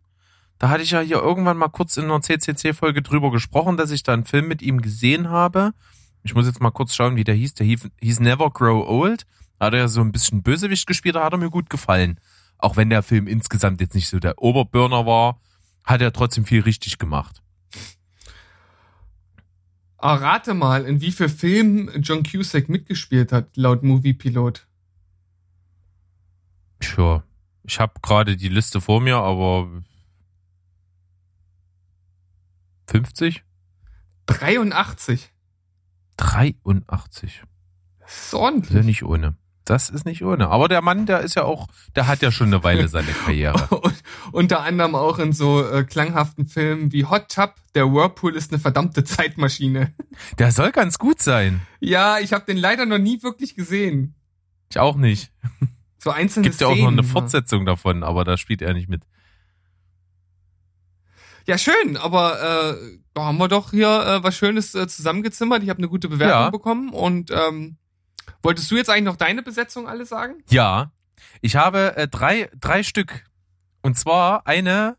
Da 0.57 0.69
hatte 0.69 0.83
ich 0.83 0.91
ja 0.91 1.01
hier 1.01 1.17
irgendwann 1.17 1.57
mal 1.57 1.69
kurz 1.69 1.97
in 1.97 2.05
einer 2.05 2.21
CCC-Folge 2.21 3.01
drüber 3.01 3.31
gesprochen, 3.31 3.77
dass 3.77 3.91
ich 3.91 4.03
da 4.03 4.13
einen 4.13 4.25
Film 4.25 4.47
mit 4.47 4.61
ihm 4.61 4.81
gesehen 4.81 5.29
habe. 5.29 5.73
Ich 6.23 6.33
muss 6.33 6.45
jetzt 6.45 6.61
mal 6.61 6.71
kurz 6.71 6.95
schauen, 6.95 7.15
wie 7.15 7.23
der 7.23 7.35
hieß. 7.35 7.53
Der 7.55 7.65
hieß, 7.65 7.89
hieß 8.01 8.19
Never 8.21 8.49
Grow 8.49 8.87
Old. 8.87 9.25
Da 9.59 9.67
hat 9.67 9.73
er 9.73 9.79
ja 9.79 9.87
so 9.87 10.01
ein 10.01 10.11
bisschen 10.11 10.41
Bösewicht 10.41 10.87
gespielt, 10.87 11.15
da 11.15 11.23
hat 11.23 11.33
er 11.33 11.37
mir 11.37 11.49
gut 11.49 11.69
gefallen. 11.69 12.19
Auch 12.57 12.77
wenn 12.77 12.89
der 12.89 13.03
Film 13.03 13.27
insgesamt 13.27 13.81
jetzt 13.81 13.93
nicht 13.93 14.09
so 14.09 14.19
der 14.19 14.41
Oberburner 14.41 15.05
war, 15.05 15.39
hat 15.83 16.01
er 16.01 16.13
trotzdem 16.13 16.45
viel 16.45 16.61
richtig 16.61 16.97
gemacht. 16.97 17.41
Aber 19.97 20.21
rate 20.21 20.53
mal, 20.53 20.85
in 20.85 21.01
wie 21.01 21.11
viel 21.11 21.29
Filmen 21.29 22.01
John 22.01 22.23
Cusack 22.23 22.67
mitgespielt 22.67 23.31
hat, 23.31 23.55
laut 23.55 23.83
Movie 23.83 24.13
Pilot. 24.13 24.67
Tja, 26.83 27.23
ich 27.63 27.79
habe 27.79 27.93
gerade 28.01 28.35
die 28.37 28.49
Liste 28.49 28.81
vor 28.81 28.99
mir, 29.01 29.17
aber 29.17 29.67
50? 32.87 33.43
83. 34.27 35.31
83. 36.17 37.43
Das 37.99 38.11
ist 38.11 38.17
Das 38.17 38.25
ist 38.25 38.33
ja 38.33 38.39
ordentlich. 38.39 38.85
nicht 38.85 39.03
ohne. 39.03 39.35
Das 39.65 39.89
ist 39.89 40.05
nicht 40.05 40.23
ohne. 40.25 40.49
Aber 40.49 40.67
der 40.67 40.81
Mann, 40.81 41.05
der 41.05 41.21
ist 41.21 41.35
ja 41.35 41.43
auch, 41.45 41.67
der 41.95 42.07
hat 42.07 42.21
ja 42.21 42.31
schon 42.31 42.47
eine 42.47 42.63
Weile 42.65 42.89
seine 42.89 43.11
Karriere. 43.25 43.67
Und 43.77 44.03
unter 44.33 44.61
anderem 44.61 44.93
auch 44.93 45.19
in 45.19 45.31
so 45.31 45.65
äh, 45.65 45.85
klanghaften 45.85 46.45
Filmen 46.47 46.91
wie 46.91 47.05
Hot 47.05 47.29
Tub, 47.33 47.55
der 47.73 47.91
Whirlpool 47.91 48.35
ist 48.35 48.51
eine 48.51 48.59
verdammte 48.59 49.05
Zeitmaschine. 49.05 49.93
Der 50.37 50.51
soll 50.51 50.71
ganz 50.73 50.99
gut 50.99 51.21
sein. 51.21 51.61
Ja, 51.79 52.19
ich 52.19 52.33
habe 52.33 52.45
den 52.45 52.57
leider 52.57 52.85
noch 52.85 52.99
nie 52.99 53.23
wirklich 53.23 53.55
gesehen. 53.55 54.15
Ich 54.69 54.77
auch 54.79 54.97
nicht. 54.97 55.31
So 56.03 56.11
einzelne 56.11 56.49
Gibt 56.49 56.59
ja 56.59 56.67
auch 56.67 56.75
noch 56.75 56.87
eine 56.89 57.03
Fortsetzung 57.03 57.65
davon, 57.65 58.03
aber 58.03 58.23
da 58.25 58.35
spielt 58.37 58.61
er 58.61 58.73
nicht 58.73 58.89
mit. 58.89 59.03
Ja, 61.45 61.57
schön, 61.57 61.97
aber 61.97 62.75
äh, 62.77 62.97
da 63.13 63.23
haben 63.25 63.37
wir 63.37 63.49
doch 63.49 63.71
hier 63.71 63.87
äh, 63.87 64.23
was 64.23 64.35
Schönes 64.35 64.75
äh, 64.75 64.87
zusammengezimmert. 64.87 65.61
Ich 65.63 65.69
habe 65.69 65.79
eine 65.79 65.89
gute 65.89 66.07
Bewertung 66.07 66.41
Ja. 66.43 66.49
bekommen 66.49 66.89
und 66.93 67.31
ähm, 67.31 67.77
wolltest 68.41 68.71
du 68.71 68.75
jetzt 68.77 68.89
eigentlich 68.89 69.03
noch 69.03 69.17
deine 69.17 69.43
Besetzung 69.43 69.87
alle 69.87 70.05
sagen? 70.05 70.35
Ja, 70.49 70.91
ich 71.41 71.55
habe 71.57 71.97
äh, 71.97 72.07
drei, 72.07 72.49
drei 72.59 72.83
Stück. 72.83 73.25
Und 73.81 73.97
zwar 73.97 74.47
eine 74.47 74.95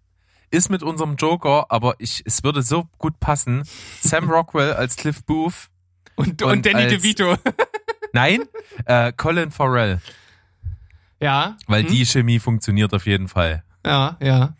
ist 0.51 0.69
mit 0.71 0.83
unserem 0.83 1.17
Joker, 1.17 1.67
aber 1.71 1.95
ich, 1.99 2.23
es 2.27 2.45
würde 2.45 2.63
so 2.63 2.85
gut 2.99 3.19
passen. 3.21 3.63
Sam 4.03 4.29
Rockwell 4.31 4.75
als 4.75 4.97
Cliff 4.97 5.25
Booth. 5.25 5.69
Und, 6.17 6.43
und, 6.43 6.51
Und 6.53 6.67
Danny 6.67 6.83
als- 6.85 6.93
DeVito. 6.93 7.37
Nein, 8.13 8.43
äh, 8.85 9.13
Colin 9.15 9.51
Farrell. 9.51 10.01
Ja. 11.25 11.57
Weil 11.67 11.83
hm? 11.83 11.91
die 11.91 12.05
Chemie 12.05 12.39
funktioniert 12.39 12.93
auf 12.93 13.07
jeden 13.07 13.29
Fall. 13.29 13.65
Ja, 13.85 14.19
ja. 14.21 14.55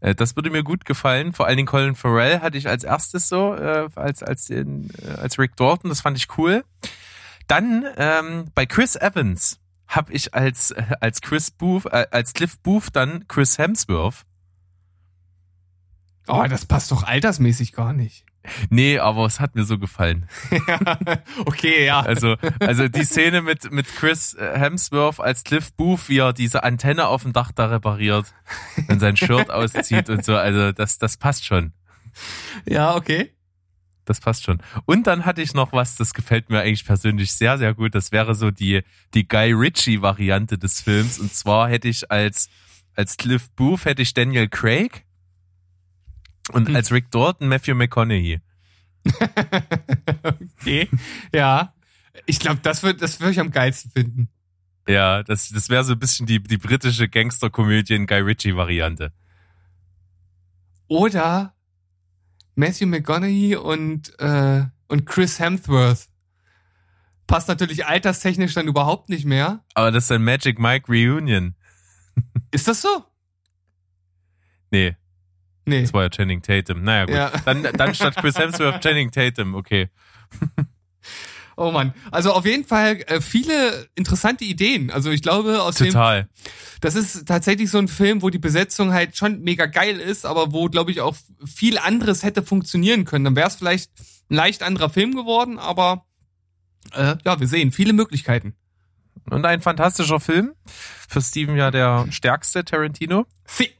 Äh, 0.00 0.14
Das 0.14 0.36
würde 0.36 0.50
mir 0.50 0.62
gut 0.62 0.84
gefallen. 0.84 1.32
Vor 1.32 1.46
allen 1.46 1.56
Dingen 1.56 1.66
Colin 1.66 1.96
Farrell 1.96 2.40
hatte 2.40 2.56
ich 2.56 2.68
als 2.68 2.84
erstes 2.84 3.28
so, 3.28 3.54
äh, 3.54 3.88
als, 3.96 4.22
als, 4.22 4.46
den, 4.46 4.90
äh, 5.02 5.20
als 5.20 5.38
Rick 5.40 5.56
Dalton. 5.56 5.90
Das 5.90 6.00
fand 6.00 6.16
ich 6.16 6.38
cool. 6.38 6.64
Dann 7.48 7.84
ähm, 7.96 8.46
bei 8.54 8.64
Chris 8.64 8.94
Evans 8.94 9.58
habe 9.88 10.12
ich 10.12 10.34
als, 10.34 10.70
äh, 10.70 10.84
als 11.00 11.20
Chris 11.20 11.50
Booth, 11.50 11.86
äh, 11.86 12.06
als 12.12 12.32
Cliff 12.32 12.58
Booth 12.60 12.88
dann 12.92 13.26
Chris 13.26 13.58
Hemsworth. 13.58 14.24
Oh, 16.28 16.44
das 16.48 16.64
passt 16.64 16.92
doch 16.92 17.02
altersmäßig 17.02 17.72
gar 17.72 17.92
nicht. 17.92 18.24
Nee, 18.70 18.98
aber 18.98 19.24
es 19.26 19.40
hat 19.40 19.54
mir 19.54 19.64
so 19.64 19.78
gefallen. 19.78 20.28
okay, 21.46 21.86
ja. 21.86 22.00
Also, 22.00 22.36
also 22.60 22.88
die 22.88 23.04
Szene 23.04 23.42
mit, 23.42 23.70
mit 23.70 23.86
Chris 23.86 24.36
Hemsworth 24.38 25.20
als 25.20 25.44
Cliff 25.44 25.72
Booth, 25.72 26.08
wie 26.08 26.18
er 26.18 26.32
diese 26.32 26.64
Antenne 26.64 27.06
auf 27.06 27.22
dem 27.22 27.32
Dach 27.32 27.52
da 27.52 27.66
repariert 27.66 28.34
und 28.88 29.00
sein 29.00 29.16
Shirt 29.16 29.50
auszieht 29.50 30.08
und 30.08 30.24
so. 30.24 30.36
Also 30.36 30.72
das, 30.72 30.98
das 30.98 31.16
passt 31.16 31.44
schon. 31.44 31.72
Ja, 32.66 32.96
okay. 32.96 33.32
Das 34.04 34.20
passt 34.20 34.44
schon. 34.44 34.60
Und 34.84 35.06
dann 35.06 35.24
hatte 35.24 35.42
ich 35.42 35.54
noch 35.54 35.72
was, 35.72 35.96
das 35.96 36.12
gefällt 36.12 36.50
mir 36.50 36.60
eigentlich 36.60 36.84
persönlich 36.84 37.32
sehr, 37.32 37.58
sehr 37.58 37.72
gut. 37.74 37.94
Das 37.94 38.10
wäre 38.10 38.34
so 38.34 38.50
die, 38.50 38.82
die 39.14 39.28
Guy 39.28 39.52
Ritchie-Variante 39.52 40.58
des 40.58 40.80
Films. 40.80 41.20
Und 41.20 41.32
zwar 41.32 41.68
hätte 41.68 41.88
ich 41.88 42.10
als, 42.10 42.48
als 42.96 43.16
Cliff 43.16 43.50
Booth 43.52 43.84
hätte 43.84 44.02
ich 44.02 44.12
Daniel 44.12 44.48
Craig 44.48 45.04
und 46.52 46.68
Hm. 46.68 46.76
als 46.76 46.92
Rick 46.92 47.10
Dalton 47.10 47.48
Matthew 47.48 47.74
McConaughey. 47.74 48.40
Okay. 50.60 50.88
Ja. 51.34 51.74
Ich 52.26 52.38
glaube, 52.38 52.60
das 52.62 52.82
wird, 52.82 53.02
das 53.02 53.18
würde 53.20 53.32
ich 53.32 53.40
am 53.40 53.50
geilsten 53.50 53.90
finden. 53.90 54.28
Ja, 54.86 55.22
das, 55.22 55.48
das 55.48 55.68
wäre 55.68 55.82
so 55.82 55.92
ein 55.94 55.98
bisschen 55.98 56.26
die, 56.26 56.40
die 56.42 56.56
britische 56.58 57.08
Gangsterkomödie 57.08 57.94
in 57.94 58.06
Guy 58.06 58.20
Ritchie-Variante. 58.20 59.12
Oder 60.88 61.54
Matthew 62.54 62.86
McConaughey 62.86 63.56
und, 63.56 64.18
äh, 64.20 64.64
und 64.88 65.06
Chris 65.06 65.40
Hemsworth. 65.40 66.08
Passt 67.26 67.48
natürlich 67.48 67.86
alterstechnisch 67.86 68.54
dann 68.54 68.68
überhaupt 68.68 69.08
nicht 69.08 69.24
mehr. 69.24 69.64
Aber 69.74 69.90
das 69.90 70.04
ist 70.04 70.12
ein 70.12 70.22
Magic 70.22 70.58
Mike 70.58 70.86
Reunion. 70.88 71.54
Ist 72.50 72.68
das 72.68 72.82
so? 72.82 73.04
Nee, 74.70 74.96
Nee. 75.64 75.82
das 75.82 75.92
war 75.92 76.02
ja 76.02 76.08
Channing 76.10 76.42
Tatum. 76.42 76.82
Naja, 76.82 77.04
gut. 77.06 77.14
Ja. 77.14 77.32
Dann, 77.44 77.62
dann 77.62 77.94
statt 77.94 78.16
Chris 78.16 78.36
Hemsworth 78.36 78.80
Channing 78.82 79.10
Tatum, 79.10 79.54
okay. 79.54 79.88
Oh 81.56 81.70
Mann. 81.70 81.92
Also 82.10 82.32
auf 82.32 82.46
jeden 82.46 82.64
Fall 82.64 83.02
äh, 83.06 83.20
viele 83.20 83.88
interessante 83.94 84.44
Ideen. 84.44 84.90
Also 84.90 85.10
ich 85.10 85.22
glaube, 85.22 85.62
aus 85.62 85.76
dem, 85.76 85.88
Total. 85.88 86.28
das 86.80 86.94
ist 86.94 87.26
tatsächlich 87.26 87.70
so 87.70 87.78
ein 87.78 87.88
Film, 87.88 88.22
wo 88.22 88.30
die 88.30 88.38
Besetzung 88.38 88.92
halt 88.92 89.16
schon 89.16 89.42
mega 89.42 89.66
geil 89.66 90.00
ist, 90.00 90.24
aber 90.24 90.52
wo, 90.52 90.68
glaube 90.68 90.90
ich, 90.90 91.00
auch 91.00 91.14
viel 91.44 91.78
anderes 91.78 92.22
hätte 92.22 92.42
funktionieren 92.42 93.04
können. 93.04 93.24
Dann 93.24 93.36
wäre 93.36 93.48
es 93.48 93.56
vielleicht 93.56 93.90
ein 94.30 94.34
leicht 94.34 94.62
anderer 94.62 94.88
Film 94.88 95.14
geworden, 95.14 95.58
aber 95.58 96.06
äh, 96.94 97.16
ja, 97.24 97.38
wir 97.38 97.46
sehen 97.46 97.70
viele 97.70 97.92
Möglichkeiten. 97.92 98.54
Und 99.30 99.44
ein 99.44 99.60
fantastischer 99.60 100.20
Film. 100.20 100.54
Für 100.66 101.20
Steven 101.20 101.56
ja 101.56 101.70
der 101.70 102.06
stärkste 102.10 102.64
Tarantino. 102.64 103.26
Sie 103.46 103.70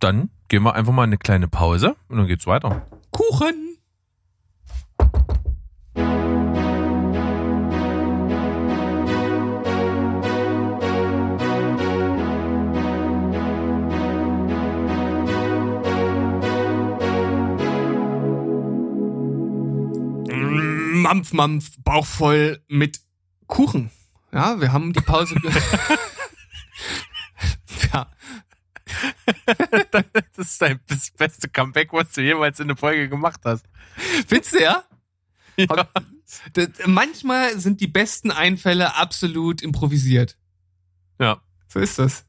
dann 0.00 0.30
gehen 0.48 0.62
wir 0.62 0.74
einfach 0.74 0.92
mal 0.92 1.04
eine 1.04 1.18
kleine 1.18 1.46
Pause 1.46 1.94
und 2.08 2.18
dann 2.18 2.26
geht's 2.26 2.46
weiter. 2.46 2.86
Kuchen! 3.10 3.76
Mampf, 20.92 21.32
Mampf, 21.32 21.70
Bauch 21.82 22.06
voll 22.06 22.62
mit 22.68 23.00
Kuchen. 23.46 23.90
Ja, 24.32 24.60
wir 24.60 24.72
haben 24.72 24.92
die 24.92 25.00
Pause. 25.00 25.34
Das 30.36 30.46
ist 30.46 30.62
dein 30.62 30.80
das 30.86 31.10
beste 31.10 31.48
Comeback, 31.48 31.92
was 31.92 32.12
du 32.12 32.22
jemals 32.22 32.60
in 32.60 32.68
der 32.68 32.76
Folge 32.76 33.08
gemacht 33.08 33.40
hast. 33.44 33.66
findest 34.26 34.54
du 34.54 34.62
ja? 34.62 34.84
Ja. 35.56 35.88
Manchmal 36.86 37.58
sind 37.58 37.80
die 37.80 37.88
besten 37.88 38.30
Einfälle 38.30 38.96
absolut 38.96 39.62
improvisiert. 39.62 40.36
ja. 41.18 41.40
So 41.68 41.78
ist 41.78 41.98
das. 42.00 42.26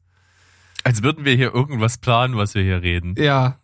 Als 0.84 1.02
würden 1.02 1.24
wir 1.24 1.34
hier 1.34 1.52
irgendwas 1.52 1.98
planen, 1.98 2.36
was 2.36 2.54
wir 2.54 2.62
hier 2.62 2.82
reden. 2.82 3.14
Ja. 3.18 3.58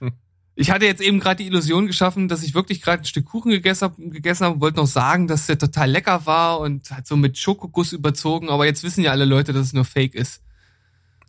Ich 0.56 0.70
hatte 0.70 0.86
jetzt 0.86 1.02
eben 1.02 1.18
gerade 1.18 1.42
die 1.42 1.48
Illusion 1.48 1.88
geschaffen, 1.88 2.28
dass 2.28 2.44
ich 2.44 2.54
wirklich 2.54 2.80
gerade 2.80 3.02
ein 3.02 3.06
Stück 3.06 3.24
Kuchen 3.24 3.50
gegessen 3.50 3.86
habe 3.86 4.08
gegessen 4.10 4.44
hab 4.44 4.54
und 4.54 4.60
wollte 4.60 4.76
noch 4.76 4.86
sagen, 4.86 5.26
dass 5.26 5.46
der 5.46 5.58
total 5.58 5.90
lecker 5.90 6.26
war 6.26 6.60
und 6.60 6.92
hat 6.92 7.08
so 7.08 7.16
mit 7.16 7.36
Schokoguss 7.36 7.92
überzogen, 7.92 8.48
aber 8.48 8.64
jetzt 8.64 8.84
wissen 8.84 9.02
ja 9.02 9.10
alle 9.10 9.24
Leute, 9.24 9.52
dass 9.52 9.66
es 9.66 9.72
nur 9.72 9.84
Fake 9.84 10.14
ist. 10.14 10.43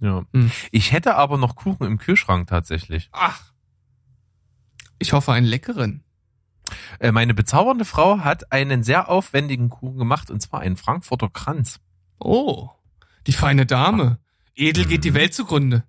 Ja. 0.02 0.24
Hm. 0.34 0.52
Ich 0.72 0.92
hätte 0.92 1.16
aber 1.16 1.38
noch 1.38 1.56
Kuchen 1.56 1.86
im 1.88 1.98
Kühlschrank 1.98 2.48
tatsächlich. 2.48 3.10
Ach. 3.12 3.52
Ich 5.00 5.14
hoffe 5.14 5.32
einen 5.34 5.46
leckeren. 5.48 6.04
Äh, 7.00 7.12
Meine 7.12 7.34
bezaubernde 7.34 7.86
Frau 7.86 8.20
hat 8.20 8.52
einen 8.52 8.84
sehr 8.84 9.10
aufwendigen 9.10 9.70
Kuchen 9.70 9.98
gemacht 9.98 10.32
und 10.32 10.42
zwar 10.42 10.62
einen 10.62 10.78
Frankfurter 10.78 11.30
Kranz. 11.30 11.80
Oh, 12.20 12.70
die 13.28 13.34
feine 13.34 13.66
Dame. 13.66 14.20
Edel 14.56 14.86
geht 14.86 15.04
die 15.04 15.12
Mhm. 15.12 15.16
Welt 15.16 15.34
zugrunde. 15.34 15.84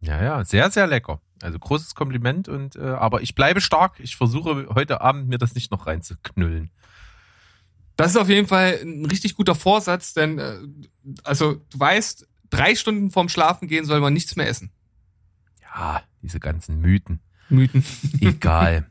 Ja, 0.00 0.22
ja, 0.22 0.44
sehr, 0.44 0.70
sehr 0.70 0.86
lecker. 0.86 1.20
Also 1.40 1.58
großes 1.58 1.94
Kompliment 1.94 2.48
und 2.48 2.74
äh, 2.76 2.80
aber 2.82 3.22
ich 3.22 3.34
bleibe 3.36 3.60
stark. 3.60 4.00
Ich 4.00 4.16
versuche 4.16 4.66
heute 4.74 5.00
Abend 5.00 5.28
mir 5.28 5.38
das 5.38 5.54
nicht 5.54 5.70
noch 5.70 5.86
reinzuknüllen. 5.86 6.70
Das 7.96 8.10
ist 8.12 8.16
auf 8.16 8.28
jeden 8.28 8.48
Fall 8.48 8.78
ein 8.82 9.06
richtig 9.06 9.34
guter 9.34 9.54
Vorsatz, 9.54 10.14
denn 10.14 10.38
äh, 10.38 10.58
also 11.24 11.54
du 11.70 11.78
weißt, 11.80 12.26
drei 12.50 12.74
Stunden 12.74 13.10
vorm 13.10 13.28
Schlafen 13.28 13.68
gehen 13.68 13.84
soll 13.84 14.00
man 14.00 14.12
nichts 14.12 14.36
mehr 14.36 14.48
essen. 14.48 14.70
Ja, 15.62 16.02
diese 16.22 16.40
ganzen 16.40 16.80
Mythen. 16.80 17.20
Mythen. 17.48 17.84
Egal. 18.20 18.90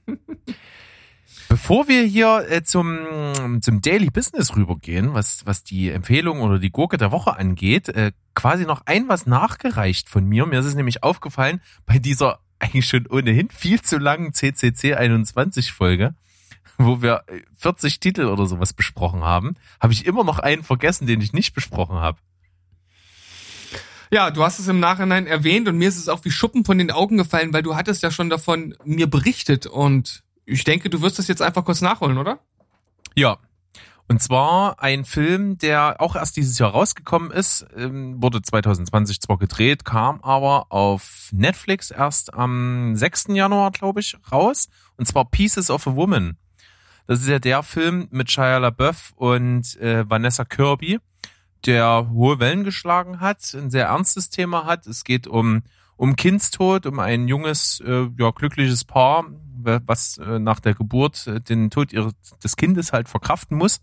Bevor 1.50 1.88
wir 1.88 2.04
hier 2.04 2.46
äh, 2.50 2.64
zum, 2.64 3.62
zum 3.62 3.82
Daily 3.82 4.10
Business 4.10 4.56
rübergehen, 4.56 5.14
was, 5.14 5.46
was 5.46 5.64
die 5.64 5.90
Empfehlung 5.90 6.42
oder 6.42 6.60
die 6.60 6.72
Gurke 6.72 6.98
der 6.98 7.12
Woche 7.12 7.38
angeht, 7.38 7.90
äh, 7.90 8.12
quasi 8.36 8.66
noch 8.66 8.82
ein 8.86 9.08
was 9.08 9.26
nachgereicht 9.26 10.10
von 10.10 10.26
mir. 10.26 10.46
Mir 10.46 10.60
ist 10.60 10.66
es 10.66 10.76
nämlich 10.76 11.04
aufgefallen, 11.04 11.62
bei 11.86 12.00
dieser 12.00 12.40
eigentlich 12.60 12.88
schon 12.88 13.08
ohnehin 13.08 13.50
viel 13.50 13.82
zu 13.82 13.98
langen 13.98 14.34
CCC 14.34 14.96
21 14.96 15.72
Folge, 15.72 16.16
wo 16.78 17.02
wir 17.02 17.24
äh, 17.28 17.42
40 17.58 18.00
Titel 18.00 18.26
oder 18.26 18.46
sowas 18.46 18.74
besprochen 18.74 19.24
haben, 19.24 19.56
habe 19.80 19.94
ich 19.94 20.06
immer 20.06 20.24
noch 20.24 20.40
einen 20.40 20.64
vergessen, 20.64 21.08
den 21.08 21.22
ich 21.22 21.34
nicht 21.34 21.54
besprochen 21.54 21.98
habe. 21.98 22.20
Ja, 24.12 24.32
du 24.32 24.44
hast 24.44 24.60
es 24.60 24.68
im 24.68 24.80
Nachhinein 24.80 25.28
erwähnt 25.28 25.68
und 25.68 25.78
mir 25.78 25.90
ist 25.90 25.98
es 25.98 26.08
auch 26.08 26.24
wie 26.24 26.32
Schuppen 26.32 26.64
von 26.64 26.78
den 26.78 26.92
Augen 26.92 27.18
gefallen, 27.18 27.54
weil 27.54 27.64
du 27.64 27.76
hattest 27.76 28.04
ja 28.04 28.12
schon 28.12 28.30
davon 28.30 28.76
mir 28.86 29.08
berichtet 29.08 29.66
und 29.66 30.24
ich 30.46 30.64
denke, 30.64 30.90
du 30.90 31.02
wirst 31.02 31.20
das 31.20 31.28
jetzt 31.28 31.42
einfach 31.42 31.66
kurz 31.66 31.82
nachholen, 31.82 32.18
oder? 32.18 32.40
Ja. 33.16 33.38
Und 34.10 34.22
zwar 34.22 34.82
ein 34.82 35.04
Film, 35.04 35.58
der 35.58 36.00
auch 36.00 36.16
erst 36.16 36.38
dieses 36.38 36.58
Jahr 36.58 36.72
rausgekommen 36.72 37.30
ist, 37.30 37.66
ähm, 37.76 38.22
wurde 38.22 38.42
2020 38.42 39.20
zwar 39.20 39.38
gedreht, 39.38 39.84
kam 39.84 40.22
aber 40.22 40.68
auf 40.70 41.30
Netflix 41.34 41.92
erst 41.92 42.34
am 42.34 42.96
6. 42.96 43.26
Januar, 43.30 43.72
glaube 43.72 44.00
ich, 44.00 44.16
raus. 44.32 44.70
Und 44.96 45.08
zwar 45.08 45.26
Pieces 45.26 45.70
of 45.70 45.88
a 45.88 45.96
Woman. 45.96 46.38
Das 47.08 47.20
ist 47.20 47.28
ja 47.28 47.40
der 47.40 47.64
Film 47.64 48.08
mit 48.12 48.32
Shia 48.32 48.60
LaBeouf 48.60 49.12
und 49.18 49.76
äh, 49.78 50.10
Vanessa 50.10 50.46
Kirby, 50.46 51.00
der 51.66 52.10
hohe 52.12 52.40
Wellen 52.40 52.64
geschlagen 52.64 53.20
hat, 53.20 53.54
ein 53.54 53.70
sehr 53.70 53.88
ernstes 53.88 54.30
Thema 54.30 54.66
hat. 54.66 54.88
Es 54.88 55.04
geht 55.04 55.28
um, 55.28 55.64
um 55.96 56.16
Kindstod, 56.16 56.86
um 56.86 57.00
ein 57.00 57.28
junges, 57.28 57.82
äh, 57.86 58.08
ja, 58.18 58.32
glückliches 58.32 58.86
Paar, 58.86 59.26
was 59.64 60.18
äh, 60.18 60.40
nach 60.40 60.60
der 60.60 60.76
Geburt 60.76 61.28
äh, 61.28 61.42
den 61.42 61.70
Tod 61.70 61.92
ihres, 61.94 62.14
des 62.44 62.56
Kindes 62.56 62.94
halt 62.94 63.10
verkraften 63.10 63.58
muss. 63.58 63.82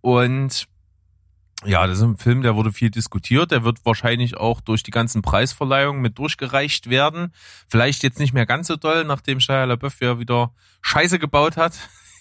Und 0.00 0.66
ja, 1.64 1.86
das 1.86 1.98
ist 1.98 2.04
ein 2.04 2.16
Film, 2.16 2.42
der 2.42 2.54
wurde 2.54 2.72
viel 2.72 2.90
diskutiert. 2.90 3.50
Der 3.50 3.64
wird 3.64 3.84
wahrscheinlich 3.84 4.36
auch 4.36 4.60
durch 4.60 4.82
die 4.82 4.90
ganzen 4.90 5.22
Preisverleihungen 5.22 6.02
mit 6.02 6.18
durchgereicht 6.18 6.90
werden. 6.90 7.32
Vielleicht 7.68 8.02
jetzt 8.02 8.18
nicht 8.18 8.34
mehr 8.34 8.46
ganz 8.46 8.66
so 8.66 8.76
doll, 8.76 9.04
nachdem 9.04 9.40
Shia 9.40 9.64
LaBeouf 9.64 10.00
ja 10.00 10.18
wieder 10.18 10.52
Scheiße 10.82 11.18
gebaut 11.18 11.56
hat. 11.56 11.72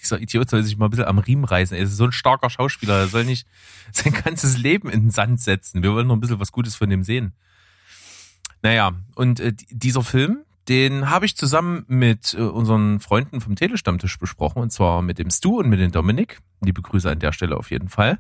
Dieser 0.06 0.22
Idiot 0.22 0.50
soll 0.50 0.64
sich 0.64 0.78
mal 0.78 0.86
ein 0.86 0.92
bisschen 0.92 1.06
am 1.06 1.20
Riemen 1.20 1.46
reißen. 1.46 1.76
Er 1.76 1.84
ist 1.84 1.98
so 1.98 2.06
ein 2.06 2.12
starker 2.12 2.50
Schauspieler. 2.50 3.00
Er 3.00 3.08
soll 3.08 3.26
nicht 3.26 3.48
sein 3.92 4.14
ganzes 4.14 4.58
Leben 4.58 4.90
in 4.90 5.02
den 5.02 5.10
Sand 5.10 5.42
setzen. 5.42 5.84
Wir 5.84 5.94
wollen 5.94 6.08
noch 6.08 6.16
ein 6.16 6.22
bisschen 6.22 6.40
was 6.40 6.52
Gutes 6.52 6.76
von 6.76 6.90
dem 6.90 7.04
sehen. 7.04 7.34
Naja, 8.62 8.94
und 9.16 9.40
äh, 9.40 9.54
dieser 9.70 10.04
Film, 10.04 10.40
den 10.68 11.10
habe 11.10 11.26
ich 11.26 11.38
zusammen 11.38 11.86
mit 11.88 12.34
äh, 12.34 12.42
unseren 12.42 13.00
Freunden 13.00 13.42
vom 13.42 13.56
Telestammtisch 13.56 14.18
besprochen, 14.18 14.62
und 14.62 14.72
zwar 14.72 15.02
mit 15.02 15.20
dem 15.20 15.30
Stu 15.30 15.60
und 15.60 15.70
mit 15.70 15.80
dem 15.80 15.92
Dominik. 15.92 16.40
Liebe 16.62 16.82
Grüße 16.82 17.10
an 17.10 17.20
der 17.20 17.32
Stelle 17.32 17.58
auf 17.58 17.70
jeden 17.70 17.90
Fall. 17.90 18.18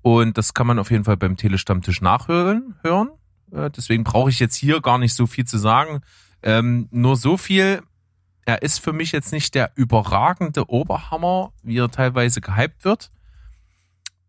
Und 0.00 0.38
das 0.38 0.54
kann 0.54 0.66
man 0.66 0.78
auf 0.78 0.90
jeden 0.90 1.04
Fall 1.04 1.16
beim 1.16 1.36
Telestammtisch 1.36 2.00
nachhören. 2.00 2.76
Hören. 2.82 3.10
Äh, 3.52 3.70
deswegen 3.70 4.04
brauche 4.04 4.30
ich 4.30 4.38
jetzt 4.38 4.56
hier 4.56 4.80
gar 4.80 4.98
nicht 4.98 5.14
so 5.14 5.26
viel 5.26 5.44
zu 5.44 5.58
sagen. 5.58 6.00
Ähm, 6.42 6.88
nur 6.90 7.16
so 7.16 7.36
viel. 7.36 7.82
Er 8.46 8.62
ist 8.62 8.78
für 8.80 8.92
mich 8.92 9.12
jetzt 9.12 9.32
nicht 9.32 9.54
der 9.54 9.72
überragende 9.74 10.68
Oberhammer, 10.68 11.52
wie 11.62 11.78
er 11.78 11.90
teilweise 11.90 12.40
gehypt 12.40 12.84
wird, 12.84 13.10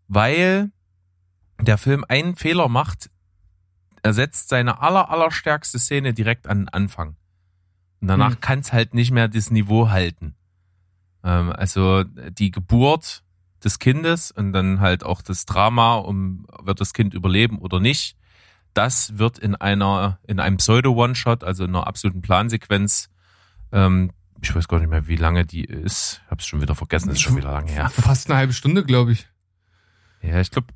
weil 0.08 0.72
der 1.60 1.78
Film 1.78 2.06
einen 2.08 2.36
Fehler 2.36 2.70
macht. 2.70 3.10
Er 4.04 4.14
setzt 4.14 4.50
seine 4.50 4.82
aller, 4.82 5.10
allerstärkste 5.10 5.80
Szene 5.80 6.14
direkt 6.14 6.48
an 6.48 6.60
den 6.60 6.70
Anfang. 6.70 7.16
Und 8.02 8.08
danach 8.08 8.34
Hm. 8.34 8.42
kann 8.42 8.60
es 8.60 8.72
halt 8.72 8.94
nicht 8.94 9.12
mehr 9.12 9.28
das 9.28 9.52
Niveau 9.52 9.90
halten. 9.90 10.36
Ähm, 11.24 11.52
also 11.52 12.04
die 12.04 12.52
Geburt 12.52 13.24
des 13.64 13.80
Kindes 13.80 14.32
und 14.32 14.54
dann 14.54 14.80
halt 14.80 15.04
auch 15.04 15.22
das 15.22 15.46
Drama, 15.46 15.96
um 15.96 16.46
wird 16.62 16.80
das 16.80 16.94
Kind 16.94 17.14
überleben 17.14 17.58
oder 17.58 17.80
nicht. 17.80 18.16
Das 18.74 19.18
wird 19.18 19.40
in 19.40 19.56
einer, 19.56 20.20
in 20.28 20.40
einem 20.40 20.58
Pseudo-One-Shot, 20.58 21.44
also 21.44 21.64
in 21.64 21.72
einer 21.72 21.88
absoluten 21.88 22.22
Plansequenz, 22.22 23.10
ähm, 23.72 24.12
ich 24.42 24.54
weiß 24.56 24.68
gar 24.68 24.80
nicht 24.80 24.90
mehr, 24.90 25.08
wie 25.08 25.16
lange 25.16 25.46
die 25.46 25.64
ist. 25.66 26.22
Ich 26.26 26.32
hab's 26.32 26.46
schon 26.46 26.62
wieder 26.62 26.76
vergessen, 26.76 27.10
ist 27.10 27.22
schon 27.22 27.36
wieder 27.36 27.52
lange 27.52 27.72
her. 27.72 27.90
Fast 27.94 28.30
eine 28.30 28.38
halbe 28.38 28.54
Stunde, 28.54 28.84
glaube 28.84 29.12
ich. 29.14 29.28
Ja, 30.22 30.40
ich 30.40 30.52
glaube 30.52 30.68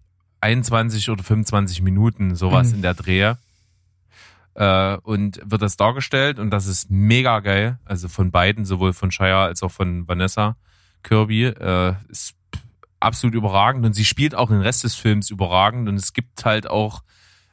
21 0.42 1.10
oder 1.10 1.24
25 1.24 1.82
Minuten, 1.82 2.36
sowas 2.36 2.70
Mhm. 2.70 2.76
in 2.76 2.82
der 2.82 2.94
Drehe. 2.94 3.38
Äh, 4.56 4.98
und 4.98 5.40
wird 5.44 5.62
das 5.62 5.78
dargestellt 5.78 6.40
und 6.40 6.50
das 6.50 6.66
ist 6.66 6.90
mega 6.90 7.40
geil. 7.40 7.80
Also 7.86 8.08
von 8.10 8.32
beiden, 8.32 8.66
sowohl 8.66 8.94
von 8.94 9.12
Shia 9.12 9.46
als 9.46 9.62
auch 9.64 9.72
von 9.72 10.08
Vanessa 10.08 10.58
Kirby. 11.04 11.46
Äh, 11.46 11.94
ist 12.10 12.36
absolut 13.00 13.36
überragend 13.36 13.86
und 13.86 13.94
sie 13.94 14.04
spielt 14.06 14.36
auch 14.36 14.50
den 14.50 14.62
Rest 14.62 14.84
des 14.84 14.96
Films 14.96 15.30
überragend 15.30 15.88
und 15.88 15.96
es 15.96 16.12
gibt 16.14 16.44
halt 16.44 16.68
auch 16.68 17.04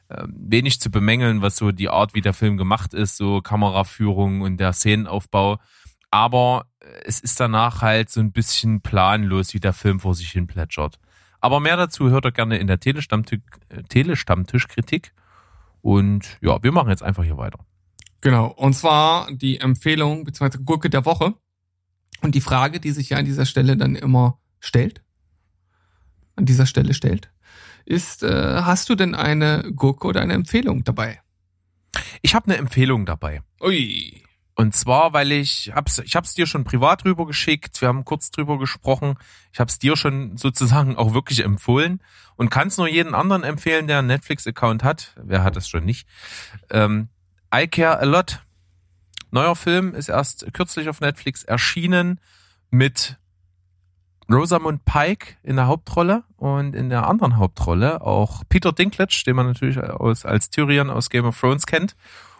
wenig 0.09 0.79
zu 0.79 0.89
bemängeln, 0.89 1.41
was 1.41 1.57
so 1.57 1.71
die 1.71 1.89
Art, 1.89 2.13
wie 2.13 2.21
der 2.21 2.33
Film 2.33 2.57
gemacht 2.57 2.93
ist, 2.93 3.17
so 3.17 3.41
Kameraführung 3.41 4.41
und 4.41 4.57
der 4.57 4.73
Szenenaufbau. 4.73 5.59
Aber 6.11 6.67
äh, 6.79 6.85
es 7.05 7.19
ist 7.19 7.39
danach 7.39 7.81
halt 7.81 8.09
so 8.09 8.19
ein 8.19 8.31
bisschen 8.31 8.81
planlos, 8.81 9.53
wie 9.53 9.59
der 9.59 9.73
Film 9.73 9.99
vor 9.99 10.15
sich 10.15 10.31
hin 10.31 10.47
plätschert. 10.47 10.99
Aber 11.39 11.59
mehr 11.59 11.77
dazu 11.77 12.09
hört 12.09 12.25
ihr 12.25 12.31
gerne 12.31 12.57
in 12.57 12.67
der 12.67 12.79
äh, 12.85 13.83
Telestammtischkritik. 13.89 15.13
Und 15.81 16.37
ja, 16.41 16.61
wir 16.63 16.71
machen 16.71 16.89
jetzt 16.89 17.03
einfach 17.03 17.23
hier 17.23 17.37
weiter. 17.37 17.59
Genau. 18.21 18.47
Und 18.47 18.73
zwar 18.73 19.31
die 19.31 19.59
Empfehlung 19.59 20.23
bzw. 20.23 20.57
Gurke 20.63 20.89
der 20.89 21.05
Woche. 21.05 21.35
Und 22.21 22.33
die 22.33 22.41
Frage, 22.41 22.79
die 22.79 22.91
sich 22.91 23.09
ja 23.09 23.17
an 23.17 23.25
dieser 23.25 23.45
Stelle 23.45 23.77
dann 23.77 23.95
immer 23.95 24.39
stellt, 24.59 25.03
an 26.35 26.45
dieser 26.45 26.65
Stelle 26.65 26.93
stellt, 26.95 27.29
ist, 27.87 28.23
äh, 28.23 28.61
hast 28.61 28.89
du 28.89 28.95
denn 28.95 29.15
eine 29.15 29.71
Gurke 29.75 30.07
oder 30.07 30.21
eine 30.21 30.33
Empfehlung 30.33 30.83
dabei? 30.83 31.21
Ich 32.21 32.35
habe 32.35 32.47
eine 32.47 32.57
Empfehlung 32.57 33.05
dabei. 33.05 33.41
Ui. 33.61 34.23
Und 34.55 34.75
zwar, 34.75 35.13
weil 35.13 35.31
ich 35.31 35.71
hab's, 35.73 35.99
ich 35.99 36.15
hab's 36.15 36.33
dir 36.33 36.47
schon 36.47 36.63
privat 36.63 37.03
drüber 37.03 37.27
geschickt, 37.27 37.79
wir 37.79 37.87
haben 37.87 38.05
kurz 38.05 38.31
drüber 38.31 38.57
gesprochen, 38.57 39.15
ich 39.53 39.59
hab's 39.59 39.79
dir 39.79 39.95
schon 39.95 40.35
sozusagen 40.37 40.97
auch 40.97 41.13
wirklich 41.13 41.43
empfohlen 41.43 42.01
und 42.35 42.49
kann 42.49 42.67
es 42.67 42.77
nur 42.77 42.87
jeden 42.87 43.15
anderen 43.15 43.43
empfehlen, 43.43 43.87
der 43.87 43.99
einen 43.99 44.07
Netflix-Account 44.07 44.83
hat. 44.83 45.13
Wer 45.15 45.43
hat 45.43 45.55
das 45.55 45.69
schon 45.69 45.85
nicht? 45.85 46.07
Ähm, 46.69 47.09
I 47.55 47.67
Care 47.67 47.99
a 47.99 48.03
Lot. 48.03 48.41
Neuer 49.31 49.55
Film 49.55 49.93
ist 49.93 50.09
erst 50.09 50.51
kürzlich 50.53 50.89
auf 50.89 51.01
Netflix 51.01 51.43
erschienen 51.43 52.19
mit 52.69 53.17
Rosamund 54.29 54.83
Pike 54.85 55.37
in 55.43 55.55
der 55.55 55.67
Hauptrolle 55.67 56.23
und 56.37 56.75
in 56.75 56.89
der 56.89 57.07
anderen 57.07 57.37
Hauptrolle 57.37 58.01
auch 58.01 58.43
Peter 58.47 58.71
Dinklage, 58.71 59.23
den 59.25 59.35
man 59.35 59.47
natürlich 59.47 59.79
aus, 59.79 60.25
als 60.25 60.49
Tyrion 60.49 60.89
aus 60.89 61.09
Game 61.09 61.25
of 61.25 61.39
Thrones 61.39 61.65
kennt. 61.65 61.95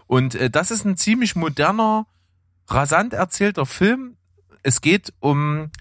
Und 0.06 0.36
äh, 0.36 0.50
das 0.50 0.72
ist 0.72 0.86
ein 0.86 0.98
ziemlich 0.98 1.36
moderner, 1.36 2.06
rasant 2.68 3.14
erzählter 3.14 3.66
Film. 3.66 4.18
Es 4.64 4.82
geht 4.82 5.14
um 5.20 5.72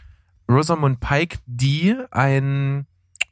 Rosamund 0.49 1.01
Pike, 1.01 1.39
die 1.47 1.95
ein, 2.11 2.87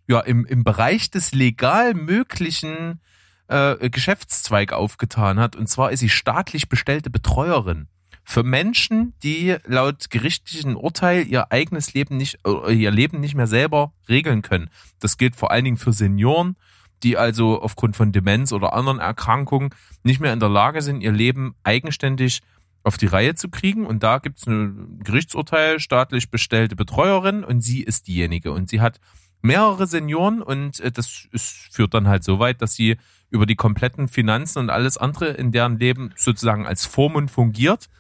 ja, 0.07 0.21
im, 0.21 0.45
im 0.45 0.65
Bereich 0.65 1.11
des 1.11 1.33
legal 1.33 1.95
möglichen 1.95 3.01
äh, 3.49 3.89
Geschäftszweig 3.89 4.73
aufgetan 4.73 5.39
hat. 5.39 5.57
Und 5.57 5.69
zwar 5.69 5.93
ist 5.93 6.01
sie 6.01 6.09
staatlich 6.11 6.69
bestellte 6.69 7.11
Betreuerin 7.11 7.89
für 8.25 8.43
Menschen, 8.43 9.13
die 9.23 9.57
laut 9.67 10.11
gerichtlichen 10.11 10.77
Urteil 10.77 11.27
ihr 11.27 11.53
eigenes 11.53 11.95
Leben 11.95 12.17
nicht, 12.17 12.39
äh, 12.47 12.73
ihr 12.73 12.91
Leben 12.91 13.21
nicht 13.21 13.35
mehr 13.35 13.47
selber 13.47 13.93
regeln 14.09 14.43
können. 14.43 14.71
Das 14.99 15.19
gilt 15.19 15.37
vor 15.37 15.51
allen 15.51 15.65
Dingen 15.65 15.77
für 15.77 15.93
Senioren, 15.93 16.57
die 17.03 17.19
also 17.19 17.61
aufgrund 17.61 17.97
von 17.97 18.13
Demenz 18.13 18.53
oder 18.53 18.73
anderen 18.73 18.99
Erkrankungen 18.99 19.71
nicht 20.03 20.21
mehr 20.21 20.33
in 20.33 20.41
der 20.41 20.49
Lage 20.49 20.81
sind, 20.81 21.03
ihr 21.03 21.13
Leben 21.13 21.55
eigenständig 21.63 22.41
auf 22.83 22.97
die 22.97 23.07
Reihe 23.07 23.35
zu 23.35 23.51
kriegen. 23.51 23.87
Und 23.87 24.03
da 24.03 24.19
gibt 24.19 24.39
es 24.39 24.47
ein 24.47 25.01
Gerichtsurteil, 25.05 25.81
staatlich 25.81 26.31
bestellte 26.31 26.77
Betreuerin 26.77 27.45
und 27.45 27.61
sie 27.61 27.83
ist 27.83 28.09
diejenige. 28.09 28.53
Und 28.53 28.71
sie 28.71 28.81
hat 28.81 29.01
mehrere 29.43 29.87
Senioren 29.87 30.41
und 30.41 30.81
äh, 30.81 30.91
das 30.91 31.29
ist, 31.31 31.69
führt 31.71 31.93
dann 31.93 32.09
halt 32.09 32.25
so 32.25 32.39
weit, 32.39 32.63
dass 32.63 32.75
sie 32.75 32.97
über 33.29 33.45
die 33.45 33.57
kompletten 33.57 34.09
Finanzen 34.09 34.61
und 34.61 34.71
alles 34.71 34.97
andere 34.97 35.29
in 35.29 35.53
deren 35.53 35.79
Leben 35.79 36.13
sozusagen 36.17 36.67
als 36.67 36.87
Vormund 36.87 37.31
fungiert 37.31 37.91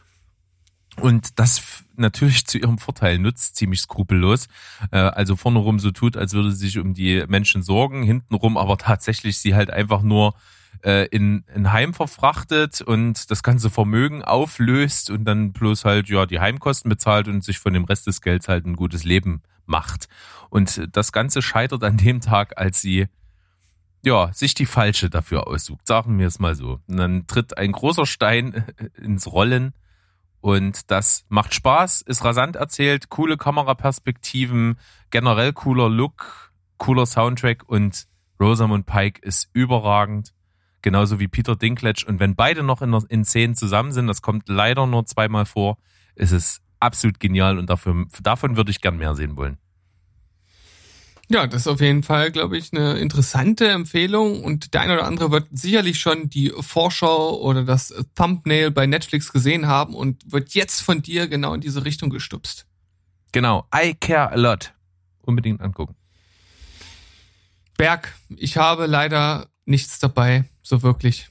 und 1.00 1.38
das 1.38 1.84
natürlich 1.96 2.46
zu 2.46 2.58
ihrem 2.58 2.78
Vorteil 2.78 3.18
nutzt, 3.18 3.56
ziemlich 3.56 3.80
skrupellos. 3.80 4.46
Äh, 4.90 4.98
also 4.98 5.36
vorne 5.36 5.58
rum 5.58 5.78
so 5.78 5.90
tut, 5.90 6.16
als 6.16 6.32
würde 6.32 6.52
sie 6.52 6.66
sich 6.66 6.78
um 6.78 6.94
die 6.94 7.24
Menschen 7.26 7.62
sorgen, 7.62 8.02
hintenrum 8.02 8.56
aber 8.56 8.78
tatsächlich 8.78 9.38
sie 9.38 9.54
halt 9.54 9.70
einfach 9.70 10.02
nur 10.02 10.34
äh, 10.84 11.06
in 11.08 11.44
ein 11.54 11.72
Heim 11.72 11.94
verfrachtet 11.94 12.80
und 12.80 13.30
das 13.30 13.42
ganze 13.42 13.70
Vermögen 13.70 14.22
auflöst 14.22 15.10
und 15.10 15.24
dann 15.24 15.52
bloß 15.52 15.84
halt 15.84 16.08
ja 16.08 16.26
die 16.26 16.40
Heimkosten 16.40 16.88
bezahlt 16.88 17.28
und 17.28 17.42
sich 17.42 17.58
von 17.58 17.72
dem 17.72 17.84
Rest 17.84 18.06
des 18.06 18.20
Gelds 18.20 18.48
halt 18.48 18.66
ein 18.66 18.76
gutes 18.76 19.04
Leben 19.04 19.42
macht. 19.66 20.08
Und 20.50 20.88
das 20.92 21.12
Ganze 21.12 21.42
scheitert 21.42 21.82
an 21.82 21.96
dem 21.96 22.20
Tag, 22.20 22.58
als 22.58 22.80
sie 22.80 23.06
ja, 24.04 24.30
sich 24.34 24.52
die 24.52 24.66
falsche 24.66 25.08
dafür 25.08 25.48
aussucht, 25.48 25.86
sagen 25.86 26.18
wir 26.18 26.26
es 26.26 26.38
mal 26.38 26.54
so. 26.54 26.80
Und 26.86 26.98
dann 26.98 27.26
tritt 27.26 27.56
ein 27.56 27.72
großer 27.72 28.04
Stein 28.04 28.64
ins 29.02 29.26
Rollen 29.32 29.72
und 30.44 30.90
das 30.90 31.24
macht 31.30 31.54
Spaß, 31.54 32.02
ist 32.02 32.22
rasant 32.22 32.54
erzählt, 32.56 33.08
coole 33.08 33.38
Kameraperspektiven, 33.38 34.76
generell 35.08 35.54
cooler 35.54 35.88
Look, 35.88 36.52
cooler 36.76 37.06
Soundtrack 37.06 37.62
und 37.66 38.04
Rosamund 38.38 38.84
Pike 38.84 39.22
ist 39.22 39.48
überragend. 39.54 40.34
Genauso 40.82 41.18
wie 41.18 41.28
Peter 41.28 41.56
Dinklage. 41.56 42.04
Und 42.06 42.20
wenn 42.20 42.34
beide 42.36 42.62
noch 42.62 42.82
in, 42.82 42.92
der- 42.92 43.04
in 43.08 43.24
Szenen 43.24 43.54
zusammen 43.54 43.92
sind, 43.92 44.06
das 44.06 44.20
kommt 44.20 44.50
leider 44.50 44.86
nur 44.86 45.06
zweimal 45.06 45.46
vor, 45.46 45.78
ist 46.14 46.32
es 46.32 46.60
absolut 46.78 47.20
genial 47.20 47.58
und 47.58 47.70
dafür, 47.70 48.04
davon 48.20 48.58
würde 48.58 48.70
ich 48.70 48.82
gern 48.82 48.98
mehr 48.98 49.14
sehen 49.14 49.38
wollen. 49.38 49.56
Ja, 51.34 51.48
das 51.48 51.62
ist 51.62 51.66
auf 51.66 51.80
jeden 51.80 52.04
Fall, 52.04 52.30
glaube 52.30 52.56
ich, 52.56 52.72
eine 52.72 52.96
interessante 53.00 53.66
Empfehlung 53.66 54.44
und 54.44 54.72
der 54.72 54.82
eine 54.82 54.92
oder 54.92 55.04
andere 55.04 55.32
wird 55.32 55.48
sicherlich 55.50 55.98
schon 55.98 56.30
die 56.30 56.52
Vorschau 56.60 57.40
oder 57.40 57.64
das 57.64 57.92
Thumbnail 58.14 58.70
bei 58.70 58.86
Netflix 58.86 59.32
gesehen 59.32 59.66
haben 59.66 59.96
und 59.96 60.30
wird 60.30 60.54
jetzt 60.54 60.80
von 60.80 61.02
dir 61.02 61.26
genau 61.26 61.52
in 61.52 61.60
diese 61.60 61.84
Richtung 61.84 62.10
gestupst. 62.10 62.68
Genau, 63.32 63.66
I 63.74 63.94
care 63.94 64.30
a 64.30 64.36
lot. 64.36 64.74
Unbedingt 65.22 65.60
angucken. 65.60 65.96
Berg, 67.76 68.14
ich 68.36 68.56
habe 68.56 68.86
leider 68.86 69.48
nichts 69.64 69.98
dabei, 69.98 70.44
so 70.62 70.84
wirklich. 70.84 71.30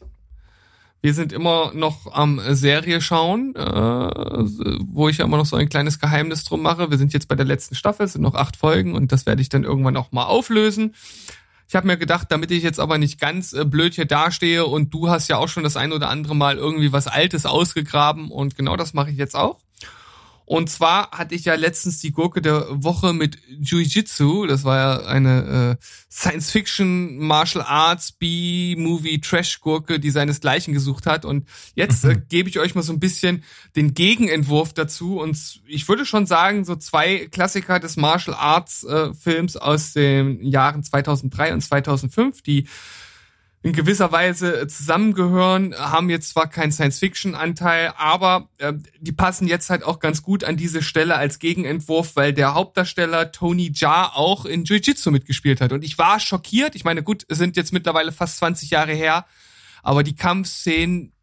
Wir 1.03 1.13
sind 1.13 1.33
immer 1.33 1.73
noch 1.73 2.13
am 2.13 2.39
Serie 2.55 3.01
schauen, 3.01 3.53
äh, 3.57 3.59
wo 3.59 5.09
ich 5.09 5.17
ja 5.17 5.25
immer 5.25 5.35
noch 5.35 5.45
so 5.45 5.57
ein 5.57 5.67
kleines 5.67 5.99
Geheimnis 5.99 6.45
drum 6.45 6.61
mache. 6.61 6.91
Wir 6.91 6.97
sind 6.97 7.11
jetzt 7.11 7.27
bei 7.27 7.35
der 7.35 7.45
letzten 7.45 7.75
Staffel, 7.75 8.05
es 8.05 8.13
sind 8.13 8.21
noch 8.21 8.35
acht 8.35 8.55
Folgen 8.55 8.95
und 8.95 9.11
das 9.11 9.25
werde 9.25 9.41
ich 9.41 9.49
dann 9.49 9.65
irgendwann 9.65 9.97
auch 9.97 10.13
mal 10.13 10.23
auflösen. 10.23 10.95
Ich 11.67 11.75
habe 11.75 11.87
mir 11.87 11.97
gedacht, 11.97 12.27
damit 12.29 12.51
ich 12.51 12.63
jetzt 12.63 12.79
aber 12.79 12.97
nicht 12.97 13.19
ganz 13.19 13.51
äh, 13.51 13.65
blöd 13.65 13.95
hier 13.95 14.05
dastehe 14.05 14.65
und 14.65 14.93
du 14.93 15.09
hast 15.09 15.27
ja 15.27 15.35
auch 15.35 15.49
schon 15.49 15.63
das 15.63 15.75
ein 15.75 15.91
oder 15.91 16.07
andere 16.07 16.37
Mal 16.37 16.55
irgendwie 16.55 16.93
was 16.93 17.07
Altes 17.07 17.45
ausgegraben 17.45 18.31
und 18.31 18.55
genau 18.55 18.77
das 18.77 18.93
mache 18.93 19.11
ich 19.11 19.17
jetzt 19.17 19.35
auch. 19.35 19.59
Und 20.45 20.69
zwar 20.69 21.12
hatte 21.12 21.36
ich 21.36 21.45
ja 21.45 21.56
letztens 21.56 21.99
die 21.99 22.12
Gurke 22.12 22.41
der 22.41 22.65
Woche 22.69 23.13
mit 23.13 23.38
Jiu-Jitsu. 23.47 24.45
Das 24.45 24.63
war 24.63 24.77
ja 24.77 25.06
eine 25.06 25.77
äh, 25.79 25.86
Science-Fiction, 26.12 27.17
Martial 27.19 27.63
Arts, 27.63 28.12
B-Movie, 28.12 29.21
Trash-Gurke, 29.21 29.99
die 29.99 30.10
seinesgleichen 30.10 30.73
gesucht 30.73 31.06
hat. 31.06 31.23
Und 31.23 31.47
jetzt 31.75 32.03
äh, 32.03 32.19
gebe 32.27 32.49
ich 32.49 32.60
euch 32.60 32.75
mal 32.75 32.82
so 32.82 32.91
ein 32.91 32.99
bisschen 32.99 33.43
den 33.75 33.93
Gegenentwurf 33.93 34.73
dazu. 34.73 35.19
Und 35.19 35.62
ich 35.65 35.88
würde 35.88 36.06
schon 36.06 36.25
sagen, 36.25 36.65
so 36.65 36.75
zwei 36.75 37.27
Klassiker 37.32 37.79
des 37.79 37.95
Martial 37.95 38.36
Arts 38.36 38.84
äh, 38.84 39.12
aus 39.60 39.93
den 39.93 40.43
Jahren 40.43 40.84
2003 40.84 41.53
und 41.53 41.62
2005, 41.62 42.41
die 42.41 42.67
in 43.63 43.71
gewisser 43.71 44.12
Weise 44.12 44.62
äh, 44.62 44.67
zusammengehören, 44.67 45.73
haben 45.76 46.10
jetzt 46.10 46.30
zwar 46.30 46.49
keinen 46.49 46.73
Science-Fiction-Anteil, 46.73 47.93
aber 47.97 48.49
äh, 48.58 48.73
die 48.99 49.13
passen 49.13 49.47
jetzt 49.47 49.69
halt 49.69 49.84
auch 49.84 49.99
ganz 49.99 50.21
gut 50.21 50.43
an 50.43 50.58
diese 50.58 50.84
Stelle 50.84 51.15
als 51.15 51.39
Gegenentwurf, 51.39 52.17
weil 52.17 52.34
der 52.34 52.54
Hauptdarsteller 52.54 53.32
Tony 53.32 53.71
Jaa 53.73 54.12
auch 54.13 54.45
in 54.45 54.65
Jiu-Jitsu 54.65 55.12
mitgespielt 55.12 55.62
hat. 55.62 55.71
Und 55.71 55.86
ich 55.86 55.97
war 55.97 56.19
schockiert. 56.19 56.76
Ich 56.76 56.84
meine, 56.84 57.04
gut, 57.04 57.26
es 57.30 57.38
sind 57.38 57.56
jetzt 57.56 57.71
mittlerweile 57.71 58.12
fast 58.12 58.38
20 58.38 58.69
Jahre 58.69 58.93
her, 58.93 59.26
aber 59.82 60.04
die 60.04 60.15
Kampfszenen 60.15 61.13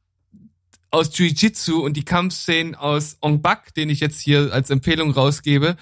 aus 0.91 1.17
Jiu-Jitsu 1.17 1.79
und 1.85 1.95
die 1.97 2.05
Kampfszenen 2.05 2.75
aus 2.75 3.19
Ong 3.21 3.43
Bak, 3.43 3.75
den 3.75 3.91
ich 3.91 4.01
jetzt 4.01 4.21
hier 4.21 4.51
als 4.53 4.71
Empfehlung 4.71 5.11
rausgebe, 5.11 5.77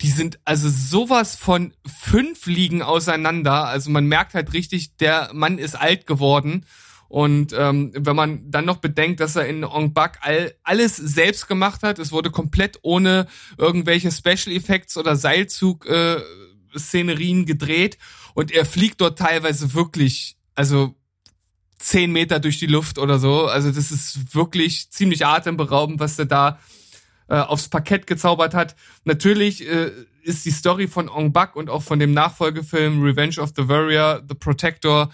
die 0.00 0.10
sind 0.10 0.38
also 0.44 0.68
sowas 0.68 1.34
von 1.34 1.72
fünf 1.86 2.46
Ligen 2.46 2.82
auseinander. 2.82 3.66
Also 3.66 3.90
man 3.90 4.06
merkt 4.06 4.34
halt 4.34 4.52
richtig, 4.52 4.96
der 4.96 5.30
Mann 5.32 5.58
ist 5.58 5.74
alt 5.74 6.06
geworden. 6.06 6.64
Und 7.08 7.54
ähm, 7.56 7.92
wenn 7.94 8.14
man 8.14 8.50
dann 8.50 8.66
noch 8.66 8.76
bedenkt, 8.76 9.20
dass 9.20 9.34
er 9.34 9.46
in 9.46 9.64
Ong 9.64 9.94
Bak 9.94 10.18
all, 10.20 10.54
alles 10.62 10.96
selbst 10.96 11.48
gemacht 11.48 11.82
hat, 11.82 11.98
es 11.98 12.12
wurde 12.12 12.30
komplett 12.30 12.78
ohne 12.82 13.26
irgendwelche 13.56 14.12
Special 14.12 14.54
Effects 14.54 14.96
oder 14.96 15.16
Seilzug 15.16 15.86
äh, 15.86 16.20
gedreht 17.46 17.98
und 18.34 18.52
er 18.52 18.66
fliegt 18.66 19.00
dort 19.00 19.18
teilweise 19.18 19.72
wirklich, 19.72 20.36
also 20.54 20.94
zehn 21.78 22.12
Meter 22.12 22.40
durch 22.40 22.58
die 22.58 22.66
Luft 22.66 22.98
oder 22.98 23.18
so. 23.18 23.46
Also 23.46 23.70
das 23.72 23.90
ist 23.90 24.34
wirklich 24.34 24.90
ziemlich 24.90 25.24
atemberaubend, 25.24 25.98
was 25.98 26.16
der 26.16 26.26
da 26.26 26.58
äh, 27.28 27.36
aufs 27.36 27.68
Parkett 27.68 28.06
gezaubert 28.06 28.54
hat. 28.54 28.74
Natürlich 29.04 29.66
äh, 29.68 29.90
ist 30.22 30.44
die 30.44 30.50
Story 30.50 30.88
von 30.88 31.08
Ong 31.08 31.32
Bak 31.32 31.56
und 31.56 31.70
auch 31.70 31.82
von 31.82 31.98
dem 31.98 32.12
Nachfolgefilm 32.12 33.02
Revenge 33.02 33.38
of 33.38 33.52
the 33.56 33.68
Warrior, 33.68 34.22
The 34.28 34.34
Protector, 34.34 35.10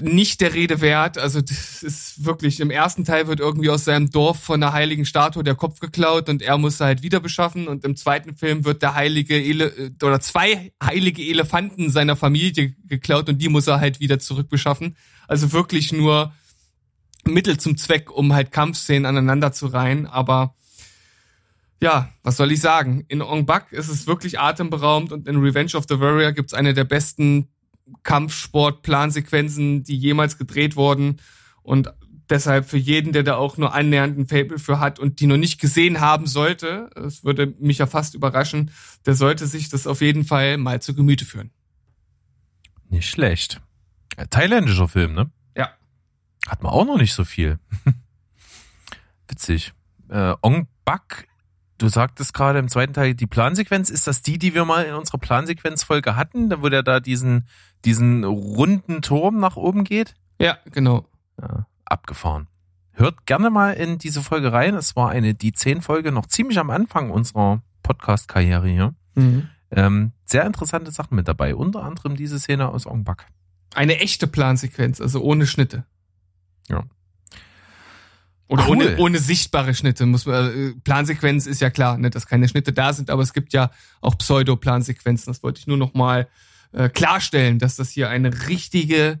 nicht 0.00 0.40
der 0.40 0.54
Rede 0.54 0.80
wert. 0.80 1.18
Also 1.18 1.40
das 1.40 1.82
ist 1.82 2.24
wirklich, 2.24 2.60
im 2.60 2.70
ersten 2.70 3.04
Teil 3.04 3.26
wird 3.26 3.40
irgendwie 3.40 3.70
aus 3.70 3.84
seinem 3.84 4.10
Dorf 4.10 4.40
von 4.42 4.62
einer 4.62 4.72
heiligen 4.72 5.06
Statue 5.06 5.42
der 5.42 5.54
Kopf 5.54 5.80
geklaut 5.80 6.28
und 6.28 6.42
er 6.42 6.58
muss 6.58 6.80
halt 6.80 7.02
wieder 7.02 7.20
beschaffen. 7.20 7.68
Und 7.68 7.84
im 7.84 7.96
zweiten 7.96 8.36
Film 8.36 8.64
wird 8.64 8.82
der 8.82 8.94
heilige 8.94 9.34
Ele 9.34 9.92
oder 10.02 10.20
zwei 10.20 10.72
heilige 10.82 11.22
Elefanten 11.22 11.90
seiner 11.90 12.16
Familie 12.16 12.74
geklaut 12.86 13.28
und 13.28 13.38
die 13.38 13.48
muss 13.48 13.66
er 13.66 13.80
halt 13.80 14.00
wieder 14.00 14.18
zurückbeschaffen. 14.18 14.96
Also 15.26 15.52
wirklich 15.52 15.92
nur 15.92 16.32
Mittel 17.24 17.58
zum 17.58 17.76
Zweck, 17.76 18.10
um 18.10 18.32
halt 18.32 18.52
Kampfszenen 18.52 19.06
aneinander 19.06 19.52
zu 19.52 19.66
reihen. 19.66 20.06
Aber 20.06 20.54
ja, 21.80 22.10
was 22.22 22.36
soll 22.36 22.52
ich 22.52 22.60
sagen? 22.60 23.04
In 23.08 23.22
Ong 23.22 23.46
Bak 23.46 23.72
ist 23.72 23.88
es 23.88 24.06
wirklich 24.06 24.40
atemberaubend 24.40 25.12
und 25.12 25.28
in 25.28 25.36
Revenge 25.36 25.74
of 25.74 25.86
the 25.88 26.00
Warrior 26.00 26.32
gibt's 26.32 26.54
eine 26.54 26.74
der 26.74 26.84
besten 26.84 27.48
Kampfsport-Plansequenzen, 28.02 29.84
die 29.84 29.96
jemals 29.96 30.38
gedreht 30.38 30.76
wurden. 30.76 31.20
Und 31.62 31.92
deshalb 32.30 32.68
für 32.68 32.76
jeden, 32.76 33.12
der 33.12 33.22
da 33.22 33.36
auch 33.36 33.56
nur 33.56 33.74
annähernd 33.74 34.18
ein 34.18 34.26
Fable 34.26 34.58
für 34.58 34.80
hat 34.80 34.98
und 34.98 35.20
die 35.20 35.26
noch 35.26 35.36
nicht 35.36 35.60
gesehen 35.60 36.00
haben 36.00 36.26
sollte, 36.26 36.90
es 36.96 37.24
würde 37.24 37.54
mich 37.58 37.78
ja 37.78 37.86
fast 37.86 38.14
überraschen, 38.14 38.70
der 39.06 39.14
sollte 39.14 39.46
sich 39.46 39.68
das 39.68 39.86
auf 39.86 40.00
jeden 40.00 40.24
Fall 40.24 40.58
mal 40.58 40.82
zu 40.82 40.94
Gemüte 40.94 41.24
führen. 41.24 41.50
Nicht 42.88 43.08
schlecht. 43.08 43.60
Äh, 44.16 44.26
Thailändischer 44.28 44.88
Film, 44.88 45.14
ne? 45.14 45.30
Ja. 45.56 45.70
Hat 46.46 46.62
man 46.62 46.72
auch 46.72 46.86
noch 46.86 46.98
nicht 46.98 47.12
so 47.12 47.24
viel. 47.24 47.58
Witzig. 49.28 49.72
Äh, 50.08 50.34
Ong 50.40 50.68
Bak, 50.84 51.28
du 51.78 51.88
sagtest 51.88 52.34
gerade 52.34 52.58
im 52.58 52.68
zweiten 52.68 52.92
Teil 52.92 53.14
die 53.14 53.26
Plansequenz. 53.26 53.90
Ist 53.90 54.06
das 54.06 54.22
die, 54.22 54.38
die 54.38 54.54
wir 54.54 54.64
mal 54.64 54.84
in 54.84 54.94
unserer 54.94 55.18
Plansequenzfolge 55.18 56.16
hatten, 56.16 56.50
wo 56.62 56.68
der 56.68 56.82
da 56.82 57.00
diesen, 57.00 57.46
diesen 57.84 58.24
runden 58.24 59.02
Turm 59.02 59.38
nach 59.38 59.56
oben 59.56 59.84
geht? 59.84 60.14
Ja, 60.40 60.58
genau. 60.70 61.06
Ja, 61.40 61.66
abgefahren. 61.84 62.48
Hört 62.92 63.26
gerne 63.26 63.50
mal 63.50 63.72
in 63.72 63.98
diese 63.98 64.22
Folge 64.22 64.52
rein. 64.52 64.74
Es 64.74 64.96
war 64.96 65.10
eine 65.10 65.34
die 65.34 65.52
10 65.52 65.82
Folge 65.82 66.10
noch 66.10 66.26
ziemlich 66.26 66.58
am 66.58 66.70
Anfang 66.70 67.10
unserer 67.10 67.62
Podcast-Karriere 67.82 68.68
hier. 68.68 68.94
Mhm. 69.14 69.48
Ähm, 69.70 70.12
sehr 70.24 70.44
interessante 70.44 70.90
Sachen 70.90 71.14
mit 71.14 71.28
dabei. 71.28 71.54
Unter 71.54 71.84
anderem 71.84 72.16
diese 72.16 72.38
Szene 72.38 72.68
aus 72.68 72.86
Ong 72.86 73.04
Bak. 73.04 73.26
Eine 73.74 74.00
echte 74.00 74.26
Plansequenz, 74.26 75.00
also 75.00 75.22
ohne 75.22 75.46
Schnitte. 75.46 75.84
Oder 78.48 78.66
Cool. 78.66 78.76
ohne, 78.76 78.96
ohne 78.96 79.18
sichtbare 79.18 79.74
Schnitte. 79.74 80.06
Muss 80.06 80.24
man, 80.26 80.70
äh, 80.70 80.74
Plansequenz 80.82 81.46
ist 81.46 81.60
ja 81.60 81.68
klar, 81.70 81.98
ne, 81.98 82.08
dass 82.10 82.26
keine 82.26 82.48
Schnitte 82.48 82.72
da 82.72 82.92
sind, 82.92 83.10
aber 83.10 83.22
es 83.22 83.32
gibt 83.34 83.52
ja 83.52 83.70
auch 84.00 84.16
Pseudo-Plansequenzen. 84.16 85.30
Das 85.30 85.42
wollte 85.42 85.60
ich 85.60 85.66
nur 85.66 85.76
noch 85.76 85.92
mal 85.94 86.28
äh, 86.72 86.88
klarstellen, 86.88 87.58
dass 87.58 87.76
das 87.76 87.90
hier 87.90 88.08
eine 88.08 88.48
richtige, 88.48 89.20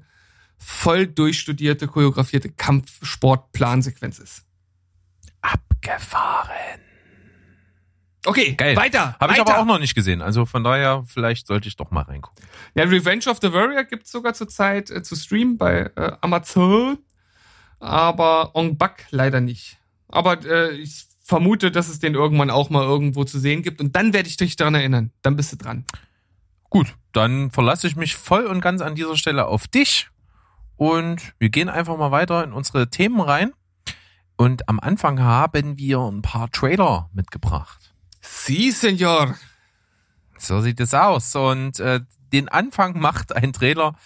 voll 0.56 1.06
durchstudierte, 1.06 1.86
choreografierte 1.88 2.50
Kampfsport-Plansequenz 2.50 4.18
ist. 4.18 4.44
Abgefahren. 5.42 6.80
Okay, 8.26 8.54
Geil. 8.56 8.76
weiter. 8.76 9.16
Habe 9.20 9.34
ich 9.34 9.40
aber 9.40 9.58
auch 9.58 9.64
noch 9.64 9.78
nicht 9.78 9.94
gesehen. 9.94 10.20
Also 10.22 10.44
von 10.44 10.64
daher, 10.64 11.04
vielleicht 11.06 11.46
sollte 11.46 11.68
ich 11.68 11.76
doch 11.76 11.90
mal 11.90 12.02
reingucken. 12.02 12.44
Ja, 12.74 12.84
Revenge 12.84 13.26
of 13.28 13.38
the 13.40 13.52
Warrior 13.52 13.84
gibt's 13.84 14.10
sogar 14.10 14.34
zurzeit 14.34 14.90
äh, 14.90 15.02
zu 15.02 15.14
streamen 15.16 15.56
bei 15.56 15.90
äh, 15.96 16.12
Amazon, 16.20 16.98
aber 17.80 18.54
Ong 18.54 18.76
Bak 18.76 19.06
leider 19.10 19.40
nicht. 19.40 19.78
Aber 20.08 20.44
äh, 20.44 20.72
ich 20.72 21.06
vermute, 21.22 21.70
dass 21.70 21.88
es 21.88 21.98
den 21.98 22.14
irgendwann 22.14 22.50
auch 22.50 22.70
mal 22.70 22.84
irgendwo 22.84 23.24
zu 23.24 23.38
sehen 23.38 23.62
gibt 23.62 23.80
und 23.80 23.94
dann 23.94 24.12
werde 24.12 24.28
ich 24.28 24.36
dich 24.36 24.56
daran 24.56 24.74
erinnern. 24.74 25.12
Dann 25.22 25.36
bist 25.36 25.52
du 25.52 25.56
dran. 25.56 25.84
Gut, 26.70 26.94
dann 27.12 27.50
verlasse 27.50 27.86
ich 27.86 27.96
mich 27.96 28.16
voll 28.16 28.46
und 28.46 28.60
ganz 28.60 28.80
an 28.80 28.94
dieser 28.94 29.16
Stelle 29.16 29.46
auf 29.46 29.66
dich 29.68 30.08
und 30.76 31.34
wir 31.38 31.50
gehen 31.50 31.68
einfach 31.68 31.96
mal 31.98 32.12
weiter 32.12 32.44
in 32.44 32.52
unsere 32.52 32.88
Themen 32.88 33.20
rein. 33.20 33.52
Und 34.36 34.68
am 34.68 34.78
Anfang 34.78 35.20
haben 35.20 35.76
wir 35.76 35.98
ein 35.98 36.22
paar 36.22 36.48
Trailer 36.50 37.10
mitgebracht. 37.12 37.92
Sie, 38.20 38.70
Senor. 38.70 39.34
So 40.38 40.60
sieht 40.60 40.78
es 40.78 40.94
aus. 40.94 41.34
Und 41.34 41.80
äh, 41.80 42.00
den 42.32 42.48
Anfang 42.48 43.00
macht 43.00 43.34
ein 43.34 43.52
Trailer, 43.52 43.96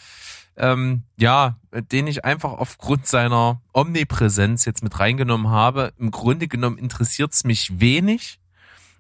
ähm, 0.56 1.02
ja, 1.18 1.58
den 1.90 2.06
ich 2.06 2.24
einfach 2.24 2.52
aufgrund 2.52 3.06
seiner 3.06 3.60
Omnipräsenz 3.72 4.64
jetzt 4.64 4.82
mit 4.82 4.98
reingenommen 4.98 5.50
habe. 5.50 5.92
Im 5.98 6.10
Grunde 6.10 6.48
genommen 6.48 6.78
interessiert 6.78 7.32
es 7.32 7.44
mich 7.44 7.80
wenig, 7.80 8.40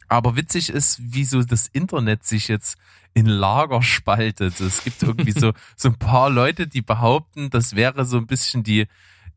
aber 0.08 0.36
witzig 0.36 0.70
ist, 0.70 1.00
wie 1.02 1.24
so 1.24 1.42
das 1.42 1.68
Internet 1.68 2.24
sich 2.24 2.48
jetzt 2.48 2.76
in 3.14 3.26
Lager 3.26 3.82
spaltet. 3.82 4.60
Es 4.60 4.84
gibt 4.84 5.02
irgendwie 5.02 5.32
so, 5.32 5.52
so 5.76 5.88
ein 5.88 5.98
paar 5.98 6.30
Leute, 6.30 6.66
die 6.66 6.82
behaupten, 6.82 7.50
das 7.50 7.76
wäre 7.76 8.04
so 8.04 8.16
ein 8.16 8.26
bisschen 8.26 8.62
die, 8.62 8.86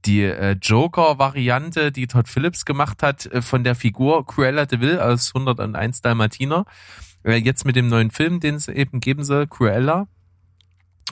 die 0.06 0.23
äh, 0.23 0.51
Joker-Variante, 0.62 1.91
die 1.91 2.08
Todd 2.08 2.30
Phillips 2.30 2.65
gemacht 2.65 3.04
hat, 3.04 3.25
äh, 3.25 3.41
von 3.41 3.63
der 3.63 3.75
Figur 3.75 4.25
Cruella 4.25 4.65
de 4.65 4.80
Vil 4.80 4.99
aus 4.99 5.34
101 5.36 6.01
Dalmatiner. 6.01 6.65
Äh, 7.23 7.36
jetzt 7.36 7.65
mit 7.65 7.75
dem 7.75 7.88
neuen 7.88 8.12
Film, 8.12 8.39
den 8.39 8.56
es 8.56 8.67
eben 8.67 8.99
geben 8.99 9.23
soll, 9.23 9.47
Cruella. 9.47 10.08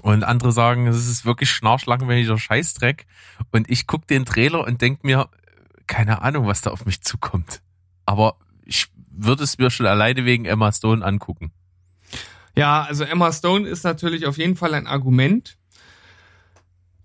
Und 0.03 0.25
andere 0.25 0.51
sagen, 0.51 0.85
es 0.87 1.07
ist 1.07 1.23
wirklich 1.23 1.49
schnarchlangweiliger 1.49 2.37
Scheißdreck. 2.37 3.05
Und 3.51 3.69
ich 3.69 3.87
guck 3.87 4.05
den 4.05 4.25
Trailer 4.25 4.67
und 4.67 4.81
denk 4.81 5.05
mir, 5.05 5.29
keine 5.87 6.21
Ahnung, 6.21 6.45
was 6.45 6.59
da 6.59 6.71
auf 6.71 6.85
mich 6.85 7.01
zukommt. 7.01 7.61
Aber 8.05 8.35
ich 8.65 8.87
würde 9.11 9.45
es 9.45 9.57
mir 9.57 9.71
schon 9.71 9.85
alleine 9.85 10.25
wegen 10.25 10.43
Emma 10.43 10.73
Stone 10.73 11.05
angucken. 11.05 11.53
Ja, 12.53 12.83
also 12.83 13.05
Emma 13.05 13.31
Stone 13.31 13.65
ist 13.65 13.85
natürlich 13.85 14.25
auf 14.25 14.37
jeden 14.37 14.57
Fall 14.57 14.73
ein 14.73 14.87
Argument. 14.87 15.57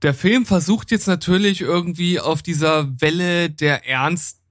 Der 0.03 0.13
Film 0.13 0.45
versucht 0.45 0.91
jetzt 0.91 1.07
natürlich 1.07 1.61
irgendwie 1.61 2.19
auf 2.19 2.43
dieser 2.43 3.01
Welle 3.01 3.49
der 3.49 3.89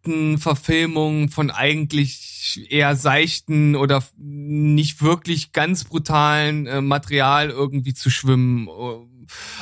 ernsten 0.07 0.37
Verfilmung 0.37 1.29
von 1.29 1.51
eigentlich 1.51 2.65
eher 2.69 2.95
seichten 2.95 3.75
oder 3.75 4.03
nicht 4.17 5.01
wirklich 5.01 5.51
ganz 5.51 5.83
brutalen 5.83 6.65
äh, 6.65 6.81
Material 6.81 7.49
irgendwie 7.49 7.93
zu 7.93 8.09
schwimmen. 8.09 8.67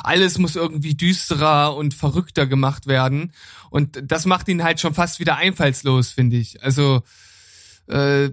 Alles 0.04 0.38
muss 0.38 0.56
irgendwie 0.56 0.94
düsterer 0.94 1.76
und 1.76 1.94
verrückter 1.94 2.46
gemacht 2.46 2.86
werden. 2.86 3.34
Und 3.72 4.00
das 4.04 4.26
macht 4.26 4.48
ihn 4.48 4.64
halt 4.64 4.80
schon 4.80 4.94
fast 4.94 5.20
wieder 5.20 5.38
einfallslos, 5.38 6.12
finde 6.12 6.38
ich. 6.38 6.62
Also, 6.64 7.02
äh, 7.88 8.30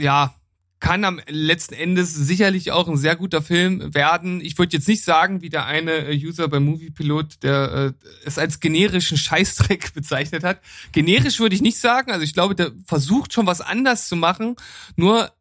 ja, 0.00 0.34
kann 0.80 1.04
am 1.04 1.20
letzten 1.28 1.74
Endes 1.74 2.14
sicherlich 2.14 2.70
auch 2.70 2.88
ein 2.88 2.96
sehr 2.96 3.16
guter 3.16 3.42
Film 3.42 3.94
werden. 3.94 4.40
Ich 4.40 4.58
würde 4.58 4.76
jetzt 4.76 4.86
nicht 4.86 5.04
sagen, 5.04 5.42
wie 5.42 5.48
der 5.48 5.66
eine 5.66 5.92
äh, 6.06 6.16
User 6.16 6.48
beim 6.48 6.64
Moviepilot, 6.64 7.42
der 7.42 7.94
äh, 8.02 8.06
es 8.24 8.38
als 8.38 8.60
generischen 8.60 9.18
Scheißdreck 9.18 9.92
bezeichnet 9.94 10.44
hat. 10.44 10.60
Generisch 10.92 11.40
würde 11.40 11.54
ich 11.54 11.62
nicht 11.62 11.78
sagen. 11.78 12.12
Also 12.12 12.22
ich 12.22 12.32
glaube, 12.32 12.54
der 12.54 12.72
versucht 12.84 13.32
schon 13.32 13.46
was 13.46 13.60
anders 13.60 14.08
zu 14.08 14.16
machen. 14.16 14.56
Nur 14.96 15.32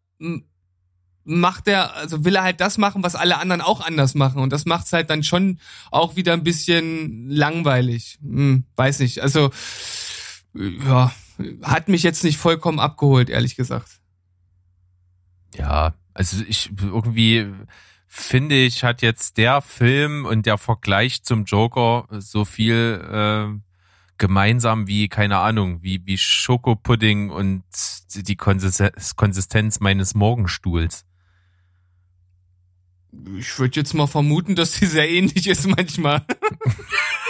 macht 1.23 1.67
er, 1.67 1.93
also 1.95 2.25
will 2.25 2.35
er 2.35 2.43
halt 2.43 2.61
das 2.61 2.77
machen, 2.77 3.03
was 3.03 3.15
alle 3.15 3.37
anderen 3.37 3.61
auch 3.61 3.81
anders 3.81 4.15
machen. 4.15 4.41
Und 4.41 4.51
das 4.51 4.65
macht's 4.65 4.93
halt 4.93 5.09
dann 5.09 5.23
schon 5.23 5.59
auch 5.91 6.15
wieder 6.15 6.33
ein 6.33 6.43
bisschen 6.43 7.29
langweilig. 7.29 8.17
Hm, 8.21 8.63
weiß 8.75 8.99
nicht. 8.99 9.19
Also 9.19 9.51
ja, 10.55 11.11
hat 11.61 11.89
mich 11.89 12.01
jetzt 12.01 12.23
nicht 12.23 12.37
vollkommen 12.37 12.79
abgeholt, 12.79 13.29
ehrlich 13.29 13.55
gesagt. 13.55 13.99
Ja, 15.57 15.93
also 16.13 16.43
ich 16.47 16.71
irgendwie 16.81 17.47
finde 18.07 18.55
ich, 18.55 18.83
hat 18.83 19.01
jetzt 19.01 19.37
der 19.37 19.61
Film 19.61 20.25
und 20.25 20.45
der 20.45 20.57
Vergleich 20.57 21.23
zum 21.23 21.45
Joker 21.45 22.07
so 22.11 22.45
viel 22.45 23.01
äh, 23.11 23.59
gemeinsam 24.17 24.87
wie, 24.87 25.09
keine 25.09 25.37
Ahnung, 25.37 25.83
wie, 25.83 26.01
wie 26.05 26.17
Schokopudding 26.17 27.29
und 27.29 27.63
die 28.15 28.35
Konsistenz 28.35 29.15
Konsistenz 29.15 29.79
meines 29.79 30.15
Morgenstuhls. 30.15 31.05
Ich 33.37 33.57
würde 33.57 33.79
jetzt 33.79 33.93
mal 33.93 34.07
vermuten, 34.07 34.55
dass 34.55 34.73
sie 34.73 34.85
sehr 34.85 35.09
ähnlich 35.09 35.47
ist 35.47 35.67
manchmal. 35.67 36.25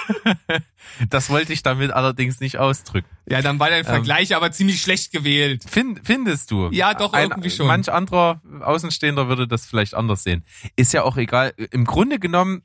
Das 1.10 1.30
wollte 1.30 1.54
ich 1.54 1.63
damit 1.63 1.91
allerdings 1.91 2.39
nicht 2.39 2.58
ausdrücken. 2.58 3.10
Ja, 3.30 3.41
dann 3.41 3.60
war 3.60 3.70
dein 3.70 3.84
Vergleich 3.84 4.36
aber 4.36 4.52
ziemlich 4.52 4.82
schlecht 4.82 5.12
gewählt. 5.12 5.63
Find, 5.70 6.02
findest 6.04 6.50
du? 6.50 6.70
Ja, 6.72 6.93
doch, 6.93 7.13
irgendwie 7.13 7.50
schon. 7.50 7.67
Manch 7.67 7.91
anderer 7.91 8.41
Außenstehender 8.62 9.28
würde 9.28 9.48
das 9.48 9.65
vielleicht 9.65 9.93
anders 9.93 10.24
sehen. 10.24 10.43
Ist 10.76 10.93
ja 10.93 11.04
auch 11.04 11.17
egal. 11.17 11.54
Im 11.72 11.86
Grunde 11.86 12.20
genommen 12.20 12.63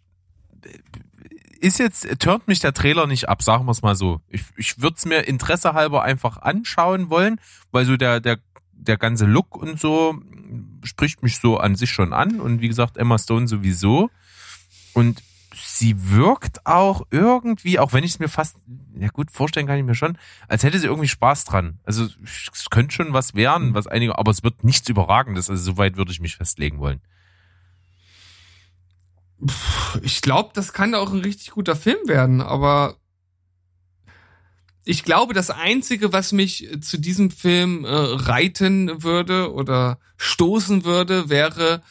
ist 1.60 1.78
jetzt, 1.78 2.08
turnt 2.18 2.48
mich 2.48 2.60
der 2.60 2.72
Trailer 2.72 3.06
nicht 3.06 3.28
ab, 3.28 3.42
sagen 3.42 3.66
wir 3.66 3.72
es 3.72 3.82
mal 3.82 3.94
so. 3.94 4.20
Ich, 4.28 4.42
ich 4.56 4.80
würde 4.80 4.96
es 4.96 5.04
mir 5.04 5.20
Interesse 5.28 5.74
halber 5.74 6.02
einfach 6.02 6.38
anschauen 6.38 7.10
wollen, 7.10 7.40
weil 7.70 7.84
so 7.84 7.96
der, 7.96 8.20
der, 8.20 8.38
der 8.72 8.96
ganze 8.96 9.26
Look 9.26 9.56
und 9.56 9.78
so 9.78 10.18
spricht 10.82 11.22
mich 11.22 11.38
so 11.38 11.58
an 11.58 11.76
sich 11.76 11.90
schon 11.90 12.12
an. 12.12 12.40
Und 12.40 12.60
wie 12.60 12.68
gesagt, 12.68 12.96
Emma 12.96 13.18
Stone 13.18 13.46
sowieso. 13.46 14.10
Und 14.92 15.22
sie 15.54 16.10
wirkt 16.10 16.66
auch 16.66 17.06
irgendwie, 17.10 17.78
auch 17.78 17.92
wenn 17.92 18.04
ich 18.04 18.12
es 18.12 18.18
mir 18.18 18.28
fast, 18.28 18.56
ja 18.98 19.08
gut, 19.08 19.30
vorstellen 19.30 19.66
kann 19.66 19.78
ich 19.78 19.84
mir 19.84 19.94
schon, 19.94 20.18
als 20.48 20.62
hätte 20.62 20.78
sie 20.78 20.86
irgendwie 20.86 21.08
Spaß 21.08 21.44
dran. 21.44 21.78
Also 21.84 22.08
es 22.24 22.70
könnte 22.70 22.94
schon 22.94 23.12
was 23.12 23.34
werden, 23.34 23.74
was 23.74 23.86
einige, 23.86 24.18
aber 24.18 24.30
es 24.30 24.42
wird 24.42 24.64
nichts 24.64 24.88
Überragendes. 24.88 25.50
Also 25.50 25.62
soweit 25.62 25.96
würde 25.96 26.12
ich 26.12 26.20
mich 26.20 26.36
festlegen 26.36 26.78
wollen. 26.78 27.00
Ich 30.02 30.22
glaube, 30.22 30.50
das 30.54 30.72
kann 30.72 30.94
auch 30.94 31.12
ein 31.12 31.20
richtig 31.20 31.50
guter 31.50 31.74
Film 31.74 31.98
werden, 32.06 32.40
aber 32.40 32.96
ich 34.84 35.04
glaube, 35.04 35.34
das 35.34 35.50
Einzige, 35.50 36.12
was 36.12 36.32
mich 36.32 36.68
zu 36.80 36.98
diesem 36.98 37.30
Film 37.30 37.84
äh, 37.84 37.88
reiten 37.90 39.02
würde 39.02 39.52
oder 39.52 39.98
stoßen 40.16 40.84
würde, 40.84 41.28
wäre, 41.28 41.82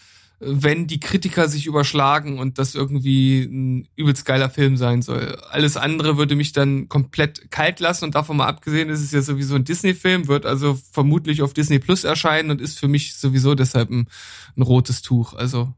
wenn 0.43 0.87
die 0.87 0.99
Kritiker 0.99 1.47
sich 1.47 1.67
überschlagen 1.67 2.39
und 2.39 2.57
das 2.57 2.73
irgendwie 2.73 3.43
ein 3.43 3.87
übelst 3.95 4.25
geiler 4.25 4.49
Film 4.49 4.75
sein 4.75 5.03
soll. 5.03 5.37
Alles 5.51 5.77
andere 5.77 6.17
würde 6.17 6.35
mich 6.35 6.51
dann 6.51 6.89
komplett 6.89 7.51
kalt 7.51 7.79
lassen 7.79 8.05
und 8.05 8.15
davon 8.15 8.37
mal 8.37 8.47
abgesehen 8.47 8.89
ist 8.89 9.01
es 9.01 9.11
ja 9.11 9.21
sowieso 9.21 9.53
ein 9.53 9.65
Disney-Film, 9.65 10.27
wird 10.27 10.47
also 10.47 10.79
vermutlich 10.91 11.43
auf 11.43 11.53
Disney 11.53 11.77
Plus 11.77 12.03
erscheinen 12.03 12.49
und 12.49 12.59
ist 12.59 12.79
für 12.79 12.87
mich 12.87 13.13
sowieso 13.15 13.53
deshalb 13.53 13.91
ein, 13.91 14.07
ein 14.57 14.63
rotes 14.63 15.03
Tuch. 15.03 15.33
Also 15.33 15.73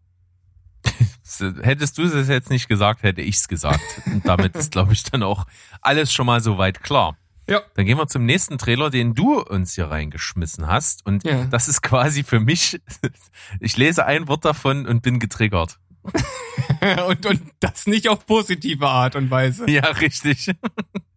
Hättest 1.61 1.97
du 1.97 2.03
es 2.03 2.27
jetzt 2.27 2.49
nicht 2.49 2.67
gesagt, 2.67 3.03
hätte 3.03 3.21
ich 3.21 3.35
es 3.35 3.47
gesagt. 3.47 4.01
Und 4.05 4.25
damit 4.27 4.55
ist, 4.55 4.71
glaube 4.71 4.93
ich, 4.93 5.03
dann 5.03 5.23
auch 5.23 5.45
alles 5.81 6.13
schon 6.13 6.25
mal 6.25 6.41
soweit 6.41 6.81
klar. 6.81 7.17
Ja. 7.49 7.61
Dann 7.75 7.85
gehen 7.85 7.97
wir 7.97 8.07
zum 8.07 8.25
nächsten 8.25 8.57
Trailer, 8.57 8.89
den 8.89 9.15
du 9.15 9.41
uns 9.41 9.75
hier 9.75 9.85
reingeschmissen 9.85 10.67
hast. 10.67 11.05
Und 11.05 11.23
Ja. 11.25 11.45
das 11.45 11.67
ist 11.67 11.81
quasi 11.81 12.23
für 12.23 12.39
mich, 12.39 12.81
ich 13.59 13.75
lese 13.77 14.05
ein 14.05 14.27
Wort 14.27 14.45
davon 14.45 14.85
und 14.85 15.01
bin 15.01 15.19
getriggert. 15.19 15.79
und, 17.07 17.25
und 17.25 17.41
das 17.59 17.87
nicht 17.87 18.09
auf 18.09 18.25
positive 18.25 18.87
Art 18.87 19.15
und 19.15 19.29
Weise. 19.31 19.69
Ja, 19.69 19.85
richtig. 19.87 20.51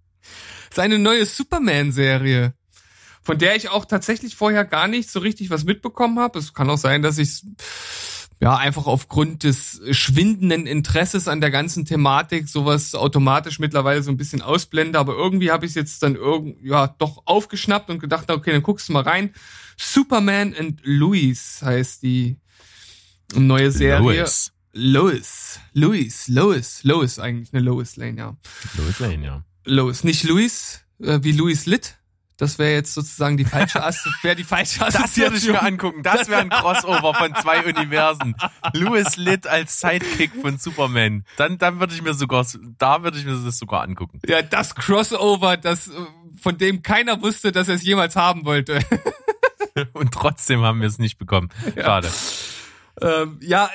Seine 0.72 0.98
neue 0.98 1.24
Superman-Serie, 1.26 2.54
von 3.22 3.38
der 3.38 3.56
ich 3.56 3.68
auch 3.70 3.84
tatsächlich 3.84 4.36
vorher 4.36 4.64
gar 4.64 4.88
nicht 4.88 5.10
so 5.10 5.20
richtig 5.20 5.50
was 5.50 5.64
mitbekommen 5.64 6.18
habe. 6.18 6.38
Es 6.38 6.54
kann 6.54 6.68
auch 6.70 6.76
sein, 6.78 7.02
dass 7.02 7.18
ich 7.18 7.42
ja 8.40 8.56
einfach 8.56 8.86
aufgrund 8.86 9.44
des 9.44 9.80
schwindenden 9.90 10.66
Interesses 10.66 11.26
an 11.26 11.40
der 11.40 11.50
ganzen 11.50 11.84
Thematik 11.86 12.48
sowas 12.48 12.94
automatisch 12.94 13.58
mittlerweile 13.58 14.02
so 14.02 14.10
ein 14.10 14.16
bisschen 14.16 14.42
ausblende. 14.42 14.98
Aber 14.98 15.14
irgendwie 15.14 15.50
habe 15.50 15.64
ich 15.64 15.70
es 15.70 15.76
jetzt 15.76 16.02
dann 16.02 16.16
irgend 16.16 16.62
ja 16.62 16.86
doch 16.86 17.22
aufgeschnappt 17.24 17.88
und 17.88 17.98
gedacht, 17.98 18.30
okay, 18.30 18.52
dann 18.52 18.62
guckst 18.62 18.88
du 18.88 18.92
mal 18.92 19.02
rein. 19.02 19.30
Superman 19.78 20.54
and 20.58 20.80
Louis 20.82 21.60
heißt 21.62 22.02
die 22.02 22.36
neue 23.34 23.70
Serie. 23.70 24.20
Lois. 24.20 24.52
Lois, 24.78 25.58
Louis, 25.72 26.28
Lois, 26.28 26.80
Lois 26.82 27.18
eigentlich, 27.18 27.54
eine 27.54 27.62
Lois 27.62 27.96
Lane, 27.96 28.18
ja. 28.18 28.36
Lois 28.76 28.98
Lane, 28.98 29.24
ja. 29.24 29.44
Lois, 29.64 30.04
nicht 30.04 30.22
Louis, 30.24 30.84
äh, 31.00 31.20
wie 31.22 31.32
Louis 31.32 31.64
Litt. 31.64 31.96
Das 32.38 32.58
wäre 32.58 32.72
jetzt 32.72 32.92
sozusagen 32.92 33.38
die 33.38 33.46
falsche, 33.46 33.82
As 33.82 34.06
wäre 34.22 34.36
die 34.36 34.44
falsche 34.44 34.80
Das 34.80 35.16
würde 35.16 35.36
ich 35.36 35.48
mir 35.48 35.62
angucken. 35.62 36.02
Das 36.02 36.28
wäre 36.28 36.42
ein 36.42 36.50
Crossover 36.50 37.14
von 37.14 37.34
zwei 37.34 37.64
Universen. 37.64 38.34
Louis 38.74 39.16
Litt 39.16 39.46
als 39.46 39.80
Sidekick 39.80 40.32
von 40.42 40.58
Superman. 40.58 41.24
Dann, 41.38 41.56
dann 41.56 41.80
würde 41.80 41.94
ich 41.94 42.02
mir 42.02 42.12
sogar, 42.12 42.46
da 42.76 43.02
würde 43.02 43.18
ich 43.18 43.24
mir 43.24 43.36
das 43.42 43.58
sogar 43.58 43.82
angucken. 43.82 44.20
Ja, 44.26 44.42
das 44.42 44.74
Crossover, 44.74 45.56
das, 45.56 45.90
von 46.38 46.58
dem 46.58 46.82
keiner 46.82 47.22
wusste, 47.22 47.52
dass 47.52 47.68
er 47.68 47.76
es 47.76 47.82
jemals 47.82 48.16
haben 48.16 48.44
wollte. 48.44 48.80
Und 49.94 50.12
trotzdem 50.12 50.62
haben 50.62 50.80
wir 50.80 50.88
es 50.88 50.98
nicht 50.98 51.18
bekommen. 51.18 51.48
Schade. 51.74 52.10
ähm, 53.00 53.38
ja, 53.42 53.70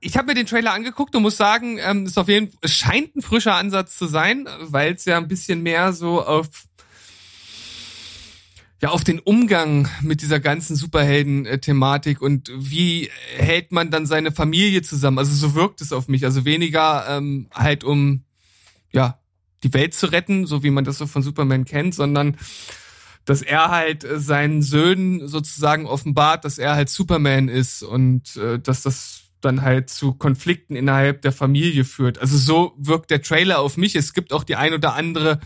ich 0.00 0.16
habe 0.16 0.28
mir 0.28 0.34
den 0.34 0.46
Trailer 0.46 0.72
angeguckt 0.72 1.16
und 1.16 1.22
muss 1.22 1.36
sagen, 1.36 1.78
ähm, 1.78 2.06
ist 2.06 2.18
auf 2.18 2.28
jeden 2.28 2.52
es 2.60 2.72
scheint 2.72 3.16
ein 3.16 3.22
frischer 3.22 3.54
Ansatz 3.54 3.96
zu 3.96 4.06
sein, 4.06 4.46
weil 4.60 4.94
es 4.94 5.04
ja 5.04 5.16
ein 5.16 5.28
bisschen 5.28 5.62
mehr 5.62 5.92
so 5.92 6.24
auf 6.24 6.48
ja 8.86 8.92
auf 8.92 9.04
den 9.04 9.18
Umgang 9.18 9.88
mit 10.00 10.22
dieser 10.22 10.38
ganzen 10.38 10.76
Superhelden-Thematik 10.76 12.22
und 12.22 12.50
wie 12.54 13.10
hält 13.36 13.72
man 13.72 13.90
dann 13.90 14.06
seine 14.06 14.30
Familie 14.30 14.82
zusammen? 14.82 15.18
Also 15.18 15.34
so 15.34 15.54
wirkt 15.54 15.80
es 15.80 15.92
auf 15.92 16.06
mich. 16.06 16.24
Also 16.24 16.44
weniger 16.44 17.04
ähm, 17.08 17.48
halt 17.52 17.82
um 17.82 18.22
ja 18.92 19.18
die 19.64 19.74
Welt 19.74 19.94
zu 19.94 20.06
retten, 20.06 20.46
so 20.46 20.62
wie 20.62 20.70
man 20.70 20.84
das 20.84 20.98
so 20.98 21.06
von 21.06 21.22
Superman 21.22 21.64
kennt, 21.64 21.94
sondern 21.94 22.36
dass 23.24 23.42
er 23.42 23.70
halt 23.70 24.04
äh, 24.04 24.20
seinen 24.20 24.62
Söhnen 24.62 25.26
sozusagen 25.26 25.86
offenbart, 25.86 26.44
dass 26.44 26.58
er 26.58 26.76
halt 26.76 26.88
Superman 26.88 27.48
ist 27.48 27.82
und 27.82 28.36
äh, 28.36 28.60
dass 28.60 28.82
das 28.82 29.22
dann 29.40 29.62
halt 29.62 29.90
zu 29.90 30.12
Konflikten 30.12 30.76
innerhalb 30.76 31.22
der 31.22 31.32
Familie 31.32 31.84
führt. 31.84 32.18
Also 32.20 32.38
so 32.38 32.74
wirkt 32.78 33.10
der 33.10 33.22
Trailer 33.22 33.58
auf 33.58 33.76
mich. 33.76 33.96
Es 33.96 34.12
gibt 34.12 34.32
auch 34.32 34.44
die 34.44 34.54
ein 34.54 34.74
oder 34.74 34.94
andere 34.94 35.40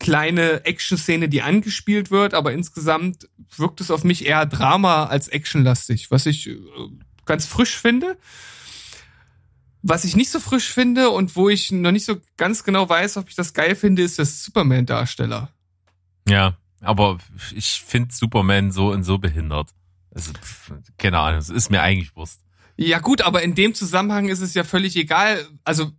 kleine 0.00 0.64
Action-Szene, 0.64 1.28
die 1.28 1.42
angespielt 1.42 2.10
wird, 2.10 2.34
aber 2.34 2.52
insgesamt 2.52 3.28
wirkt 3.56 3.80
es 3.80 3.92
auf 3.92 4.02
mich 4.02 4.26
eher 4.26 4.46
Drama 4.46 5.04
als 5.04 5.28
actionlastig, 5.28 6.10
was 6.10 6.26
ich 6.26 6.48
äh, 6.48 6.56
ganz 7.26 7.46
frisch 7.46 7.76
finde. 7.76 8.18
Was 9.82 10.04
ich 10.04 10.16
nicht 10.16 10.30
so 10.30 10.40
frisch 10.40 10.72
finde 10.72 11.10
und 11.10 11.36
wo 11.36 11.48
ich 11.48 11.70
noch 11.70 11.92
nicht 11.92 12.04
so 12.04 12.16
ganz 12.36 12.64
genau 12.64 12.88
weiß, 12.88 13.16
ob 13.18 13.28
ich 13.28 13.34
das 13.34 13.54
geil 13.54 13.76
finde, 13.76 14.02
ist 14.02 14.18
der 14.18 14.26
Superman-Darsteller. 14.26 15.50
Ja, 16.28 16.56
aber 16.80 17.18
ich 17.54 17.82
finde 17.86 18.14
Superman 18.14 18.72
so 18.72 18.90
und 18.90 19.04
so 19.04 19.18
behindert. 19.18 19.70
Also, 20.14 20.32
keine 20.98 21.18
Ahnung, 21.18 21.38
es 21.38 21.48
ist 21.48 21.70
mir 21.70 21.82
eigentlich 21.82 22.14
Wurst. 22.16 22.40
Ja 22.76 22.98
gut, 22.98 23.20
aber 23.22 23.42
in 23.42 23.54
dem 23.54 23.74
Zusammenhang 23.74 24.28
ist 24.28 24.40
es 24.40 24.54
ja 24.54 24.64
völlig 24.64 24.96
egal. 24.96 25.46
Also 25.64 25.92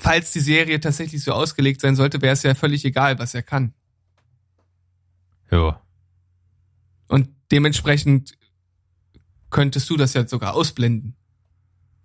falls 0.00 0.32
die 0.32 0.40
Serie 0.40 0.80
tatsächlich 0.80 1.22
so 1.22 1.32
ausgelegt 1.32 1.80
sein 1.80 1.96
sollte, 1.96 2.22
wäre 2.22 2.32
es 2.32 2.42
ja 2.42 2.54
völlig 2.54 2.84
egal, 2.84 3.18
was 3.18 3.34
er 3.34 3.42
kann. 3.42 3.74
Ja. 5.50 5.80
Und 7.08 7.28
dementsprechend 7.50 8.32
könntest 9.50 9.88
du 9.90 9.96
das 9.96 10.14
ja 10.14 10.26
sogar 10.26 10.54
ausblenden. 10.54 11.16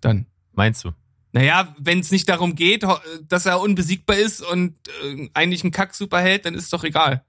Dann. 0.00 0.26
Meinst 0.52 0.84
du? 0.84 0.92
Naja, 1.32 1.74
wenn 1.78 2.00
es 2.00 2.10
nicht 2.10 2.28
darum 2.28 2.54
geht, 2.54 2.84
dass 3.28 3.46
er 3.46 3.60
unbesiegbar 3.60 4.16
ist 4.16 4.42
und 4.42 4.76
äh, 5.04 5.28
eigentlich 5.32 5.62
ein 5.64 5.70
Kack-Superheld, 5.70 6.44
dann 6.44 6.54
ist 6.54 6.72
doch 6.72 6.84
egal. 6.84 7.24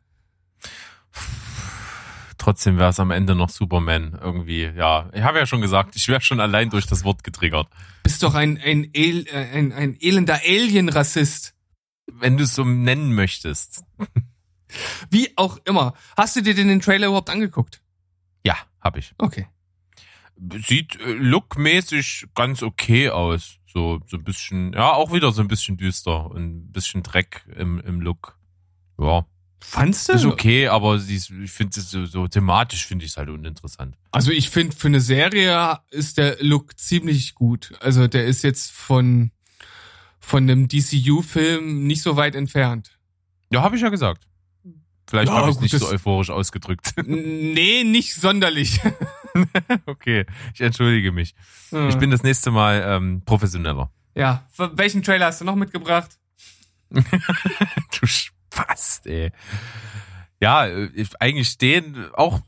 Trotzdem 2.42 2.80
wäre 2.80 2.90
es 2.90 3.00
am 3.00 3.12
Ende 3.12 3.36
noch 3.36 3.50
Superman 3.50 4.18
irgendwie. 4.20 4.64
Ja, 4.64 5.12
ich 5.14 5.22
habe 5.22 5.38
ja 5.38 5.46
schon 5.46 5.62
gesagt, 5.62 5.96
ich 5.96 6.08
wäre 6.08 6.22
schon 6.22 6.40
allein 6.40 6.72
durch 6.72 6.88
das 6.88 7.04
Wort 7.04 7.24
getriggert. 7.24 7.68
Bist 8.02 8.24
doch 8.24 8.34
ein, 8.34 8.58
ein, 8.58 8.90
El 8.96 9.28
äh, 9.28 9.46
ein, 9.54 9.72
ein 9.72 9.96
elender 10.02 10.40
Alien-Rassist. 10.44 11.54
Wenn 12.12 12.38
du 12.38 12.46
es 12.46 12.56
so 12.56 12.64
nennen 12.66 13.14
möchtest. 13.14 13.84
Wie 15.12 15.32
auch 15.36 15.60
immer. 15.66 15.94
Hast 16.18 16.36
du 16.36 16.42
dir 16.42 16.56
denn 16.56 16.68
den 16.68 16.80
Trailer 16.80 17.10
überhaupt 17.10 17.30
angeguckt? 17.30 17.84
Ja, 18.44 18.58
habe 18.80 18.98
ich. 18.98 19.14
Okay. 19.20 19.46
Sieht 20.66 21.00
äh, 21.00 21.14
lookmäßig 21.14 22.26
ganz 22.34 22.64
okay 22.64 23.12
aus. 23.12 23.60
So, 23.68 24.02
so 24.08 24.18
ein 24.18 24.24
bisschen, 24.24 24.74
ja, 24.74 24.94
auch 24.94 25.14
wieder 25.14 25.32
so 25.32 25.44
ein 25.44 25.48
bisschen 25.48 25.78
düster 25.78 26.32
und 26.32 26.42
ein 26.42 26.72
bisschen 26.72 27.04
Dreck 27.04 27.46
im, 27.56 27.80
im 27.82 28.02
Look. 28.02 28.40
Ja, 29.00 29.28
Fandst 29.64 30.10
du? 30.10 30.14
ist 30.14 30.26
okay, 30.26 30.68
aber 30.68 31.00
sie 31.00 31.16
ist, 31.16 31.30
ich 31.30 31.52
finde 31.52 31.80
es 31.80 31.92
so, 31.92 32.06
so 32.06 32.28
thematisch 32.28 32.86
finde 32.86 33.06
ich 33.06 33.12
es 33.12 33.18
halt 33.18 33.30
uninteressant. 33.30 33.96
Also 34.12 34.32
ich 34.32 34.50
finde, 34.50 34.76
für 34.76 34.88
eine 34.88 35.00
Serie 35.00 35.80
ist 35.92 36.18
der 36.18 36.38
Look 36.42 36.78
ziemlich 36.80 37.36
gut. 37.36 37.72
Also 37.80 38.08
der 38.08 38.26
ist 38.26 38.44
jetzt 38.44 38.72
von, 38.72 39.32
von 40.20 40.44
einem 40.44 40.68
DCU-Film 40.68 41.86
nicht 41.86 42.02
so 42.02 42.18
weit 42.18 42.36
entfernt. 42.36 42.98
Ja, 43.52 43.62
habe 43.62 43.76
ich 43.76 43.82
ja 43.82 43.90
gesagt. 43.90 44.28
Vielleicht 45.08 45.30
Ja, 45.30 45.36
habe 45.36 45.50
ich 45.52 45.58
es 45.58 45.62
nicht 45.62 45.78
so 45.78 45.88
euphorisch 45.88 46.30
ausgedrückt. 46.30 46.94
Nee, 47.06 47.84
nicht 47.84 48.16
sonderlich. 48.16 48.80
okay, 49.86 50.26
ich 50.54 50.62
entschuldige 50.62 51.12
mich. 51.12 51.36
Ich 51.90 51.98
bin 51.98 52.12
das 52.12 52.24
nächste 52.24 52.50
Mal 52.52 52.84
ähm, 52.86 53.22
professioneller. 53.26 53.92
Ja, 54.16 54.46
welchen 54.58 55.04
Trailer 55.04 55.28
hast 55.28 55.42
du 55.42 55.46
noch 55.46 55.56
mitgebracht? 55.56 56.18
Du 56.92 58.08
Spast, 58.64 59.08
ey. 59.08 59.32
Ja, 60.40 60.66
äh, 60.66 60.90
ich, 60.96 61.10
eigentlich 61.22 61.58
den 61.58 62.06
auch, 62.14 62.42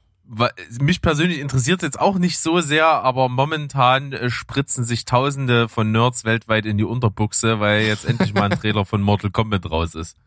mich 0.80 1.02
persönlich 1.02 1.40
interessiert 1.40 1.82
jetzt 1.84 2.00
auch 2.00 2.18
nicht 2.18 2.40
so 2.40 2.62
sehr, 2.62 2.88
aber 2.88 3.30
momentan 3.30 4.14
äh, 4.14 4.30
spritzen 4.30 4.84
sich 4.84 5.06
Tausende 5.06 5.70
von 5.70 5.92
Nerds 5.92 6.24
weltweit 6.24 6.66
in 6.66 6.78
die 6.78 6.84
Unterbuchse, 6.86 7.60
weil 7.60 7.86
jetzt 7.86 8.06
endlich 8.06 8.34
mal 8.34 8.52
ein 8.52 8.60
Trailer 8.60 8.86
von 8.86 9.02
Mortal 9.02 9.32
Kombat 9.32 9.70
raus 9.70 9.96
ist. 9.96 10.18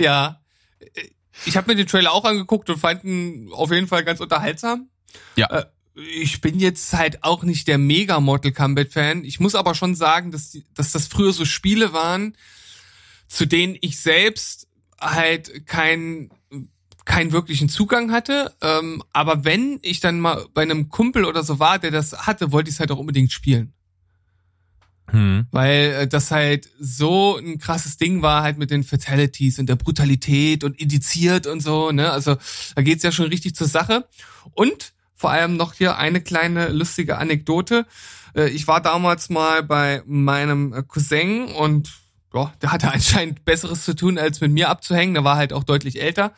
Ja, 0.00 0.40
ich 1.46 1.56
habe 1.56 1.70
mir 1.70 1.76
den 1.76 1.86
Trailer 1.86 2.12
auch 2.12 2.24
angeguckt 2.24 2.68
und 2.70 2.78
fand 2.78 3.04
ihn 3.04 3.50
auf 3.52 3.72
jeden 3.72 3.88
Fall 3.88 4.04
ganz 4.04 4.20
unterhaltsam. 4.20 4.88
Ja. 5.36 5.46
Äh, 5.50 5.64
Ich 5.96 6.40
bin 6.40 6.58
jetzt 6.58 6.92
halt 6.92 7.22
auch 7.22 7.44
nicht 7.44 7.66
der 7.66 7.78
mega 7.78 8.20
Mortal 8.20 8.52
Kombat 8.52 8.92
Fan. 8.92 9.24
Ich 9.24 9.40
muss 9.40 9.54
aber 9.54 9.74
schon 9.74 9.94
sagen, 9.94 10.32
dass, 10.32 10.50
die, 10.50 10.64
dass 10.74 10.92
das 10.92 11.06
früher 11.06 11.32
so 11.32 11.44
Spiele 11.44 11.92
waren, 11.92 12.36
zu 13.28 13.46
denen 13.46 13.76
ich 13.80 14.00
selbst 14.00 14.66
halt 15.04 15.66
keinen 15.66 16.30
keinen 17.04 17.32
wirklichen 17.32 17.68
Zugang 17.68 18.12
hatte. 18.12 18.54
Ähm, 18.62 19.02
aber 19.12 19.44
wenn 19.44 19.78
ich 19.82 20.00
dann 20.00 20.20
mal 20.20 20.46
bei 20.54 20.62
einem 20.62 20.88
Kumpel 20.88 21.24
oder 21.24 21.42
so 21.42 21.58
war, 21.58 21.78
der 21.78 21.90
das 21.90 22.26
hatte, 22.26 22.50
wollte 22.50 22.70
ich 22.70 22.76
es 22.76 22.80
halt 22.80 22.90
auch 22.90 22.98
unbedingt 22.98 23.30
spielen. 23.30 23.74
Hm. 25.10 25.46
Weil 25.50 25.92
äh, 25.92 26.08
das 26.08 26.30
halt 26.30 26.70
so 26.80 27.36
ein 27.36 27.58
krasses 27.58 27.98
Ding 27.98 28.22
war, 28.22 28.42
halt 28.42 28.56
mit 28.56 28.70
den 28.70 28.84
Fatalities 28.84 29.58
und 29.58 29.68
der 29.68 29.76
Brutalität 29.76 30.64
und 30.64 30.80
indiziert 30.80 31.46
und 31.46 31.60
so, 31.60 31.92
ne? 31.92 32.10
Also 32.10 32.36
da 32.74 32.82
geht's 32.82 33.02
ja 33.02 33.12
schon 33.12 33.26
richtig 33.26 33.54
zur 33.54 33.68
Sache. 33.68 34.08
Und 34.52 34.94
vor 35.14 35.30
allem 35.30 35.56
noch 35.56 35.74
hier 35.74 35.98
eine 35.98 36.22
kleine 36.22 36.68
lustige 36.68 37.18
Anekdote. 37.18 37.86
Äh, 38.34 38.48
Ich 38.48 38.66
war 38.66 38.80
damals 38.80 39.28
mal 39.28 39.62
bei 39.62 40.02
meinem 40.06 40.72
äh, 40.72 40.82
Cousin 40.82 41.44
und 41.48 41.92
ja, 42.34 42.52
der 42.62 42.72
hatte 42.72 42.92
anscheinend 42.92 43.44
Besseres 43.44 43.84
zu 43.84 43.94
tun, 43.94 44.18
als 44.18 44.40
mit 44.40 44.52
mir 44.52 44.68
abzuhängen. 44.68 45.14
Der 45.14 45.24
war 45.24 45.36
halt 45.36 45.52
auch 45.52 45.64
deutlich 45.64 46.00
älter 46.00 46.32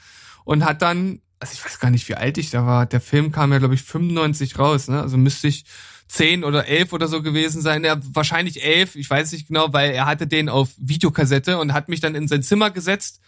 und 0.45 0.65
hat 0.65 0.83
dann, 0.83 1.21
also 1.41 1.55
ich 1.55 1.65
weiß 1.65 1.81
gar 1.81 1.91
nicht, 1.91 2.09
wie 2.09 2.15
alt 2.15 2.39
ich 2.39 2.51
da 2.51 2.67
war. 2.67 2.87
Der 2.87 3.01
Film 3.01 3.33
kam 3.33 3.53
ja, 3.53 3.59
glaube 3.59 3.75
ich, 3.75 3.83
95 3.83 4.59
raus, 4.59 4.89
ne? 4.89 5.01
Also 5.01 5.17
müsste 5.17 5.49
ich 5.49 5.65
zehn 6.09 6.45
oder 6.45 6.67
elf 6.67 6.93
oder 6.93 7.09
so 7.09 7.23
gewesen 7.23 7.63
sein. 7.63 7.85
Ja, 7.85 7.97
wahrscheinlich 8.13 8.63
elf, 8.65 8.95
ich 8.95 9.09
weiß 9.09 9.33
nicht 9.33 9.49
genau, 9.49 9.73
weil 9.73 9.91
er 9.91 10.07
hatte 10.07 10.27
den 10.27 10.49
auf 10.49 10.71
Videokassette 10.79 11.59
und 11.59 11.73
hat 11.73 11.89
mich 11.89 12.01
dann 12.01 12.15
in 12.15 12.29
sein 12.29 12.43
Zimmer 12.43 12.71
gesetzt, 12.71 13.21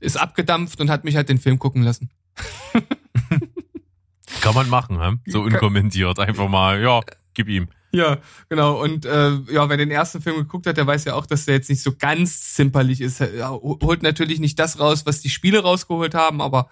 ist 0.00 0.16
abgedampft 0.16 0.80
und 0.80 0.90
hat 0.90 1.04
mich 1.04 1.16
halt 1.16 1.28
den 1.28 1.38
Film 1.38 1.58
gucken 1.58 1.82
lassen. 1.82 2.10
Kann 4.40 4.54
man 4.54 4.68
machen, 4.68 5.00
hm? 5.00 5.20
so 5.26 5.40
unkommentiert. 5.42 6.18
Einfach 6.18 6.48
mal, 6.48 6.80
ja, 6.82 7.00
gib 7.34 7.48
ihm. 7.48 7.68
Ja, 7.92 8.18
genau. 8.48 8.82
Und 8.82 9.04
äh, 9.04 9.30
ja, 9.50 9.68
wer 9.68 9.76
den 9.76 9.90
ersten 9.90 10.20
Film 10.20 10.36
geguckt 10.36 10.66
hat, 10.66 10.76
der 10.76 10.86
weiß 10.86 11.04
ja 11.04 11.14
auch, 11.14 11.26
dass 11.26 11.46
der 11.46 11.54
jetzt 11.54 11.70
nicht 11.70 11.82
so 11.82 11.94
ganz 11.96 12.54
zimperlich 12.54 13.00
ist. 13.00 13.20
Er 13.20 13.52
holt 13.52 14.02
natürlich 14.02 14.40
nicht 14.40 14.58
das 14.58 14.78
raus, 14.78 15.06
was 15.06 15.20
die 15.20 15.30
Spiele 15.30 15.60
rausgeholt 15.60 16.14
haben, 16.14 16.40
aber 16.40 16.68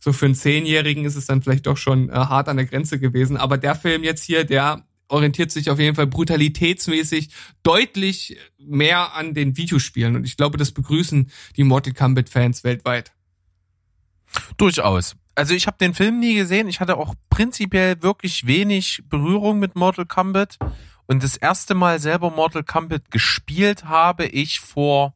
so 0.00 0.12
für 0.12 0.26
einen 0.26 0.34
Zehnjährigen 0.34 1.04
ist 1.04 1.16
es 1.16 1.26
dann 1.26 1.42
vielleicht 1.42 1.66
doch 1.66 1.76
schon 1.76 2.08
äh, 2.08 2.12
hart 2.12 2.48
an 2.48 2.56
der 2.56 2.66
Grenze 2.66 2.98
gewesen. 2.98 3.36
Aber 3.36 3.58
der 3.58 3.74
Film 3.74 4.04
jetzt 4.04 4.22
hier, 4.22 4.44
der 4.44 4.84
orientiert 5.08 5.50
sich 5.50 5.70
auf 5.70 5.78
jeden 5.78 5.96
Fall 5.96 6.06
brutalitätsmäßig 6.06 7.30
deutlich 7.62 8.36
mehr 8.58 9.14
an 9.14 9.34
den 9.34 9.56
Videospielen. 9.56 10.16
Und 10.16 10.24
ich 10.24 10.36
glaube, 10.36 10.58
das 10.58 10.72
begrüßen 10.72 11.30
die 11.56 11.64
Mortal 11.64 11.94
Kombat-Fans 11.94 12.62
weltweit. 12.64 13.12
Durchaus. 14.56 15.16
Also 15.38 15.54
ich 15.54 15.68
habe 15.68 15.76
den 15.78 15.94
Film 15.94 16.18
nie 16.18 16.34
gesehen. 16.34 16.66
Ich 16.68 16.80
hatte 16.80 16.96
auch 16.96 17.14
prinzipiell 17.30 18.02
wirklich 18.02 18.46
wenig 18.48 19.04
Berührung 19.08 19.60
mit 19.60 19.76
Mortal 19.76 20.04
Kombat. 20.04 20.58
Und 21.06 21.22
das 21.22 21.36
erste 21.36 21.74
Mal 21.74 22.00
selber 22.00 22.30
Mortal 22.30 22.64
Kombat 22.64 23.10
gespielt 23.12 23.84
habe 23.84 24.26
ich 24.26 24.58
vor, 24.58 25.14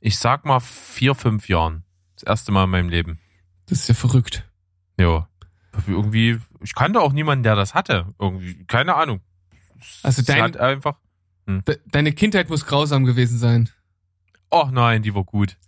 ich 0.00 0.18
sag 0.18 0.46
mal, 0.46 0.60
vier, 0.60 1.14
fünf 1.14 1.48
Jahren. 1.48 1.84
Das 2.14 2.22
erste 2.22 2.52
Mal 2.52 2.64
in 2.64 2.70
meinem 2.70 2.88
Leben. 2.88 3.18
Das 3.66 3.80
ist 3.80 3.88
ja 3.88 3.94
verrückt. 3.94 4.48
Ja. 4.98 5.28
Irgendwie, 5.86 6.38
ich 6.62 6.74
kannte 6.74 7.00
auch 7.02 7.12
niemanden, 7.12 7.42
der 7.42 7.54
das 7.54 7.74
hatte. 7.74 8.14
Irgendwie, 8.18 8.64
keine 8.64 8.94
Ahnung. 8.94 9.20
Also 10.02 10.22
dein- 10.22 10.42
hat 10.42 10.56
einfach. 10.56 10.96
De 11.46 11.78
deine 11.86 12.12
Kindheit 12.12 12.48
muss 12.48 12.64
grausam 12.64 13.04
gewesen 13.04 13.38
sein. 13.38 13.68
Oh 14.50 14.68
nein, 14.72 15.02
die 15.02 15.14
war 15.14 15.22
gut. 15.24 15.58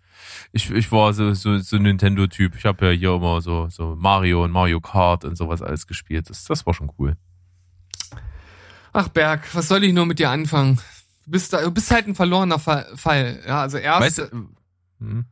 Ich, 0.52 0.70
ich 0.70 0.90
war 0.92 1.12
so, 1.12 1.34
so, 1.34 1.58
so 1.58 1.76
Nintendo-Typ. 1.76 2.56
Ich 2.56 2.64
habe 2.64 2.86
ja 2.86 2.92
hier 2.92 3.14
immer 3.14 3.40
so, 3.40 3.68
so 3.68 3.96
Mario 3.96 4.44
und 4.44 4.50
Mario 4.50 4.80
Kart 4.80 5.24
und 5.24 5.36
sowas 5.36 5.62
alles 5.62 5.86
gespielt. 5.86 6.30
Das, 6.30 6.44
das 6.44 6.66
war 6.66 6.74
schon 6.74 6.90
cool. 6.98 7.16
Ach 8.92 9.08
Berg, 9.08 9.54
was 9.54 9.68
soll 9.68 9.84
ich 9.84 9.92
nur 9.92 10.06
mit 10.06 10.18
dir 10.18 10.30
anfangen? 10.30 10.80
Du 11.24 11.32
bist, 11.32 11.52
da, 11.52 11.62
du 11.62 11.70
bist 11.70 11.90
halt 11.90 12.06
ein 12.06 12.14
verlorener 12.14 12.58
Fall. 12.58 13.42
Ja, 13.46 13.62
also 13.62 13.78
erst. 13.78 14.00
Weißt 14.00 14.18
du, 14.18 14.48
hm. 15.00 15.24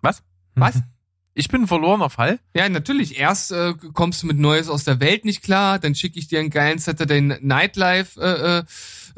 Was? 0.00 0.22
Was? 0.54 0.82
Ich 1.38 1.46
bin 1.46 1.62
ein 1.62 1.68
verlorener 1.68 2.10
Fall? 2.10 2.40
Ja, 2.52 2.68
natürlich. 2.68 3.16
Erst 3.16 3.52
äh, 3.52 3.72
kommst 3.92 4.24
du 4.24 4.26
mit 4.26 4.38
Neues 4.38 4.68
aus 4.68 4.82
der 4.82 4.98
Welt 4.98 5.24
nicht 5.24 5.40
klar, 5.40 5.78
dann 5.78 5.94
schicke 5.94 6.18
ich 6.18 6.26
dir 6.26 6.40
einen 6.40 6.50
geilen 6.50 6.80
Saturday 6.80 7.20
Nightlife 7.20 8.20
äh, 8.20 8.64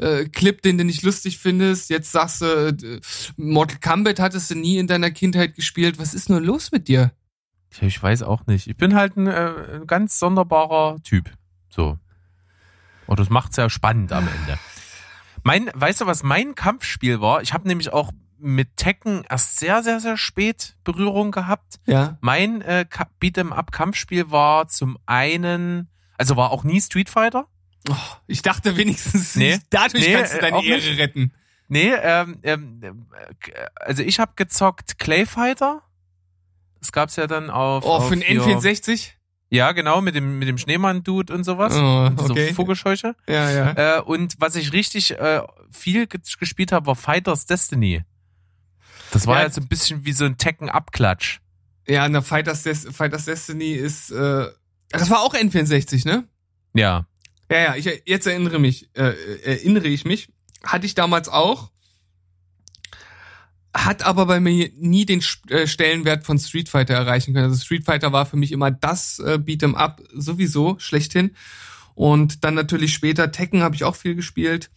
äh, 0.01 0.25
Clip, 0.25 0.61
den 0.61 0.77
du 0.77 0.83
nicht 0.83 1.03
lustig 1.03 1.37
findest. 1.37 1.89
Jetzt 1.89 2.11
sagst 2.11 2.41
du, 2.41 2.45
äh, 2.45 2.99
Mortal 3.37 3.77
Kombat 3.79 4.19
hattest 4.19 4.51
du 4.51 4.55
nie 4.55 4.77
in 4.77 4.87
deiner 4.87 5.11
Kindheit 5.11 5.55
gespielt. 5.55 5.99
Was 5.99 6.13
ist 6.13 6.29
nur 6.29 6.41
los 6.41 6.71
mit 6.71 6.87
dir? 6.87 7.11
Ich, 7.79 8.03
weiß 8.03 8.23
auch 8.23 8.47
nicht. 8.47 8.67
Ich 8.67 8.75
bin 8.75 8.95
halt 8.95 9.15
ein, 9.15 9.27
äh, 9.27 9.53
ein 9.75 9.87
ganz 9.87 10.19
sonderbarer 10.19 11.01
Typ. 11.03 11.31
So. 11.69 11.97
Und 13.07 13.19
das 13.19 13.29
macht's 13.29 13.55
ja 13.57 13.69
spannend 13.69 14.11
am 14.11 14.27
Ende. 14.27 14.59
Mein, 15.43 15.69
weißt 15.73 16.01
du, 16.01 16.05
was 16.05 16.21
mein 16.23 16.53
Kampfspiel 16.55 17.21
war? 17.21 17.41
Ich 17.41 17.53
habe 17.53 17.67
nämlich 17.67 17.93
auch 17.93 18.11
mit 18.37 18.75
Tekken 18.75 19.23
erst 19.29 19.59
sehr, 19.59 19.83
sehr, 19.83 19.99
sehr 19.99 20.17
spät 20.17 20.75
Berührung 20.83 21.31
gehabt. 21.31 21.79
Ja. 21.85 22.17
Mein 22.21 22.61
äh, 22.61 22.85
Ka- 22.89 23.07
Beat'em-up-Kampfspiel 23.21 24.31
war 24.31 24.67
zum 24.67 24.97
einen, 25.05 25.89
also 26.17 26.35
war 26.37 26.51
auch 26.51 26.63
nie 26.63 26.81
Street 26.81 27.09
Fighter. 27.09 27.47
Oh, 27.89 27.95
ich 28.27 28.41
dachte 28.41 28.77
wenigstens, 28.77 29.35
Nee. 29.35 29.59
dadurch 29.69 30.05
Nee, 30.05 30.13
kannst 30.13 30.33
du 30.33 30.37
äh, 30.37 30.41
deine 30.41 30.55
auch 30.57 30.63
Ehre 30.63 30.79
nicht. 30.81 30.99
retten. 30.99 31.33
Nee, 31.67 31.91
ähm, 32.01 32.39
ähm, 32.43 32.81
äh, 32.83 32.91
also 33.75 34.03
ich 34.03 34.19
habe 34.19 34.33
gezockt 34.35 34.99
Clay 34.99 35.25
Fighter. 35.25 35.81
Das 36.79 36.91
gab's 36.91 37.15
ja 37.15 37.27
dann 37.27 37.49
auf. 37.49 37.83
Oh, 37.85 37.89
auf 37.93 38.09
für 38.09 38.15
den 38.17 38.23
hier- 38.23 38.41
N64? 38.59 39.11
Ja, 39.49 39.71
genau, 39.73 39.99
mit 40.01 40.15
dem, 40.15 40.39
mit 40.39 40.47
dem 40.47 40.57
Schneemann-Dude 40.57 41.33
und 41.33 41.43
sowas. 41.43 41.73
Oh, 41.75 42.09
So 42.25 42.31
okay. 42.31 42.53
Vogelscheuche. 42.53 43.15
Ja, 43.27 43.49
ja. 43.51 43.97
Äh, 43.97 44.01
und 44.01 44.35
was 44.39 44.55
ich 44.55 44.71
richtig 44.71 45.11
äh, 45.19 45.41
viel 45.71 46.07
ge 46.07 46.21
gespielt 46.39 46.71
habe, 46.71 46.85
war 46.87 46.95
Fighters 46.95 47.45
Destiny. 47.47 48.01
Das 49.11 49.27
war 49.27 49.41
Ja. 49.41 49.49
so 49.49 49.59
ein 49.59 49.67
bisschen 49.67 50.05
wie 50.05 50.13
so 50.13 50.23
ein 50.23 50.37
Tekken-Abklatsch. 50.37 51.39
Ja, 51.85 52.07
na, 52.07 52.21
Fighters, 52.21 52.63
Des 52.63 52.87
Fighters 52.91 53.25
Destiny 53.25 53.73
ist, 53.73 54.09
äh, 54.11 54.47
das 54.91 55.09
war 55.09 55.19
auch 55.21 55.33
N64, 55.33 56.07
ne? 56.07 56.23
Ja. 56.73 57.05
Ja, 57.51 57.59
ja, 57.59 57.75
ich, 57.75 58.03
jetzt 58.05 58.27
erinnere 58.27 58.59
mich, 58.59 58.89
äh, 58.95 59.13
erinnere 59.43 59.89
ich 59.89 60.05
mich. 60.05 60.29
Hatte 60.63 60.85
ich 60.85 60.95
damals 60.95 61.27
auch. 61.27 61.69
Hat 63.73 64.03
aber 64.03 64.25
bei 64.25 64.39
mir 64.39 64.69
nie 64.77 65.05
den 65.05 65.21
äh, 65.49 65.67
Stellenwert 65.67 66.25
von 66.25 66.39
Street 66.39 66.69
Fighter 66.69 66.93
erreichen 66.93 67.33
können. 67.33 67.47
Also 67.49 67.61
Street 67.61 67.83
Fighter 67.83 68.13
war 68.13 68.25
für 68.25 68.37
mich 68.37 68.53
immer 68.53 68.71
das 68.71 69.19
äh, 69.19 69.37
Beat'em 69.37 69.73
Up 69.73 70.01
sowieso 70.13 70.79
schlechthin. 70.79 71.35
Und 71.93 72.45
dann 72.45 72.53
natürlich 72.53 72.93
später 72.93 73.33
Tekken 73.33 73.63
habe 73.63 73.75
ich 73.75 73.83
auch 73.83 73.97
viel 73.97 74.15
gespielt. 74.15 74.69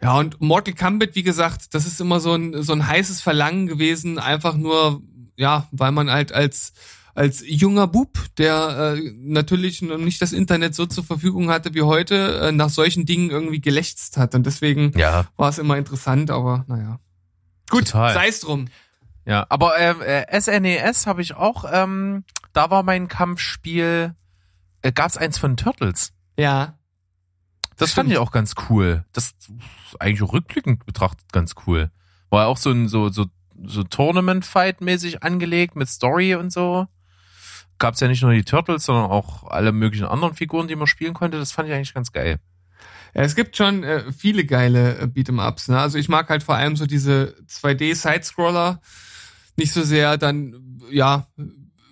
Ja, 0.00 0.18
und 0.18 0.40
Mortal 0.40 0.72
Kombat, 0.74 1.14
wie 1.14 1.22
gesagt, 1.22 1.74
das 1.74 1.84
ist 1.84 2.00
immer 2.00 2.20
so 2.20 2.32
ein, 2.32 2.62
so 2.62 2.72
ein 2.72 2.86
heißes 2.86 3.20
Verlangen 3.20 3.66
gewesen, 3.66 4.18
einfach 4.18 4.56
nur, 4.56 5.02
ja, 5.36 5.68
weil 5.72 5.92
man 5.92 6.10
halt 6.10 6.32
als, 6.32 6.72
als 7.14 7.42
junger 7.46 7.86
Bub, 7.86 8.18
der 8.38 8.94
äh, 8.96 9.12
natürlich 9.18 9.82
noch 9.82 9.98
nicht 9.98 10.22
das 10.22 10.32
Internet 10.32 10.74
so 10.74 10.86
zur 10.86 11.04
Verfügung 11.04 11.50
hatte 11.50 11.74
wie 11.74 11.82
heute, 11.82 12.40
äh, 12.48 12.52
nach 12.52 12.70
solchen 12.70 13.04
Dingen 13.06 13.30
irgendwie 13.30 13.60
gelächzt 13.60 14.16
hat. 14.16 14.34
Und 14.34 14.46
deswegen 14.46 14.92
Ja. 14.98 15.26
war 15.36 15.48
es 15.50 15.58
immer 15.58 15.76
interessant, 15.76 16.30
aber 16.30 16.64
naja. 16.68 16.98
Gut, 17.70 17.88
sei 17.88 18.28
es 18.28 18.40
drum. 18.40 18.68
Ja, 19.24 19.46
aber 19.50 19.78
äh, 19.78 20.22
äh, 20.22 20.40
SNES 20.40 21.06
habe 21.06 21.22
ich 21.22 21.34
auch, 21.34 21.64
ähm, 21.70 22.24
da 22.52 22.70
war 22.70 22.82
mein 22.82 23.08
Kampfspiel, 23.08 24.14
äh, 24.82 24.92
gab's 24.92 25.16
eins 25.16 25.38
von 25.38 25.56
Turtles. 25.56 26.12
Ja. 26.38 26.76
Das 27.76 27.92
fand 27.92 28.06
Stimmt. 28.06 28.12
ich 28.12 28.18
auch 28.18 28.30
ganz 28.32 28.54
cool. 28.68 29.04
Das 29.12 29.26
ist 29.26 30.00
eigentlich 30.00 30.22
auch 30.22 30.32
rückblickend 30.32 30.84
betrachtet 30.86 31.32
ganz 31.32 31.54
cool. 31.66 31.90
War 32.30 32.46
auch 32.48 32.56
so 32.56 32.70
ein 32.70 32.88
so 32.88 33.08
so 33.10 33.26
so 33.64 33.82
Tournament-Fight-mäßig 33.84 35.22
angelegt 35.22 35.76
mit 35.76 35.88
Story 35.88 36.34
und 36.34 36.52
so. 36.52 36.86
Gab's 37.82 37.98
ja 37.98 38.06
nicht 38.06 38.22
nur 38.22 38.32
die 38.32 38.44
Turtles, 38.44 38.84
sondern 38.84 39.10
auch 39.10 39.42
alle 39.48 39.72
möglichen 39.72 40.06
anderen 40.06 40.34
Figuren, 40.34 40.68
die 40.68 40.76
man 40.76 40.86
spielen 40.86 41.14
konnte. 41.14 41.38
Das 41.38 41.50
fand 41.50 41.68
ich 41.68 41.74
eigentlich 41.74 41.94
ganz 41.94 42.12
geil. 42.12 42.38
Ja, 43.12 43.22
es 43.22 43.34
gibt 43.34 43.56
schon 43.56 43.82
äh, 43.82 44.12
viele 44.12 44.44
geile 44.44 44.98
äh, 44.98 45.06
Beat'em-Ups. 45.06 45.68
Ne? 45.68 45.80
Also 45.80 45.98
ich 45.98 46.08
mag 46.08 46.30
halt 46.30 46.44
vor 46.44 46.54
allem 46.54 46.76
so 46.76 46.86
diese 46.86 47.34
2D-Sidescroller. 47.48 48.80
Nicht 49.56 49.72
so 49.72 49.82
sehr 49.82 50.16
dann, 50.16 50.78
ja, 50.92 51.26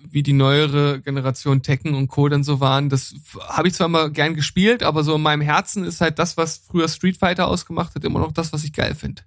wie 0.09 0.23
die 0.23 0.31
neuere 0.31 1.01
Generation 1.01 1.61
Tekken 1.61 1.93
und 1.93 2.07
Co. 2.07 2.29
dann 2.29 2.45
so 2.45 2.61
waren. 2.61 2.87
Das 2.87 3.13
habe 3.49 3.67
ich 3.67 3.73
zwar 3.73 3.87
immer 3.87 4.09
gern 4.09 4.33
gespielt, 4.33 4.83
aber 4.83 5.03
so 5.03 5.15
in 5.15 5.21
meinem 5.21 5.41
Herzen 5.41 5.83
ist 5.83 5.99
halt 5.99 6.19
das, 6.19 6.37
was 6.37 6.57
früher 6.57 6.87
Street 6.87 7.17
Fighter 7.17 7.49
ausgemacht 7.49 7.95
hat, 7.95 8.05
immer 8.05 8.19
noch 8.19 8.31
das, 8.31 8.53
was 8.53 8.63
ich 8.63 8.71
geil 8.71 8.95
finde. 8.95 9.23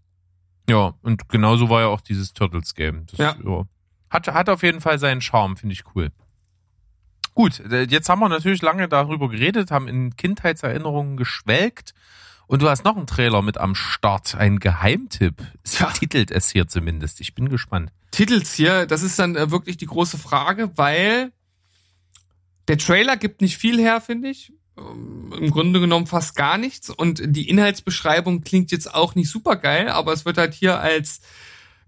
Ja, 0.66 0.94
und 1.02 1.28
genauso 1.28 1.68
war 1.68 1.82
ja 1.82 1.86
auch 1.88 2.00
dieses 2.00 2.32
Turtles-Game. 2.32 3.04
Das, 3.10 3.18
Ja. 3.18 3.66
Hat, 4.08 4.28
hat 4.28 4.48
auf 4.48 4.62
jeden 4.62 4.80
Fall 4.80 4.98
seinen 4.98 5.20
Charme, 5.20 5.58
finde 5.58 5.74
ich 5.74 5.82
cool. 5.94 6.10
Gut, 7.34 7.60
äh, 7.60 7.82
jetzt 7.82 8.08
haben 8.08 8.20
wir 8.20 8.28
natürlich 8.28 8.62
lange 8.62 8.88
darüber 8.88 9.28
geredet, 9.28 9.70
haben 9.70 9.88
in 9.88 10.16
Kindheitserinnerungen 10.16 11.16
geschwelgt. 11.16 11.94
Und 12.46 12.60
du 12.62 12.68
hast 12.68 12.84
noch 12.84 12.96
einen 12.96 13.06
Trailer 13.06 13.40
mit 13.42 13.58
am 13.58 13.74
Start, 13.74 14.34
ein 14.34 14.58
Geheimtipp. 14.60 15.42
Es 15.62 15.78
Ja. 15.78 15.90
titelt 15.90 16.30
es 16.30 16.50
hier 16.50 16.68
zumindest. 16.68 17.20
Ich 17.20 17.34
bin 17.34 17.48
gespannt. 17.48 17.90
Titels 18.10 18.52
hier, 18.52 18.86
das 18.86 19.02
ist 19.02 19.18
dann 19.18 19.34
äh, 19.34 19.50
wirklich 19.50 19.76
die 19.78 19.86
große 19.86 20.18
Frage, 20.18 20.70
weil 20.76 21.32
der 22.68 22.78
Trailer 22.78 23.16
gibt 23.16 23.40
nicht 23.40 23.56
viel 23.56 23.78
her, 23.80 24.00
finde 24.00 24.28
ich. 24.28 24.52
Ähm, 24.78 25.32
Im 25.38 25.50
Grunde 25.50 25.80
genommen 25.80 26.06
fast 26.06 26.36
gar 26.36 26.58
nichts. 26.58 26.90
Und 26.90 27.22
die 27.24 27.48
Inhaltsbeschreibung 27.48 28.42
klingt 28.42 28.70
jetzt 28.72 28.94
auch 28.94 29.14
nicht 29.14 29.30
super 29.30 29.56
geil, 29.56 29.88
aber 29.88 30.12
es 30.12 30.24
wird 30.24 30.38
halt 30.38 30.54
hier 30.54 30.78
als 30.80 31.20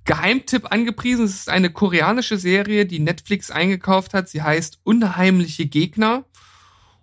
Geheimtipp 0.07 0.72
angepriesen. 0.72 1.24
Es 1.24 1.34
ist 1.34 1.50
eine 1.50 1.70
koreanische 1.70 2.38
Serie, 2.38 2.86
die 2.86 3.00
Netflix 3.00 3.50
eingekauft 3.50 4.14
hat. 4.14 4.28
Sie 4.28 4.42
heißt 4.42 4.80
Unheimliche 4.84 5.66
Gegner. 5.66 6.24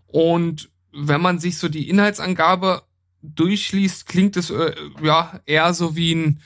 Und 0.07 0.69
wenn 0.91 1.21
man 1.21 1.39
sich 1.39 1.57
so 1.57 1.69
die 1.69 1.89
Inhaltsangabe 1.89 2.83
durchliest, 3.21 4.07
klingt 4.07 4.37
es 4.37 4.49
äh, 4.49 4.73
ja 5.01 5.39
eher 5.45 5.73
so 5.73 5.95
wie 5.95 6.15
ein 6.15 6.41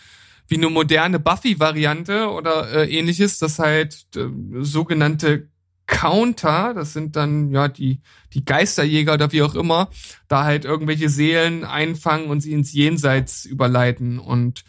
wie 0.49 0.55
eine 0.55 0.70
moderne 0.70 1.20
Buffy-Variante 1.20 2.30
oder 2.30 2.72
äh, 2.72 2.89
ähnliches, 2.89 3.38
das 3.38 3.60
halt 3.60 4.08
äh, 4.16 4.28
sogenannte 4.62 5.49
Counter, 5.88 6.74
das 6.74 6.93
sind 6.93 7.18
dann 7.18 7.51
ja 7.51 7.68
die 7.68 8.01
die 8.34 8.45
Geisterjäger 8.45 9.16
oder 9.16 9.32
wie 9.34 9.41
auch 9.41 9.55
immer, 9.55 9.89
da 10.30 10.45
halt 10.45 10.64
irgendwelche 10.64 11.10
Seelen 11.10 11.66
einfangen 11.66 12.30
und 12.30 12.41
sie 12.41 12.53
ins 12.53 12.72
Jenseits 12.72 13.45
überleiten 13.45 14.20
und 14.20 14.64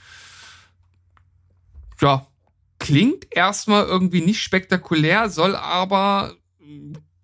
ja, 2.00 2.26
klingt 2.78 3.26
erstmal 3.30 3.84
irgendwie 3.84 4.20
nicht 4.20 4.40
spektakulär, 4.40 5.30
soll 5.30 5.56
aber 5.56 6.34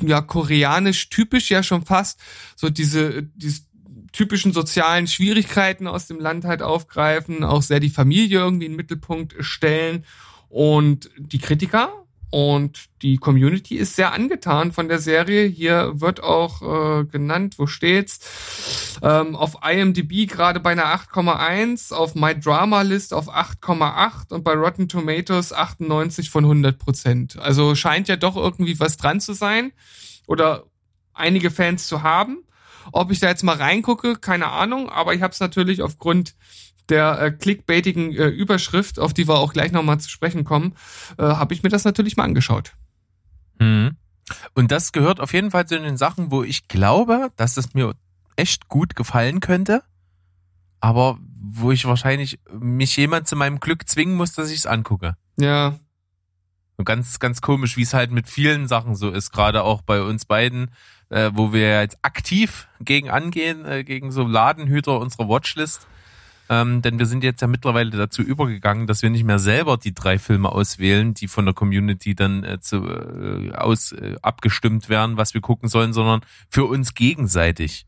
ja 0.03 0.21
koreanisch 0.21 1.09
typisch 1.11 1.51
ja 1.51 1.63
schon 1.63 1.85
fast 1.85 2.21
so 2.57 2.69
diese 2.69 3.23
diese 3.23 3.63
typischen 4.15 4.53
sozialen 4.53 5.07
Schwierigkeiten 5.07 5.87
aus 5.87 6.07
dem 6.07 6.21
Land 6.21 6.45
halt 6.45 6.63
aufgreifen, 6.63 7.45
auch 7.45 7.63
sehr 7.63 7.81
die 7.81 7.91
Familie 7.91 8.39
irgendwie 8.39 8.67
in 8.67 8.73
den 8.73 8.77
Mittelpunkt 8.77 9.35
stellen. 9.41 10.05
Und 10.49 11.11
die 11.19 11.41
Kritiker 11.41 12.04
und 12.35 12.87
die 13.03 13.19
Community 13.19 13.77
ist 13.77 13.95
sehr 13.95 14.13
angetan 14.13 14.73
von 14.73 14.89
der 14.89 14.99
Serie. 14.99 15.47
Hier 15.47 16.01
wird 16.01 16.21
auch 16.21 16.63
äh, 16.63 17.05
genannt, 17.05 17.61
wo 17.61 17.69
steht's? 17.69 18.99
Ähm, 19.03 19.37
auf 19.37 19.59
IMDb 19.65 20.29
gerade 20.29 20.59
bei 20.59 20.73
einer 20.73 20.87
8,1, 20.87 21.95
auf 21.95 22.17
My 22.17 22.37
Drama 22.37 22.83
List 22.83 23.15
auf 23.15 23.29
8,8 23.29 24.33
und 24.33 24.43
bei 24.43 24.55
Rotten 24.55 24.89
Tomatoes 24.89 25.53
98 25.53 26.29
von 26.29 26.43
100 26.43 26.77
Prozent. 26.77 27.39
Also 27.39 27.77
scheint 27.77 28.09
ja 28.09 28.17
doch 28.17 28.35
irgendwie 28.35 28.81
was 28.81 28.97
dran 28.97 29.21
zu 29.21 29.33
sein 29.33 29.71
oder 30.27 30.65
einige 31.13 31.53
Fans 31.53 31.87
zu 31.87 32.03
haben. 32.03 32.39
Ob 32.91 33.13
ich 33.13 33.21
da 33.21 33.29
jetzt 33.29 33.45
mal 33.45 33.59
reingucke, 33.59 34.17
keine 34.17 34.49
Ahnung, 34.49 34.91
aber 34.91 35.15
ich 35.15 35.23
habe 35.23 35.33
es 35.33 35.39
natürlich 35.39 35.83
aufgrund 35.83 36.35
der 36.89 37.21
äh, 37.21 37.31
clickbaitigen 37.31 38.13
äh, 38.13 38.29
Überschrift, 38.29 38.99
auf 38.99 39.15
die 39.15 39.27
wir 39.29 39.39
auch 39.39 39.53
gleich 39.53 39.73
nochmal 39.73 39.99
zu 40.01 40.11
sprechen 40.11 40.45
kommen, 40.45 40.75
äh, 41.19 41.23
habe 41.23 41.55
ich 41.55 41.63
mir 41.63 41.69
das 41.71 41.85
natürlich 41.85 42.17
mal 42.17 42.25
angeschaut. 42.25 42.73
Mhm. 43.59 43.97
Und 44.55 44.71
das 44.71 44.93
gehört 44.93 45.21
auf 45.21 45.33
jeden 45.33 45.51
Fall 45.51 45.67
zu 45.67 45.79
den 45.79 45.97
Sachen, 45.97 46.31
wo 46.31 46.43
ich 46.43 46.69
glaube, 46.69 47.31
dass 47.37 47.57
es 47.57 47.75
mir 47.75 47.95
echt 48.37 48.69
gut 48.69 48.97
gefallen 48.97 49.41
könnte, 49.41 49.83
aber 50.81 51.19
wo 51.41 51.71
ich 51.73 51.85
wahrscheinlich 51.85 52.41
mich 52.59 52.97
jemand 52.97 53.29
zu 53.29 53.37
meinem 53.37 53.61
Glück 53.61 53.89
zwingen 53.89 54.17
muss, 54.17 54.33
dass 54.33 54.51
ich 54.51 54.59
es 54.59 54.67
angucke. 54.67 55.17
Ja, 55.37 55.75
Und 56.77 56.85
ganz, 56.87 57.19
ganz 57.19 57.41
komisch, 57.41 57.77
wie 57.77 57.83
es 57.83 57.95
halt 57.95 58.11
mit 58.11 58.29
vielen 58.29 58.67
Sachen 58.67 58.95
so 58.95 59.11
ist, 59.11 59.31
gerade 59.31 59.63
auch 59.63 59.83
bei 59.83 60.03
uns 60.03 60.25
beiden, 60.25 60.71
äh, 61.11 61.31
wo 61.35 61.53
wir 61.53 61.81
jetzt 61.81 61.99
aktiv 62.03 62.67
gegen 62.81 63.11
angehen, 63.11 63.65
äh, 63.65 63.85
gegen 63.85 64.11
so 64.11 64.27
Ladenhüter 64.27 64.99
unserer 64.99 65.29
Watchlist. 65.29 65.87
Ähm, 66.51 66.83
denn 66.83 66.99
wir 66.99 67.07
sind 67.07 67.25
jetzt 67.25 67.41
ja 67.41 67.47
mittlerweile 67.47 67.91
dazu 67.91 68.21
übergegangen, 68.23 68.87
dass 68.87 69.03
wir 69.03 69.11
nicht 69.11 69.25
mehr 69.25 69.39
selber 69.39 69.79
die 69.79 69.95
drei 69.95 70.19
Filme 70.19 70.51
auswählen, 70.51 71.15
die 71.15 71.27
von 71.29 71.47
der 71.47 71.55
Community 71.55 72.15
dann 72.15 72.45
äh, 72.45 72.61
zu, 72.61 72.85
äh, 72.85 73.53
aus 73.53 73.93
äh, 73.93 74.17
abgestimmt 74.21 74.89
werden, 74.89 75.17
was 75.17 75.33
wir 75.33 75.41
gucken 75.41 75.69
sollen, 75.69 75.93
sondern 75.93 76.21
für 76.51 76.65
uns 76.65 76.95
gegenseitig. 76.95 77.87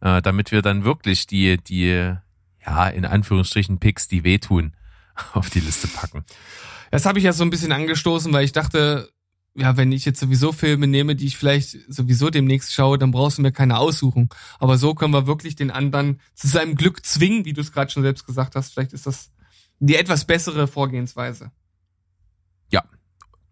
Äh, 0.00 0.20
damit 0.20 0.52
wir 0.52 0.60
dann 0.60 0.84
wirklich 0.84 1.26
die, 1.26 1.56
die, 1.56 2.12
ja, 2.66 2.88
in 2.88 3.06
Anführungsstrichen 3.06 3.78
Picks, 3.78 4.08
die 4.08 4.24
wehtun, 4.24 4.74
auf 5.32 5.48
die 5.48 5.60
Liste 5.60 5.88
packen. 5.88 6.24
Das 6.90 7.06
habe 7.06 7.18
ich 7.18 7.24
ja 7.24 7.32
so 7.32 7.44
ein 7.44 7.50
bisschen 7.50 7.72
angestoßen, 7.72 8.32
weil 8.32 8.44
ich 8.44 8.52
dachte, 8.52 9.08
ja, 9.56 9.76
wenn 9.76 9.92
ich 9.92 10.04
jetzt 10.04 10.20
sowieso 10.20 10.52
Filme 10.52 10.86
nehme, 10.86 11.16
die 11.16 11.26
ich 11.26 11.36
vielleicht 11.36 11.78
sowieso 11.88 12.30
demnächst 12.30 12.74
schaue, 12.74 12.98
dann 12.98 13.10
brauchst 13.10 13.38
du 13.38 13.42
mir 13.42 13.52
keine 13.52 13.78
aussuchen. 13.78 14.28
Aber 14.58 14.76
so 14.76 14.94
können 14.94 15.14
wir 15.14 15.26
wirklich 15.26 15.56
den 15.56 15.70
anderen 15.70 16.20
zu 16.34 16.46
seinem 16.46 16.74
Glück 16.74 17.04
zwingen, 17.04 17.44
wie 17.44 17.52
du 17.52 17.60
es 17.60 17.72
gerade 17.72 17.90
schon 17.90 18.02
selbst 18.02 18.26
gesagt 18.26 18.54
hast. 18.54 18.74
Vielleicht 18.74 18.92
ist 18.92 19.06
das 19.06 19.30
die 19.78 19.96
etwas 19.96 20.24
bessere 20.24 20.66
Vorgehensweise. 20.66 21.50
Ja, 22.70 22.84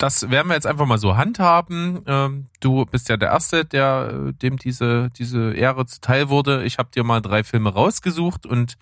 das 0.05 0.31
werden 0.31 0.49
wir 0.49 0.55
jetzt 0.55 0.67
einfach 0.67 0.85
mal 0.85 0.99
so 0.99 1.17
handhaben. 1.17 2.03
Ähm, 2.07 2.49
du 2.61 2.85
bist 2.85 3.09
ja 3.09 3.17
der 3.17 3.31
Erste, 3.31 3.65
der 3.65 4.27
äh, 4.29 4.33
dem 4.35 4.59
diese 4.59 5.09
diese 5.17 5.55
Ehre 5.55 5.87
zuteil 5.87 6.29
wurde. 6.29 6.63
Ich 6.65 6.77
habe 6.77 6.91
dir 6.95 7.05
mal 7.05 7.23
drei 7.23 7.43
Filme 7.43 7.73
rausgesucht 7.73 8.45
und 8.45 8.77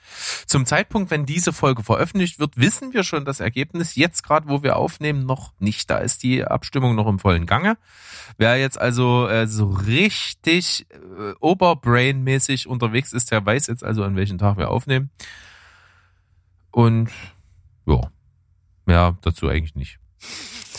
zum 0.47 0.67
Zeitpunkt, 0.67 1.13
wenn 1.13 1.25
diese 1.25 1.53
Folge 1.53 1.85
veröffentlicht 1.85 2.41
wird, 2.41 2.57
wissen 2.57 2.93
wir 2.93 3.05
schon 3.05 3.25
das 3.25 3.39
Ergebnis. 3.39 3.95
Jetzt 3.95 4.25
gerade, 4.25 4.49
wo 4.49 4.65
wir 4.65 4.75
aufnehmen, 4.75 5.25
noch 5.25 5.53
nicht. 5.61 5.89
Da 5.91 5.99
ist 5.99 6.25
die 6.25 6.45
Abstimmung 6.45 6.97
noch 6.97 7.07
im 7.07 7.21
vollen 7.21 7.47
Gange. 7.47 7.79
Wer 8.37 8.59
jetzt 8.59 8.81
also 8.81 9.29
äh, 9.29 9.47
so 9.47 9.71
richtig 9.71 10.89
äh, 10.91 11.35
Oberbrain-mäßig 11.39 12.67
unterwegs 12.67 13.13
ist, 13.13 13.31
der 13.31 13.47
weiß 13.47 13.69
jetzt 13.69 13.85
also, 13.85 14.03
an 14.03 14.17
welchem 14.17 14.39
Tag 14.39 14.57
wir 14.57 14.71
aufnehmen. 14.71 15.11
Und 16.73 17.11
ja, 17.87 18.01
mehr 18.87 19.17
dazu 19.23 19.47
eigentlich 19.47 19.77
nicht. 19.77 20.01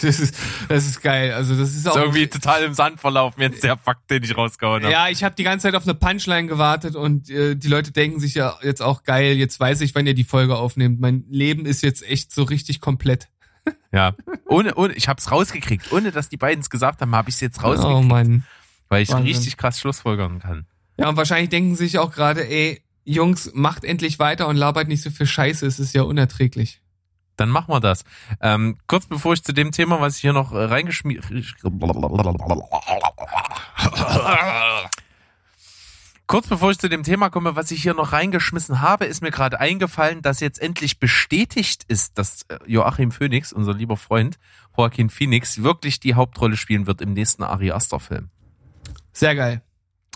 Das 0.04 0.20
ist, 0.20 0.36
das 0.70 0.86
ist 0.86 1.02
geil. 1.02 1.34
Also 1.34 1.56
das 1.56 1.74
ist 1.74 1.88
auch 1.88 1.96
Ist 1.96 2.02
irgendwie 2.02 2.28
total 2.28 2.64
im 2.64 2.74
Sand 2.74 3.00
verlaufen, 3.00 3.42
jetzt 3.42 3.64
der 3.64 3.78
Fakt, 3.78 4.10
den 4.12 4.24
ich 4.24 4.36
rausgehauen 4.36 4.84
habe. 4.84 4.92
Ja, 4.92 5.08
ich 5.10 5.24
habe 5.24 5.36
die 5.36 5.44
ganze 5.44 5.68
Zeit 5.68 5.76
auf 5.76 5.84
eine 5.84 5.94
Punchline 5.94 6.48
gewartet 6.48 6.96
und 6.96 7.30
äh, 7.30 7.56
die 7.56 7.68
Leute 7.68 7.92
denken 7.92 8.20
sich 8.20 8.36
ja 8.36 8.58
jetzt 8.62 8.82
auch 8.82 9.04
geil, 9.04 9.38
jetzt 9.38 9.60
weiß 9.60 9.82
ich, 9.82 9.96
wann 9.96 10.06
ihr 10.06 10.14
die 10.14 10.24
Folge 10.24 10.58
aufnehmt. 10.58 11.00
Mein 11.00 11.24
Leben 11.30 11.66
ist 11.66 11.84
jetzt 11.84 12.08
echt 12.08 12.34
so 12.34 12.44
richtig 12.44 12.82
komplett. 12.82 13.30
Ja. 13.92 14.16
Ohne, 14.48 14.76
ohne, 14.76 14.94
ich 14.94 15.08
hab's 15.08 15.32
rausgekriegt. 15.32 15.92
Ohne 15.92 16.12
dass 16.12 16.28
die 16.28 16.38
beiden 16.38 16.62
es 16.62 16.70
gesagt 16.70 17.02
haben, 17.02 17.16
habe 17.16 17.30
ich 17.30 17.36
es 17.36 17.42
jetzt 17.42 17.64
rausgekriegt. 17.64 17.96
Oh 17.96 18.02
Mann. 18.02 18.44
weil 18.90 19.04
ich 19.04 19.10
Wahnsinn. 19.10 19.28
richtig 19.28 19.58
krass 19.58 19.80
Schlussfolgern 19.80 20.40
kann. 20.40 20.66
Ja, 20.98 21.10
und 21.10 21.18
wahrscheinlich 21.18 21.50
denken 21.50 21.76
sich 21.76 21.98
auch 21.98 22.12
gerade, 22.12 22.48
ey, 22.48 22.82
Jungs, 23.06 23.52
macht 23.54 23.84
endlich 23.84 24.20
weiter 24.20 24.48
und 24.48 24.56
labert 24.56 24.88
nicht 24.88 25.02
so 25.02 25.10
viel 25.10 25.26
Scheiße, 25.26 25.66
es 25.66 25.80
ist 25.80 25.94
ja 25.94 26.04
unerträglich. 26.04 26.82
Dann 27.36 27.50
machen 27.50 27.74
wir 27.74 27.80
das. 27.80 28.04
Ähm, 28.42 28.78
kurz 28.88 29.06
bevor 29.08 29.34
ich 29.34 29.44
zu 29.44 29.54
dem 29.54 29.72
Thema, 29.72 30.00
was 30.00 30.16
ich 30.16 30.22
hier 30.22 30.34
noch 30.34 30.52
äh, 30.52 30.64
reingeschmiert. 30.64 31.26
Kurz 36.26 36.48
bevor 36.48 36.72
ich 36.72 36.80
zu 36.80 36.90
dem 36.90 37.04
Thema 37.04 37.30
komme, 37.30 37.56
was 37.56 37.70
ich 37.72 37.82
hier 37.82 37.94
noch 37.94 38.14
reingeschmissen 38.14 38.82
habe, 38.82 39.06
ist 39.06 39.22
mir 39.22 39.32
gerade 39.32 39.60
eingefallen, 39.60 40.22
dass 40.22 40.40
jetzt 40.40 40.60
endlich 40.60 41.00
bestätigt 41.00 41.84
ist, 41.88 42.18
dass 42.18 42.44
äh, 42.48 42.58
Joachim 42.66 43.12
Phoenix, 43.12 43.52
unser 43.52 43.74
lieber 43.74 43.98
Freund 43.98 44.40
Joaquin 44.78 45.10
Phoenix, 45.10 45.62
wirklich 45.62 46.00
die 46.00 46.16
Hauptrolle 46.16 46.58
spielen 46.58 46.88
wird 46.88 47.02
im 47.02 47.14
nächsten 47.14 47.44
Ari 47.44 47.72
Aster 47.72 48.00
Film. 48.00 48.30
Sehr 49.12 49.36
geil. 49.36 49.62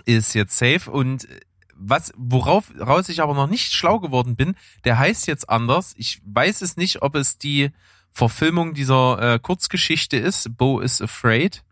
Ist 0.06 0.34
jetzt 0.34 0.58
safe 0.58 0.90
und 0.90 1.28
was, 1.78 2.14
worauf 2.18 2.72
raus 2.80 3.10
ich 3.10 3.22
aber 3.22 3.34
noch 3.34 3.48
nicht 3.48 3.72
schlau 3.72 4.00
geworden 4.00 4.36
bin, 4.36 4.56
der 4.84 5.00
heißt 5.00 5.28
jetzt 5.28 5.50
anders. 5.50 5.94
Ich 5.98 6.22
weiß 6.26 6.62
es 6.62 6.78
nicht, 6.78 7.02
ob 7.02 7.16
es 7.16 7.38
die 7.38 7.72
Verfilmung 8.12 8.74
dieser 8.74 9.36
äh, 9.36 9.40
Kurzgeschichte 9.40 10.18
ist, 10.18 10.58
Bo 10.58 10.80
is 10.80 11.02
Afraid, 11.02 11.64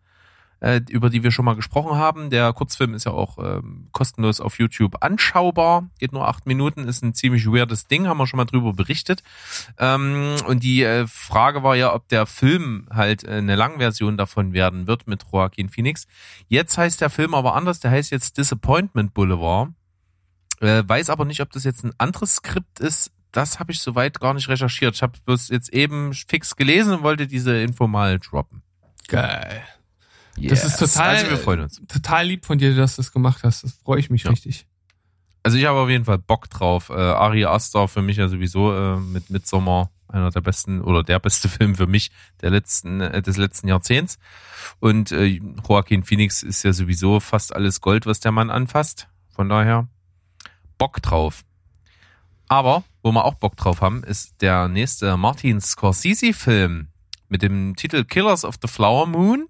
äh, 0.59 0.79
über 0.89 1.09
die 1.09 1.23
wir 1.23 1.31
schon 1.31 1.43
mal 1.45 1.55
gesprochen 1.55 1.97
haben. 1.97 2.29
Der 2.29 2.53
Kurzfilm 2.53 2.93
ist 2.93 3.05
ja 3.05 3.13
auch 3.13 3.39
ähm, 3.39 3.87
kostenlos 3.91 4.39
auf 4.39 4.59
YouTube 4.59 4.97
anschaubar, 5.01 5.89
geht 5.99 6.13
nur 6.13 6.27
acht 6.27 6.45
Minuten, 6.45 6.87
ist 6.87 7.03
ein 7.03 7.15
ziemlich 7.15 7.47
weirdes 7.47 7.87
Ding, 7.87 8.07
haben 8.07 8.17
wir 8.17 8.27
schon 8.27 8.37
mal 8.37 8.45
drüber 8.45 8.73
berichtet. 8.73 9.23
Ähm, 9.79 10.35
und 10.47 10.63
die 10.63 10.83
äh, 10.83 11.07
Frage 11.07 11.63
war 11.63 11.75
ja, 11.75 11.93
ob 11.93 12.07
der 12.09 12.27
Film 12.27 12.87
halt 12.91 13.23
äh, 13.23 13.31
eine 13.31 13.55
Langversion 13.55 14.15
davon 14.15 14.53
werden 14.53 14.85
wird 14.85 15.07
mit 15.07 15.23
Joaquin 15.31 15.69
Phoenix. 15.69 16.07
Jetzt 16.47 16.77
heißt 16.77 17.01
der 17.01 17.09
Film 17.09 17.33
aber 17.33 17.55
anders, 17.55 17.79
der 17.79 17.91
heißt 17.91 18.11
jetzt 18.11 18.37
Disappointment 18.37 19.13
Boulevard. 19.15 19.69
Äh, 20.61 20.83
weiß 20.87 21.09
aber 21.09 21.25
nicht, 21.25 21.41
ob 21.41 21.51
das 21.51 21.63
jetzt 21.63 21.83
ein 21.83 21.93
anderes 21.97 22.35
Skript 22.35 22.79
ist. 22.79 23.11
Das 23.31 23.59
habe 23.59 23.71
ich 23.73 23.79
soweit 23.81 24.19
gar 24.19 24.33
nicht 24.33 24.47
recherchiert. 24.47 24.95
Ich 24.95 25.01
habe 25.01 25.17
bloß 25.25 25.49
jetzt 25.49 25.73
eben 25.73 26.13
fix 26.13 26.55
gelesen 26.55 26.93
und 26.93 27.03
wollte 27.03 27.27
diese 27.27 27.57
Info 27.61 27.87
mal 27.87 28.19
droppen. 28.19 28.63
Geil. 29.07 29.61
Das 30.37 30.63
ist 30.65 30.77
total, 30.77 31.15
Also 31.15 31.29
wir 31.29 31.37
freuen 31.37 31.61
uns. 31.61 31.81
total 31.87 32.27
lieb 32.27 32.45
von 32.45 32.57
dir, 32.57 32.75
dass 32.75 32.95
du 32.95 33.01
das 33.01 33.11
gemacht 33.11 33.43
hast. 33.43 33.63
Das 33.63 33.73
freue 33.73 33.99
ich 33.99 34.09
mich 34.09 34.23
Ja. 34.23 34.31
richtig. 34.31 34.65
Also 35.43 35.57
ich 35.57 35.65
habe 35.65 35.79
auf 35.79 35.89
jeden 35.89 36.05
Fall 36.05 36.17
Bock 36.17 36.49
drauf. 36.49 36.89
Äh, 36.89 36.93
Ari 36.93 37.45
Aster 37.45 37.87
für 37.87 38.01
mich 38.01 38.17
ja 38.17 38.27
sowieso 38.27 38.73
äh, 38.75 38.97
mit 38.99 39.29
Midsommar 39.29 39.91
einer 40.07 40.29
der 40.31 40.41
besten 40.41 40.81
oder 40.81 41.03
der 41.03 41.19
beste 41.19 41.49
Film 41.49 41.75
für 41.75 41.87
mich 41.87 42.11
der 42.41 42.49
letzten 42.51 43.01
äh, 43.01 43.21
des 43.21 43.37
letzten 43.37 43.67
Jahrzehnts. 43.67 44.17
Und 44.79 45.11
äh, 45.11 45.25
Joaquin 45.67 46.03
Phoenix 46.03 46.41
ist 46.41 46.63
ja 46.63 46.73
sowieso 46.73 47.19
fast 47.19 47.55
alles 47.55 47.79
Gold, 47.81 48.05
was 48.05 48.19
der 48.19 48.31
Mann 48.31 48.49
anfasst. 48.49 49.07
Von 49.35 49.49
daher 49.49 49.87
Bock 50.77 51.01
drauf. 51.01 51.43
Aber 52.47 52.83
wo 53.03 53.11
wir 53.11 53.25
auch 53.25 53.35
Bock 53.35 53.55
drauf 53.57 53.81
haben, 53.81 54.03
ist 54.03 54.41
der 54.41 54.67
nächste 54.67 55.17
Martin 55.17 55.61
Scorsese-Film 55.61 56.87
mit 57.27 57.41
dem 57.41 57.75
Titel 57.75 58.03
Killers 58.03 58.45
of 58.45 58.55
the 58.61 58.67
Flower 58.67 59.07
Moon. 59.07 59.47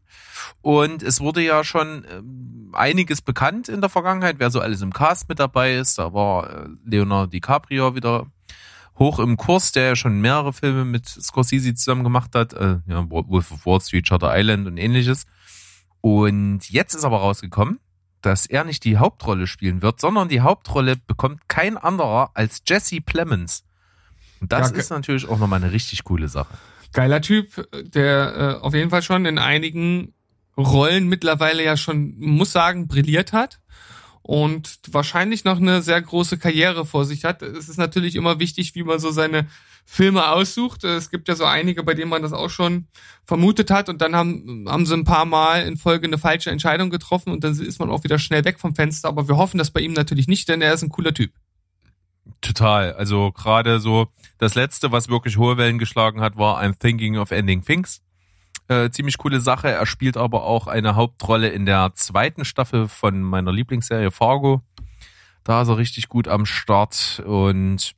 Und 0.61 1.03
es 1.03 1.19
wurde 1.19 1.41
ja 1.41 1.63
schon 1.63 2.05
ähm, 2.09 2.71
einiges 2.73 3.21
bekannt 3.21 3.69
in 3.69 3.82
der 3.82 3.89
Vergangenheit, 3.89 4.39
wer 4.39 4.49
so 4.49 4.59
alles 4.59 4.82
im 4.82 4.93
Cast 4.93 5.28
mit 5.30 5.39
dabei 5.39 5.76
ist. 5.76 5.97
Da 5.97 6.13
war 6.13 6.49
äh, 6.49 6.67
Leonardo 6.86 7.28
DiCaprio 7.28 7.95
wieder 7.95 8.28
hoch 8.97 9.19
im 9.19 9.38
Kurs, 9.38 9.71
der 9.71 9.88
ja 9.89 9.95
schon 9.95 10.21
mehrere 10.21 10.53
Filme 10.53 10.86
mit 10.86 11.07
Scorsese 11.07 11.73
zusammen 11.76 12.03
gemacht 12.03 12.34
hat. 12.36 12.53
Äh, 12.53 12.80
ja, 12.88 13.09
Wolf 13.09 13.51
of 13.51 13.65
Wall 13.65 13.82
Street, 13.82 14.07
Shutter 14.07 14.32
Island 14.38 14.67
und 14.67 14.78
ähnliches. 14.78 15.26
Und 16.01 16.69
jetzt 16.69 16.93
ist 16.93 17.03
aber 17.03 17.17
rausgekommen, 17.17 17.80
dass 18.26 18.45
er 18.45 18.63
nicht 18.63 18.84
die 18.84 18.97
Hauptrolle 18.97 19.45
spielen 19.47 19.82
wird, 19.82 20.01
sondern 20.01 20.30
die 20.30 20.41
Hauptrolle 20.41 20.95
bekommt 21.07 21.47
kein 21.47 21.78
anderer 21.78 22.32
als 22.34 22.61
Jesse 22.67 23.01
Plemons. 23.01 23.63
Und 24.41 24.51
das 24.51 24.71
Ja, 24.71 24.78
ist 24.78 24.89
natürlich 24.89 25.28
auch 25.28 25.38
nochmal 25.38 25.63
eine 25.63 25.71
richtig 25.71 26.03
coole 26.03 26.28
Sache. 26.28 26.53
Geiler 26.91 27.21
Typ, 27.21 27.67
der 27.93 28.59
äh, 28.61 28.63
auf 28.63 28.73
jeden 28.73 28.89
Fall 28.89 29.01
schon 29.01 29.26
in 29.26 29.38
einigen 29.38 30.13
Rollen 30.57 31.07
mittlerweile 31.07 31.63
ja 31.63 31.78
schon, 31.78 32.15
muss 32.17 32.51
sagen, 32.51 32.88
brilliert 32.88 33.34
hat 33.34 33.59
und 34.21 34.80
wahrscheinlich 34.89 35.43
noch 35.43 35.57
eine 35.57 35.82
sehr 35.82 36.01
große 36.01 36.38
Karriere 36.38 36.86
vor 36.86 37.05
sich 37.05 37.26
hat. 37.26 37.41
Es 37.41 37.69
ist 37.69 37.78
natürlich 37.78 38.15
immer 38.15 38.39
wichtig, 38.39 38.73
wie 38.73 38.84
man 38.84 38.99
so 38.99 39.11
seine 39.11 39.47
Filme 39.86 40.27
aussucht. 40.29 40.83
Es 40.83 41.11
gibt 41.11 41.27
ja 41.27 41.36
so 41.36 41.45
einige, 41.45 41.83
bei 41.83 41.93
denen 41.93 42.09
man 42.09 42.23
das 42.23 42.33
auch 42.33 42.49
schon 42.49 42.88
vermutet 43.23 43.69
hat 43.69 43.88
und 43.88 44.01
dann 44.01 44.15
haben, 44.15 44.65
haben 44.67 44.86
sie 44.86 44.95
ein 44.95 45.05
paar 45.05 45.25
Mal 45.25 45.65
in 45.65 45.77
Folge 45.77 46.07
eine 46.07 46.17
falsche 46.17 46.49
Entscheidung 46.49 46.89
getroffen 46.89 47.31
und 47.31 47.43
dann 47.43 47.57
ist 47.59 47.79
man 47.79 47.89
auch 47.89 48.03
wieder 48.03 48.19
schnell 48.19 48.43
weg 48.45 48.59
vom 48.59 48.75
Fenster. 48.75 49.07
Aber 49.07 49.27
wir 49.27 49.38
hoffen 49.38 49.57
das 49.57 49.71
bei 49.71 49.79
ihm 49.79 49.93
natürlich 49.93 50.27
nicht, 50.27 50.49
denn 50.49 50.61
er 50.61 50.73
ist 50.73 50.81
ein 50.81 50.89
cooler 50.89 51.13
Typ. 51.13 51.31
Total. 52.41 52.93
Also 52.93 53.31
gerade 53.31 53.79
so 53.79 54.07
das 54.39 54.55
letzte, 54.55 54.91
was 54.91 55.07
wirklich 55.07 55.38
hohe 55.38 55.57
Wellen 55.57 55.77
geschlagen 55.77 56.19
hat, 56.19 56.36
war 56.36 56.61
I'm 56.61 56.77
Thinking 56.77 57.17
of 57.17 57.31
Ending 57.31 57.63
Things. 57.63 58.01
Äh, 58.67 58.89
ziemlich 58.89 59.19
coole 59.19 59.39
Sache. 59.39 59.69
Er 59.69 59.86
spielt 59.86 60.17
aber 60.17 60.43
auch 60.43 60.65
eine 60.65 60.95
Hauptrolle 60.95 61.49
in 61.49 61.67
der 61.67 61.91
zweiten 61.93 62.43
Staffel 62.43 62.88
von 62.88 63.21
meiner 63.21 63.51
Lieblingsserie 63.51 64.09
Fargo. 64.09 64.63
Da 65.43 65.61
ist 65.61 65.67
er 65.67 65.77
richtig 65.77 66.09
gut 66.09 66.27
am 66.27 66.47
Start 66.47 67.21
und 67.25 67.95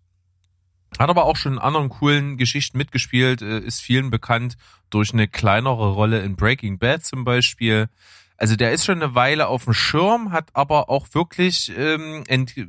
hat 0.97 1.09
aber 1.09 1.25
auch 1.25 1.35
schon 1.35 1.53
in 1.53 1.59
anderen 1.59 1.89
coolen 1.89 2.37
Geschichten 2.37 2.77
mitgespielt, 2.77 3.41
äh, 3.41 3.59
ist 3.59 3.81
vielen 3.81 4.09
bekannt 4.09 4.57
durch 4.89 5.13
eine 5.13 5.27
kleinere 5.27 5.91
Rolle 5.91 6.21
in 6.21 6.35
Breaking 6.35 6.79
Bad 6.79 7.05
zum 7.05 7.23
Beispiel. 7.23 7.89
Also 8.37 8.55
der 8.55 8.71
ist 8.71 8.85
schon 8.85 9.01
eine 9.01 9.15
Weile 9.15 9.47
auf 9.47 9.63
dem 9.63 9.73
Schirm, 9.73 10.31
hat 10.31 10.49
aber 10.53 10.89
auch 10.89 11.07
wirklich 11.13 11.71
ähm, 11.75 12.23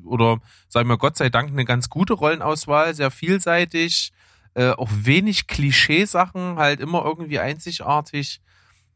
oder 0.04 0.38
sagen 0.68 0.88
wir 0.88 0.96
Gott 0.96 1.16
sei 1.16 1.28
Dank 1.28 1.50
eine 1.50 1.66
ganz 1.66 1.90
gute 1.90 2.14
Rollenauswahl, 2.14 2.94
sehr 2.94 3.10
vielseitig, 3.10 4.12
äh, 4.54 4.70
auch 4.70 4.88
wenig 4.90 5.46
Klischeesachen, 5.46 6.56
halt 6.56 6.80
immer 6.80 7.04
irgendwie 7.04 7.38
einzigartig. 7.38 8.40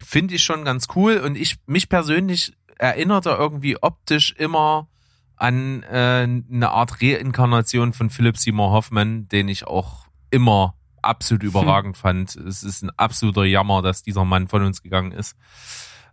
Finde 0.03 0.35
ich 0.35 0.43
schon 0.43 0.65
ganz 0.65 0.89
cool 0.97 1.19
und 1.19 1.37
ich 1.37 1.59
mich 1.67 1.89
persönlich 1.89 2.55
erinnert 2.79 3.27
er 3.27 3.39
irgendwie 3.39 3.81
optisch 3.81 4.35
immer 4.37 4.89
an 5.37 5.83
äh, 5.85 6.27
eine 6.27 6.71
Art 6.71 7.03
Reinkarnation 7.03 7.93
von 7.93 8.11
Philip 8.11 8.37
Seymour 8.37 8.71
Hoffman, 8.71 9.29
den 9.29 9.49
ich 9.49 9.67
auch 9.67 10.07
immer 10.31 10.75
absolut 11.03 11.43
überragend 11.43 11.97
fand. 11.97 12.37
Es 12.37 12.63
ist 12.63 12.83
ein 12.83 12.91
absoluter 12.97 13.45
Jammer, 13.45 13.83
dass 13.83 14.03
dieser 14.03 14.25
Mann 14.25 14.49
von 14.49 14.63
uns 14.65 14.83
gegangen 14.83 15.13
ist. 15.13 15.37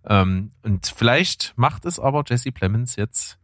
Ähm, 0.05 0.51
und 0.63 0.93
vielleicht 0.95 1.53
macht 1.55 1.85
es 1.85 1.99
aber 1.99 2.23
Jesse 2.27 2.51
Plemons 2.51 2.95
jetzt 2.95 3.37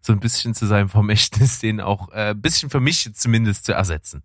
so 0.00 0.12
ein 0.12 0.20
bisschen 0.20 0.54
zu 0.54 0.66
seinem 0.66 0.88
Vermächtnis, 0.88 1.60
den 1.60 1.80
auch 1.80 2.10
äh, 2.10 2.30
ein 2.30 2.40
bisschen 2.40 2.70
für 2.70 2.80
mich 2.80 3.12
zumindest 3.14 3.64
zu 3.64 3.72
ersetzen. 3.72 4.22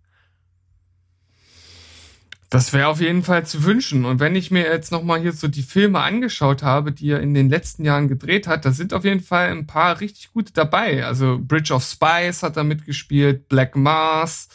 Das 2.50 2.72
wäre 2.72 2.88
auf 2.88 3.00
jeden 3.00 3.22
Fall 3.22 3.44
zu 3.44 3.64
wünschen. 3.64 4.06
Und 4.06 4.20
wenn 4.20 4.34
ich 4.34 4.50
mir 4.50 4.62
jetzt 4.62 4.90
nochmal 4.90 5.20
hier 5.20 5.32
so 5.32 5.48
die 5.48 5.62
Filme 5.62 6.00
angeschaut 6.00 6.62
habe, 6.62 6.92
die 6.92 7.10
er 7.10 7.20
in 7.20 7.34
den 7.34 7.50
letzten 7.50 7.84
Jahren 7.84 8.08
gedreht 8.08 8.46
hat, 8.46 8.64
da 8.64 8.72
sind 8.72 8.94
auf 8.94 9.04
jeden 9.04 9.20
Fall 9.20 9.50
ein 9.50 9.66
paar 9.66 10.00
richtig 10.00 10.32
gute 10.32 10.54
dabei. 10.54 11.04
Also 11.04 11.38
Bridge 11.40 11.74
of 11.74 11.84
Spies 11.84 12.42
hat 12.42 12.56
er 12.56 12.64
mitgespielt, 12.64 13.48
Black 13.48 13.76
Mars, 13.76 14.48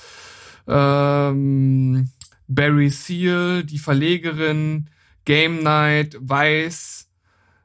ähm, 0.67 2.09
Barry 2.47 2.89
Seal, 2.89 3.63
die 3.63 3.77
Verlegerin, 3.77 4.89
Game 5.25 5.61
Night, 5.61 6.17
Vice, 6.19 7.07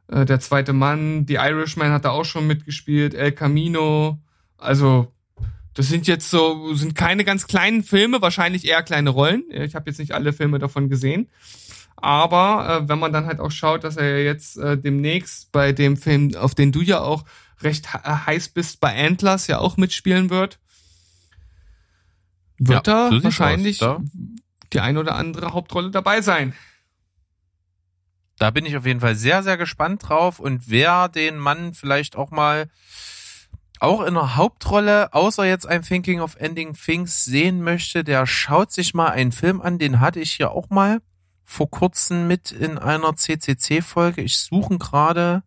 äh, 0.09 0.27
der 0.27 0.41
zweite 0.41 0.75
Mann, 0.75 1.27
The 1.27 1.35
Irishman 1.37 1.91
hat 1.91 2.05
er 2.05 2.13
auch 2.13 2.25
schon 2.25 2.47
mitgespielt, 2.47 3.15
El 3.15 3.33
Camino. 3.33 4.19
Also 4.59 5.13
das 5.79 5.87
sind 5.87 6.09
jetzt 6.09 6.29
so, 6.29 6.75
sind 6.75 6.97
keine 6.97 7.25
ganz 7.25 7.47
kleinen 7.47 7.85
Filme, 7.85 8.21
wahrscheinlich 8.21 8.67
eher 8.67 8.83
kleine 8.83 9.11
Rollen. 9.11 9.45
Ich 9.49 9.77
habe 9.77 9.89
jetzt 9.89 10.01
nicht 10.01 10.11
alle 10.11 10.33
Filme 10.33 10.59
davon 10.59 10.89
gesehen. 10.89 11.29
Aber 11.95 12.83
äh, 12.83 12.89
wenn 12.89 12.99
man 12.99 13.13
dann 13.13 13.27
halt 13.27 13.39
auch 13.39 13.53
schaut, 13.53 13.85
dass 13.85 13.97
er 13.97 14.25
jetzt 14.25 14.57
äh, 14.57 14.77
demnächst 14.77 15.53
bei 15.53 15.71
dem 15.71 15.97
Film, 15.97 16.35
auf 16.35 16.57
den 16.57 16.73
du 16.73 16.81
ja 16.81 16.99
auch 16.99 17.25
recht 17.63 17.95
heiß 17.95 18.49
bist, 18.49 18.81
bei 18.81 19.07
Antlers 19.07 19.47
ja 19.47 19.61
auch 19.61 19.77
mitspielen 19.77 20.31
wird, 20.31 20.59
wird 22.59 22.89
Ja, 22.89 23.11
da 23.11 23.23
wahrscheinlich 23.23 23.81
aus, 23.81 24.01
die 24.73 24.81
ein 24.81 24.99
oder 24.99 25.15
andere 25.15 25.53
Hauptrolle 25.53 25.93
dabei 25.93 26.23
sein. 26.23 26.55
Da 28.37 28.51
bin 28.51 28.67
ich 28.67 28.77
auf 28.77 28.85
jeden 28.85 28.99
Fall 28.99 29.15
sehr, 29.15 29.45
sehr 29.45 29.57
gespannt 29.57 30.09
drauf. 30.09 30.41
Und 30.41 30.69
wer 30.69 31.09
den 31.09 31.39
Mann 31.39 31.73
vielleicht 31.73 32.17
auch 32.17 32.33
mal 32.33 32.69
auch 33.81 34.01
in 34.01 34.17
einer 34.17 34.37
Hauptrolle, 34.37 35.13
außer 35.13 35.45
jetzt 35.45 35.67
ein 35.67 35.83
Thinking 35.83 36.21
of 36.21 36.37
Ending 36.37 36.75
Things 36.75 37.25
sehen 37.25 37.63
möchte, 37.63 38.05
der 38.05 38.27
schaut 38.27 38.73
sich 38.73 38.95
mal 38.95 39.09
einen 39.09 39.33
Film 39.33 39.61
an, 39.61 39.79
den 39.79 40.01
hatte 40.01 40.21
ich 40.21 40.33
hier 40.33 40.51
auch 40.51 40.71
mal 40.71 41.01
vor 41.45 41.71
kurzem 41.71 42.27
mit 42.27 42.53
in 42.53 42.79
einer 42.79 43.17
CCC-Folge. 43.17 44.21
Ich 44.21 44.39
suche 44.39 44.79
gerade, 44.79 45.43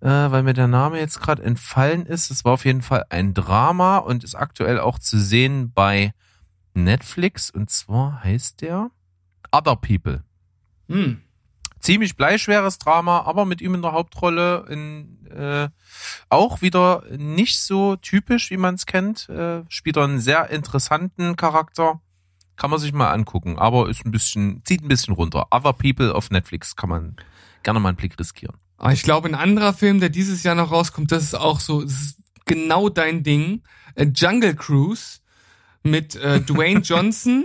äh, 0.00 0.08
weil 0.08 0.42
mir 0.42 0.54
der 0.54 0.66
Name 0.66 0.98
jetzt 0.98 1.20
gerade 1.20 1.42
entfallen 1.42 2.04
ist. 2.04 2.30
Es 2.30 2.44
war 2.44 2.52
auf 2.52 2.64
jeden 2.64 2.82
Fall 2.82 3.04
ein 3.10 3.32
Drama 3.32 3.98
und 3.98 4.24
ist 4.24 4.34
aktuell 4.34 4.80
auch 4.80 4.98
zu 4.98 5.18
sehen 5.18 5.72
bei 5.72 6.12
Netflix. 6.74 7.50
Und 7.50 7.70
zwar 7.70 8.24
heißt 8.24 8.60
der 8.60 8.90
Other 9.52 9.76
People 9.76 10.24
Hm. 10.88 11.22
Ziemlich 11.84 12.16
bleischweres 12.16 12.78
Drama, 12.78 13.20
aber 13.22 13.44
mit 13.44 13.60
ihm 13.60 13.74
in 13.74 13.82
der 13.82 13.92
Hauptrolle 13.92 14.64
in, 14.70 15.26
äh, 15.30 15.68
auch 16.30 16.62
wieder 16.62 17.04
nicht 17.16 17.60
so 17.60 17.96
typisch, 17.96 18.50
wie 18.50 18.56
man 18.56 18.74
es 18.74 18.86
kennt. 18.86 19.28
Äh, 19.28 19.62
spielt 19.68 19.96
er 19.96 20.04
einen 20.04 20.18
sehr 20.18 20.50
interessanten 20.50 21.36
Charakter. 21.36 22.00
Kann 22.56 22.70
man 22.70 22.78
sich 22.78 22.92
mal 22.92 23.10
angucken, 23.10 23.58
aber 23.58 23.88
ist 23.90 24.06
ein 24.06 24.12
bisschen, 24.12 24.62
zieht 24.64 24.82
ein 24.82 24.88
bisschen 24.88 25.14
runter. 25.14 25.48
Other 25.50 25.72
People 25.72 26.14
auf 26.14 26.30
Netflix 26.30 26.74
kann 26.74 26.88
man 26.88 27.16
gerne 27.62 27.80
mal 27.80 27.90
einen 27.90 27.96
Blick 27.96 28.18
riskieren. 28.18 28.56
Aber 28.78 28.92
ich 28.92 29.02
glaube, 29.02 29.28
ein 29.28 29.34
anderer 29.34 29.74
Film, 29.74 30.00
der 30.00 30.08
dieses 30.08 30.42
Jahr 30.42 30.54
noch 30.54 30.70
rauskommt, 30.70 31.12
das 31.12 31.22
ist 31.22 31.34
auch 31.34 31.60
so, 31.60 31.82
das 31.82 31.92
ist 31.92 32.18
genau 32.46 32.88
dein 32.88 33.22
Ding. 33.22 33.62
Äh, 33.94 34.06
Jungle 34.14 34.54
Cruise 34.54 35.18
mit 35.82 36.16
äh, 36.16 36.40
Dwayne 36.46 36.80
Johnson, 36.80 37.44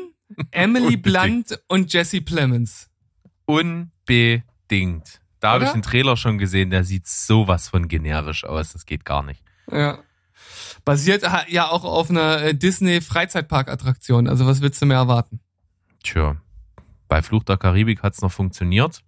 Emily. 0.51 0.95
Blunt 0.95 1.59
und 1.67 1.91
Jesse 1.91 2.21
Plemons. 2.21 2.89
Unbedingt. 4.09 5.21
Da 5.39 5.51
habe 5.51 5.65
ich 5.65 5.71
den 5.71 5.81
Trailer 5.81 6.17
schon 6.17 6.37
gesehen, 6.37 6.69
der 6.69 6.83
sieht 6.83 7.07
sowas 7.07 7.69
von 7.69 7.87
generisch 7.87 8.43
aus, 8.43 8.73
das 8.73 8.85
geht 8.85 9.05
gar 9.05 9.23
nicht. 9.23 9.41
Ja. 9.71 9.99
Basiert 10.83 11.23
ja 11.47 11.69
auch 11.69 11.85
auf 11.85 12.09
einer 12.09 12.41
äh, 12.41 12.53
Disney 12.53 13.01
Freizeitpark-Attraktion. 13.01 14.27
Also 14.27 14.45
was 14.45 14.61
willst 14.61 14.81
du 14.81 14.85
mehr 14.85 14.97
erwarten? 14.97 15.39
Tja, 16.03 16.37
bei 17.07 17.21
Fluch 17.21 17.43
der 17.43 17.57
Karibik 17.57 18.03
hat's 18.03 18.21
noch 18.21 18.31
funktioniert, 18.31 19.01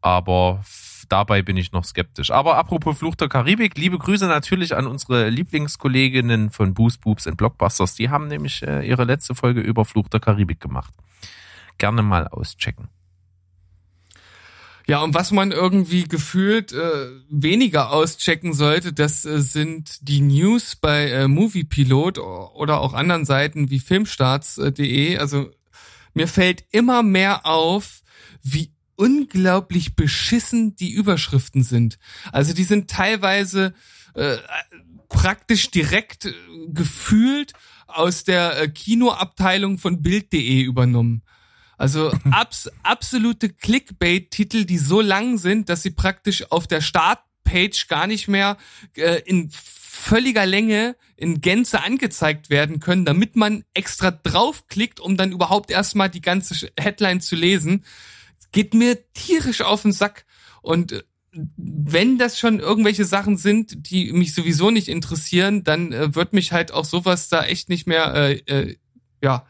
aber 0.00 0.64
dabei 1.08 1.42
bin 1.42 1.56
ich 1.56 1.72
noch 1.72 1.84
skeptisch. 1.84 2.30
Aber 2.30 2.56
apropos 2.56 2.98
Fluch 2.98 3.14
der 3.14 3.28
Karibik, 3.28 3.76
liebe 3.76 3.98
Grüße 3.98 4.26
natürlich 4.26 4.76
an 4.76 4.86
unsere 4.86 5.28
Lieblingskolleginnen 5.28 6.50
von 6.50 6.74
Boost 6.74 7.00
Boobs 7.02 7.26
and 7.26 7.36
Blockbusters. 7.36 7.94
Die 7.94 8.10
haben 8.10 8.28
nämlich 8.28 8.62
äh, 8.62 8.86
ihre 8.86 9.04
letzte 9.04 9.34
Folge 9.34 9.60
über 9.60 9.84
Fluch 9.84 10.08
der 10.08 10.20
Karibik 10.20 10.60
gemacht. 10.60 10.94
Gerne 11.78 12.02
mal 12.02 12.28
auschecken. 12.28 12.88
Ja, 14.90 15.02
und 15.02 15.14
was 15.14 15.30
man 15.30 15.52
irgendwie 15.52 16.02
gefühlt 16.02 16.72
äh, 16.72 17.10
weniger 17.28 17.92
auschecken 17.92 18.54
sollte, 18.54 18.92
das 18.92 19.24
äh, 19.24 19.40
sind 19.40 19.98
die 20.00 20.20
News 20.20 20.74
bei 20.74 21.10
äh, 21.10 21.28
Moviepilot 21.28 22.18
oder 22.18 22.80
auch 22.80 22.92
anderen 22.92 23.24
Seiten 23.24 23.70
wie 23.70 23.78
filmstarts.de. 23.78 25.18
Also 25.18 25.48
mir 26.12 26.26
fällt 26.26 26.64
immer 26.72 27.04
mehr 27.04 27.46
auf, 27.46 28.02
wie 28.42 28.72
unglaublich 28.96 29.94
beschissen 29.94 30.74
die 30.74 30.90
Überschriften 30.90 31.62
sind. 31.62 32.00
Also 32.32 32.52
die 32.52 32.64
sind 32.64 32.90
teilweise 32.90 33.74
äh, 34.14 34.38
praktisch 35.08 35.70
direkt 35.70 36.24
äh, 36.24 36.32
gefühlt 36.66 37.52
aus 37.86 38.24
der 38.24 38.60
äh, 38.60 38.66
Kinoabteilung 38.66 39.78
von 39.78 40.02
Bild.de 40.02 40.62
übernommen. 40.62 41.22
Also 41.80 42.12
abs 42.30 42.70
absolute 42.82 43.48
Clickbait-Titel, 43.48 44.66
die 44.66 44.76
so 44.76 45.00
lang 45.00 45.38
sind, 45.38 45.70
dass 45.70 45.82
sie 45.82 45.92
praktisch 45.92 46.52
auf 46.52 46.66
der 46.66 46.82
Startpage 46.82 47.88
gar 47.88 48.06
nicht 48.06 48.28
mehr 48.28 48.58
äh, 48.96 49.22
in 49.24 49.50
völliger 49.50 50.44
Länge 50.44 50.94
in 51.16 51.40
Gänze 51.40 51.82
angezeigt 51.82 52.50
werden 52.50 52.80
können, 52.80 53.06
damit 53.06 53.34
man 53.34 53.64
extra 53.72 54.10
draufklickt, 54.10 55.00
um 55.00 55.16
dann 55.16 55.32
überhaupt 55.32 55.70
erstmal 55.70 56.10
die 56.10 56.20
ganze 56.20 56.70
Headline 56.78 57.22
zu 57.22 57.34
lesen. 57.34 57.86
Geht 58.52 58.74
mir 58.74 58.98
tierisch 59.14 59.62
auf 59.62 59.80
den 59.80 59.92
Sack. 59.92 60.26
Und 60.60 60.92
äh, 60.92 61.02
wenn 61.32 62.18
das 62.18 62.38
schon 62.38 62.60
irgendwelche 62.60 63.06
Sachen 63.06 63.38
sind, 63.38 63.90
die 63.90 64.12
mich 64.12 64.34
sowieso 64.34 64.70
nicht 64.70 64.88
interessieren, 64.88 65.64
dann 65.64 65.92
äh, 65.92 66.14
wird 66.14 66.34
mich 66.34 66.52
halt 66.52 66.72
auch 66.72 66.84
sowas 66.84 67.30
da 67.30 67.42
echt 67.42 67.70
nicht 67.70 67.86
mehr, 67.86 68.14
äh, 68.14 68.32
äh, 68.44 68.76
ja, 69.22 69.46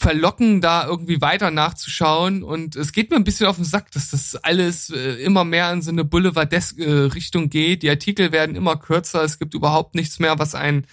verlocken, 0.00 0.62
da 0.62 0.86
irgendwie 0.86 1.20
weiter 1.20 1.50
nachzuschauen. 1.50 2.42
Und 2.42 2.74
es 2.74 2.92
geht 2.92 3.10
mir 3.10 3.16
ein 3.16 3.24
bisschen 3.24 3.46
auf 3.46 3.56
den 3.56 3.66
Sack, 3.66 3.90
dass 3.90 4.10
das 4.10 4.34
alles 4.34 4.88
äh, 4.88 5.22
immer 5.22 5.44
mehr 5.44 5.70
in 5.72 5.82
so 5.82 5.90
eine 5.90 6.04
Boulevardesk-Richtung 6.04 7.50
geht. 7.50 7.82
Die 7.82 7.90
Artikel 7.90 8.32
werden 8.32 8.56
immer 8.56 8.76
kürzer. 8.76 9.22
Es 9.22 9.38
gibt 9.38 9.52
überhaupt 9.52 9.94
nichts 9.94 10.18
mehr, 10.18 10.38
was 10.38 10.54
einen 10.54 10.86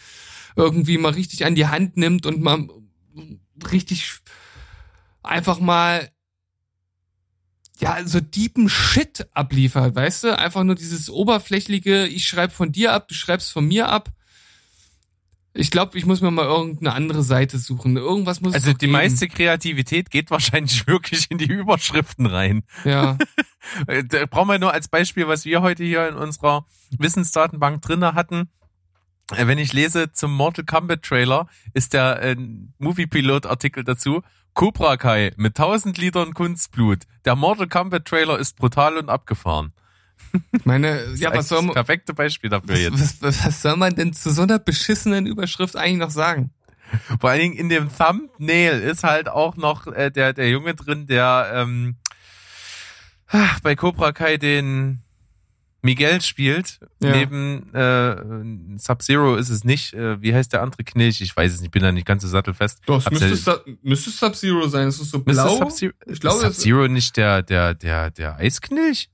irgendwie 0.57 0.97
mal 0.97 1.13
richtig 1.13 1.45
an 1.45 1.55
die 1.55 1.67
Hand 1.67 1.95
nimmt 1.95 2.25
und 2.25 2.41
man 2.41 2.69
richtig 3.71 4.19
einfach 5.23 5.61
mal 5.61 6.09
ja, 7.79 8.05
so 8.05 8.19
deepen 8.19 8.67
Shit 8.67 9.27
abliefert, 9.33 9.95
weißt 9.95 10.25
du? 10.25 10.37
Einfach 10.37 10.65
nur 10.65 10.75
dieses 10.75 11.09
oberflächliche, 11.09 12.07
ich 12.07 12.27
schreibe 12.27 12.51
von 12.51 12.73
dir 12.73 12.91
ab, 12.91 13.07
du 13.07 13.13
schreibst 13.13 13.53
von 13.53 13.65
mir 13.65 13.87
ab. 13.87 14.09
Ich 15.59 15.71
glaube, 15.71 15.97
ich 15.97 16.05
muss 16.05 16.21
mir 16.21 16.29
mal 16.29 16.45
irgendeine 16.45 16.93
andere 16.93 17.23
Seite 17.23 17.57
suchen. 17.57 17.97
Irgendwas 17.97 18.41
muss 18.41 18.53
Also 18.53 18.71
die 18.73 18.77
geben. 18.77 18.91
meiste 18.91 19.27
Kreativität 19.27 20.11
geht 20.11 20.29
wahrscheinlich 20.29 20.85
wirklich 20.87 21.31
in 21.31 21.37
die 21.39 21.45
Überschriften 21.51 22.25
rein. 22.25 22.63
Ja. 22.85 23.17
Äh, 23.87 24.05
Da 24.05 24.25
brauchen 24.27 24.47
wir 24.47 24.59
nur 24.59 24.71
als 24.71 24.87
Beispiel, 24.87 25.27
was 25.27 25.43
wir 25.43 25.61
heute 25.61 25.83
hier 25.83 26.07
in 26.07 26.15
unserer 26.15 26.65
Wissensdatenbank 26.97 27.81
drinne 27.81 28.13
hatten. 28.13 28.49
Äh, 29.35 29.45
Wenn 29.47 29.57
ich 29.57 29.73
lese 29.73 30.11
zum 30.13 30.33
Mortal 30.33 30.63
Kombat 30.63 31.01
Trailer, 31.03 31.47
ist 31.73 31.91
der 31.93 32.21
äh, 32.21 32.35
Movie-Pilot-Artikel 32.77 33.83
dazu. 33.83 34.21
Cobra 34.53 34.95
Kai 34.95 35.33
mit 35.35 35.59
1000 35.59 35.97
Litern 35.97 36.33
Kunstblut. 36.33 37.03
Der 37.25 37.35
Mortal 37.35 37.67
Kombat 37.67 38.05
Trailer 38.05 38.39
ist 38.39 38.55
brutal 38.57 38.95
und 38.97 39.09
abgefahren. 39.09 39.73
Ich 40.51 40.65
meine, 40.65 41.13
ja, 41.15 41.29
Das 41.29 41.37
was 41.39 41.45
ist 41.45 41.49
soll 41.49 41.57
das 41.59 41.65
man, 41.65 41.73
perfekte 41.75 42.13
Beispiel 42.13 42.49
dafür 42.49 42.75
jetzt. 42.77 42.93
was, 42.93 43.21
was, 43.21 43.45
was 43.45 43.61
soll 43.61 43.75
man 43.77 43.95
denn 43.95 44.13
zu 44.13 44.31
so 44.31 44.41
einer 44.43 44.59
beschissenen 44.59 45.25
Überschrift 45.25 45.75
eigentlich 45.75 45.97
noch 45.99 46.11
sagen? 46.11 46.51
Vor 47.19 47.29
allen 47.29 47.41
Dingen 47.41 47.55
in 47.57 47.69
dem 47.69 47.89
Thumbnail 47.95 48.79
ist 48.81 49.03
halt 49.03 49.27
auch 49.29 49.57
noch 49.57 49.87
äh, 49.87 50.09
der, 50.09 50.33
der 50.33 50.49
Junge 50.49 50.73
drin, 50.73 51.05
der 51.07 51.51
ähm, 51.53 51.95
ah, 53.27 53.57
bei 53.61 53.75
Cobra 53.75 54.11
Kai 54.11 54.37
den 54.37 54.99
Miguel 55.81 56.21
spielt. 56.21 56.79
Ja. 57.01 57.11
Neben 57.11 57.73
äh, 57.73 58.77
Sub-Zero 58.79 59.35
ist 59.35 59.49
es 59.49 59.63
nicht. 59.63 59.93
Äh, 59.93 60.21
wie 60.21 60.33
heißt 60.33 60.51
der 60.53 60.61
andere 60.61 60.83
Knilch? 60.83 61.21
Ich 61.21 61.35
weiß 61.35 61.53
es 61.53 61.61
nicht, 61.61 61.71
bin 61.71 61.83
da 61.83 61.91
nicht 61.91 62.07
ganz 62.07 62.23
so 62.23 62.27
sattelfest. 62.27 62.81
Doch, 62.85 63.05
es 63.05 63.11
müsste, 63.11 63.27
ja- 63.29 63.35
Sub- 63.35 63.65
müsste 63.83 64.09
Sub-Zero 64.09 64.67
sein. 64.67 64.87
Es 64.87 64.99
ist 64.99 65.11
so 65.11 65.19
blau. 65.19 65.57
Sub-Zero 65.57 65.93
Ich 66.07 66.19
glaube, 66.19 66.37
ist 66.37 66.43
das- 66.43 66.55
Sub-Zero 66.55 66.87
nicht 66.87 67.15
der, 67.17 67.43
der, 67.43 67.73
der, 67.73 68.11
der 68.11 68.37
Eisknilch? 68.37 69.09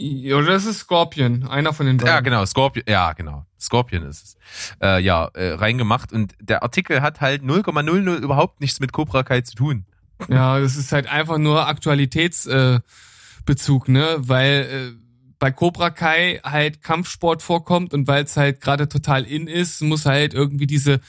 Ja, 0.00 0.36
Oder 0.36 0.52
das 0.52 0.64
ist 0.64 0.78
Scorpion, 0.80 1.48
einer 1.48 1.72
von 1.72 1.86
den 1.86 1.96
beiden. 1.96 2.08
Ja, 2.08 2.20
genau, 2.20 2.44
Scorpion, 2.46 2.84
ja, 2.88 3.12
genau. 3.14 3.44
Scorpion 3.58 4.04
ist 4.04 4.24
es. 4.24 4.36
Äh, 4.80 5.02
ja, 5.02 5.24
äh, 5.34 5.54
reingemacht 5.54 6.12
und 6.12 6.36
der 6.40 6.62
Artikel 6.62 7.02
hat 7.02 7.20
halt 7.20 7.42
0,00 7.42 8.14
überhaupt 8.16 8.60
nichts 8.60 8.78
mit 8.78 8.92
Cobra 8.92 9.24
Kai 9.24 9.40
zu 9.40 9.56
tun. 9.56 9.86
Ja, 10.28 10.60
das 10.60 10.76
ist 10.76 10.92
halt 10.92 11.08
einfach 11.08 11.38
nur 11.38 11.66
Aktualitätsbezug, 11.66 13.88
äh, 13.88 13.90
ne? 13.90 14.16
Weil 14.18 14.60
äh, 14.60 14.92
bei 15.38 15.50
Cobra 15.50 15.90
Kai 15.90 16.40
halt 16.44 16.82
Kampfsport 16.82 17.42
vorkommt 17.42 17.92
und 17.92 18.06
weil 18.06 18.24
es 18.24 18.36
halt 18.36 18.60
gerade 18.60 18.88
total 18.88 19.24
in 19.24 19.48
ist, 19.48 19.82
muss 19.82 20.06
halt 20.06 20.34
irgendwie 20.34 20.66
diese 20.66 21.00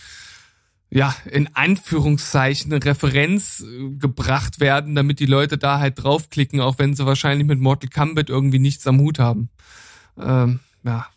ja, 0.91 1.15
in 1.29 1.55
Anführungszeichen 1.55 2.73
eine 2.73 2.83
Referenz 2.83 3.61
äh, 3.61 3.89
gebracht 3.97 4.59
werden, 4.59 4.95
damit 4.95 5.19
die 5.19 5.25
Leute 5.27 5.57
da 5.57 5.79
halt 5.79 6.01
draufklicken, 6.03 6.61
auch 6.61 6.79
wenn 6.79 6.95
sie 6.95 7.05
wahrscheinlich 7.05 7.47
mit 7.47 7.59
Mortal 7.59 7.89
Kombat 7.89 8.29
irgendwie 8.29 8.59
nichts 8.59 8.87
am 8.87 8.99
Hut 8.99 9.19
haben. 9.19 9.49
Ähm, 10.17 10.59
ja, 10.83 11.07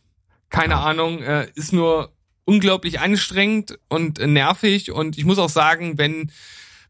keine 0.50 0.74
Ja. 0.74 0.82
Ahnung, 0.84 1.22
äh, 1.22 1.48
ist 1.54 1.72
nur 1.72 2.12
unglaublich 2.44 3.00
anstrengend 3.00 3.78
und 3.88 4.18
äh, 4.18 4.26
nervig 4.26 4.90
und 4.92 5.16
ich 5.16 5.24
muss 5.24 5.38
auch 5.38 5.48
sagen, 5.50 5.96
wenn 5.98 6.30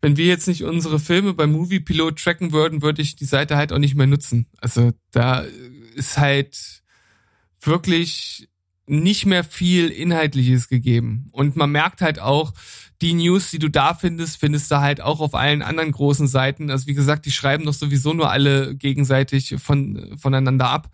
wenn 0.00 0.16
wir 0.16 0.26
jetzt 0.26 0.48
nicht 0.48 0.64
unsere 0.64 0.98
Filme 0.98 1.32
beim 1.32 1.52
Movie 1.52 1.78
Pilot 1.78 2.18
tracken 2.18 2.50
würden, 2.50 2.82
würde 2.82 3.00
ich 3.02 3.14
die 3.14 3.24
Seite 3.24 3.56
halt 3.56 3.72
auch 3.72 3.78
nicht 3.78 3.94
mehr 3.94 4.08
nutzen. 4.08 4.48
Also 4.60 4.90
da 5.12 5.44
ist 5.94 6.18
halt 6.18 6.82
wirklich 7.60 8.48
nicht 8.86 9.26
mehr 9.26 9.44
viel 9.44 9.88
Inhaltliches 9.88 10.68
gegeben. 10.68 11.28
Und 11.32 11.56
man 11.56 11.70
merkt 11.70 12.00
halt 12.00 12.18
auch, 12.18 12.52
die 13.00 13.14
News, 13.14 13.50
die 13.50 13.58
du 13.58 13.68
da 13.68 13.94
findest, 13.94 14.38
findest 14.38 14.70
du 14.70 14.80
halt 14.80 15.00
auch 15.00 15.20
auf 15.20 15.34
allen 15.34 15.62
anderen 15.62 15.92
großen 15.92 16.28
Seiten. 16.28 16.70
Also 16.70 16.86
wie 16.86 16.94
gesagt, 16.94 17.26
die 17.26 17.32
schreiben 17.32 17.64
doch 17.64 17.74
sowieso 17.74 18.12
nur 18.12 18.30
alle 18.30 18.76
gegenseitig 18.76 19.56
von, 19.58 20.16
voneinander 20.16 20.68
ab. 20.68 20.88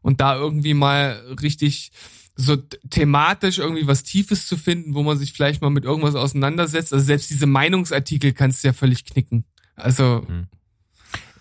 Und 0.00 0.20
da 0.20 0.36
irgendwie 0.36 0.74
mal 0.74 1.22
richtig 1.40 1.92
so 2.36 2.56
thematisch 2.90 3.58
irgendwie 3.58 3.86
was 3.86 4.02
Tiefes 4.02 4.46
zu 4.46 4.56
finden, 4.56 4.94
wo 4.94 5.02
man 5.02 5.18
sich 5.18 5.32
vielleicht 5.32 5.62
mal 5.62 5.70
mit 5.70 5.84
irgendwas 5.84 6.14
auseinandersetzt. 6.14 6.92
Also 6.92 7.04
selbst 7.04 7.30
diese 7.30 7.46
Meinungsartikel 7.46 8.32
kannst 8.32 8.62
du 8.62 8.68
ja 8.68 8.72
völlig 8.72 9.04
knicken. 9.04 9.44
Also, 9.76 10.26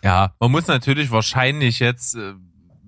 Ja, 0.03 0.36
man 0.39 0.51
muss 0.51 0.67
natürlich 0.67 1.11
wahrscheinlich 1.11 1.79
jetzt, 1.79 2.15
äh, 2.15 2.34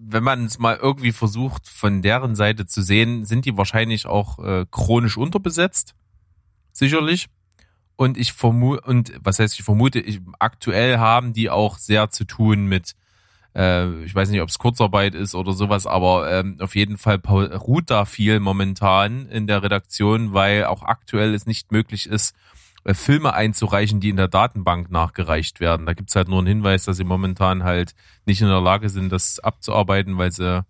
wenn 0.07 0.23
man 0.23 0.45
es 0.45 0.59
mal 0.59 0.77
irgendwie 0.77 1.11
versucht, 1.11 1.67
von 1.67 2.01
deren 2.01 2.35
Seite 2.35 2.65
zu 2.67 2.81
sehen, 2.81 3.25
sind 3.25 3.45
die 3.45 3.57
wahrscheinlich 3.57 4.05
auch 4.05 4.39
äh, 4.39 4.65
chronisch 4.69 5.17
unterbesetzt. 5.17 5.95
Sicherlich. 6.71 7.27
Und 7.95 8.17
ich 8.17 8.33
vermute, 8.33 8.81
und 8.81 9.13
was 9.21 9.39
heißt 9.39 9.57
ich 9.57 9.63
vermute, 9.63 9.99
ich, 9.99 10.19
aktuell 10.37 10.97
haben 10.97 11.33
die 11.33 11.49
auch 11.49 11.77
sehr 11.77 12.09
zu 12.11 12.25
tun 12.25 12.65
mit, 12.65 12.93
äh, 13.55 14.03
ich 14.03 14.13
weiß 14.13 14.29
nicht, 14.29 14.41
ob 14.41 14.49
es 14.49 14.59
Kurzarbeit 14.59 15.15
ist 15.15 15.33
oder 15.33 15.53
sowas, 15.53 15.87
aber 15.87 16.31
ähm, 16.31 16.57
auf 16.59 16.75
jeden 16.75 16.97
Fall 16.97 17.21
ruht 17.25 17.89
da 17.89 18.05
viel 18.05 18.39
momentan 18.39 19.27
in 19.27 19.47
der 19.47 19.63
Redaktion, 19.63 20.33
weil 20.33 20.65
auch 20.65 20.83
aktuell 20.83 21.33
es 21.33 21.45
nicht 21.45 21.71
möglich 21.71 22.07
ist, 22.07 22.35
Filme 22.93 23.33
einzureichen, 23.33 23.99
die 23.99 24.09
in 24.09 24.17
der 24.17 24.27
Datenbank 24.27 24.91
nachgereicht 24.91 25.59
werden. 25.59 25.85
Da 25.85 25.93
gibt's 25.93 26.15
halt 26.15 26.27
nur 26.27 26.39
einen 26.39 26.47
Hinweis, 26.47 26.85
dass 26.85 26.97
sie 26.97 27.03
momentan 27.03 27.63
halt 27.63 27.95
nicht 28.25 28.41
in 28.41 28.47
der 28.47 28.61
Lage 28.61 28.89
sind, 28.89 29.11
das 29.11 29.39
abzuarbeiten, 29.39 30.17
weil 30.17 30.31
sie 30.31 30.63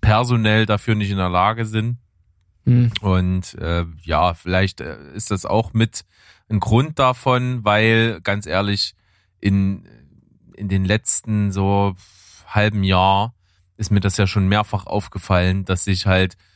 personell 0.00 0.66
dafür 0.66 0.96
nicht 0.96 1.10
in 1.10 1.18
der 1.18 1.28
Lage 1.28 1.64
sind. 1.64 1.98
hm. 2.64 2.90
Und 3.00 3.54
äh, 3.54 3.84
ja, 4.02 4.34
vielleicht 4.34 4.80
äh, 4.80 4.96
ist 5.14 5.30
das 5.30 5.46
auch 5.46 5.72
mit 5.72 6.04
ein 6.48 6.58
Grund 6.58 6.98
davon, 6.98 7.64
weil 7.64 8.20
ganz 8.22 8.46
ehrlich, 8.46 8.94
in, 9.40 9.86
in 10.54 10.68
den 10.68 10.84
letzten 10.84 11.52
so 11.52 11.94
halben 12.46 12.82
Jahr 12.82 13.34
ist 13.76 13.90
mir 13.90 14.00
das 14.00 14.16
ja 14.16 14.26
schon 14.26 14.48
mehrfach 14.48 14.86
aufgefallen, 14.86 15.64
dass 15.64 15.84
sich 15.84 16.06
halt 16.06 16.34
äh, 16.34 16.51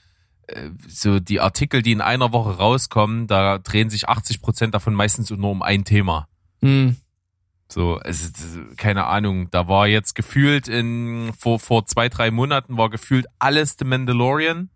so 0.88 1.18
die 1.20 1.40
Artikel, 1.40 1.82
die 1.82 1.92
in 1.92 2.00
einer 2.00 2.32
Woche 2.32 2.56
rauskommen, 2.56 3.26
da 3.26 3.58
drehen 3.58 3.90
sich 3.90 4.08
80 4.08 4.42
Prozent 4.42 4.74
davon 4.74 4.94
meistens 4.94 5.30
nur 5.30 5.50
um 5.50 5.62
ein 5.62 5.84
Thema. 5.84 6.28
Hm. 6.62 6.96
So, 7.68 8.00
es 8.02 8.20
ist, 8.22 8.58
keine 8.76 9.06
Ahnung, 9.06 9.50
da 9.50 9.66
war 9.66 9.88
jetzt 9.88 10.14
gefühlt 10.14 10.68
in, 10.68 11.32
vor, 11.36 11.58
vor 11.58 11.84
zwei, 11.86 12.08
drei 12.08 12.30
Monaten 12.30 12.76
war 12.76 12.90
gefühlt 12.90 13.26
alles 13.40 13.74
The 13.78 13.84
Mandalorian. 13.84 14.70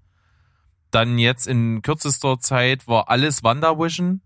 Dann 0.91 1.19
jetzt 1.19 1.47
in 1.47 1.83
kürzester 1.83 2.41
Zeit 2.41 2.89
war 2.89 3.09
alles 3.09 3.45
WandaVision. 3.45 4.23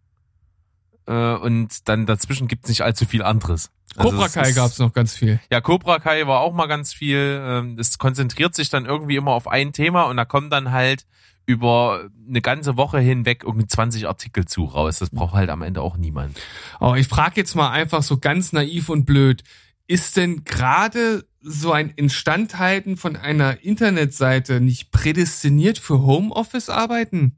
Äh, 1.06 1.34
und 1.34 1.86
dann 1.90 2.06
dazwischen 2.06 2.48
gibt's 2.48 2.70
nicht 2.70 2.80
allzu 2.80 3.04
viel 3.04 3.22
anderes. 3.22 3.70
Also 3.96 4.10
Cobra 4.12 4.26
es 4.26 4.32
Kai 4.32 4.48
ist- 4.48 4.54
gab's 4.56 4.78
noch 4.78 4.94
ganz 4.94 5.14
viel. 5.14 5.38
Ja, 5.50 5.60
Cobra 5.60 5.98
Kai 5.98 6.26
war 6.26 6.40
auch 6.40 6.54
mal 6.54 6.66
ganz 6.66 6.94
viel. 6.94 7.38
Ähm, 7.44 7.76
Es 7.78 7.98
konzentriert 7.98 8.54
sich 8.54 8.70
dann 8.70 8.86
irgendwie 8.86 9.16
immer 9.16 9.32
auf 9.32 9.46
ein 9.46 9.74
Thema 9.74 10.04
und 10.04 10.16
da 10.16 10.24
kommen 10.24 10.48
dann 10.48 10.72
halt 10.72 11.04
über 11.46 12.08
eine 12.28 12.40
ganze 12.40 12.76
Woche 12.76 12.98
hinweg 12.98 13.44
irgendwie 13.44 13.66
20 13.66 14.06
Artikel 14.06 14.46
zu 14.46 14.64
raus. 14.64 14.98
Das 14.98 15.10
braucht 15.10 15.34
halt 15.34 15.50
am 15.50 15.62
Ende 15.62 15.82
auch 15.82 15.96
niemand. 15.96 16.40
Aber 16.80 16.96
ich 16.96 17.08
frage 17.08 17.34
jetzt 17.36 17.54
mal 17.54 17.70
einfach 17.70 18.02
so 18.02 18.18
ganz 18.18 18.52
naiv 18.52 18.88
und 18.88 19.04
blöd. 19.04 19.42
Ist 19.86 20.16
denn 20.16 20.44
gerade 20.44 21.26
so 21.42 21.72
ein 21.72 21.90
Instandhalten 21.90 22.96
von 22.96 23.16
einer 23.16 23.62
Internetseite 23.62 24.60
nicht 24.60 24.90
prädestiniert 24.90 25.78
für 25.78 26.00
Homeoffice-Arbeiten? 26.00 27.36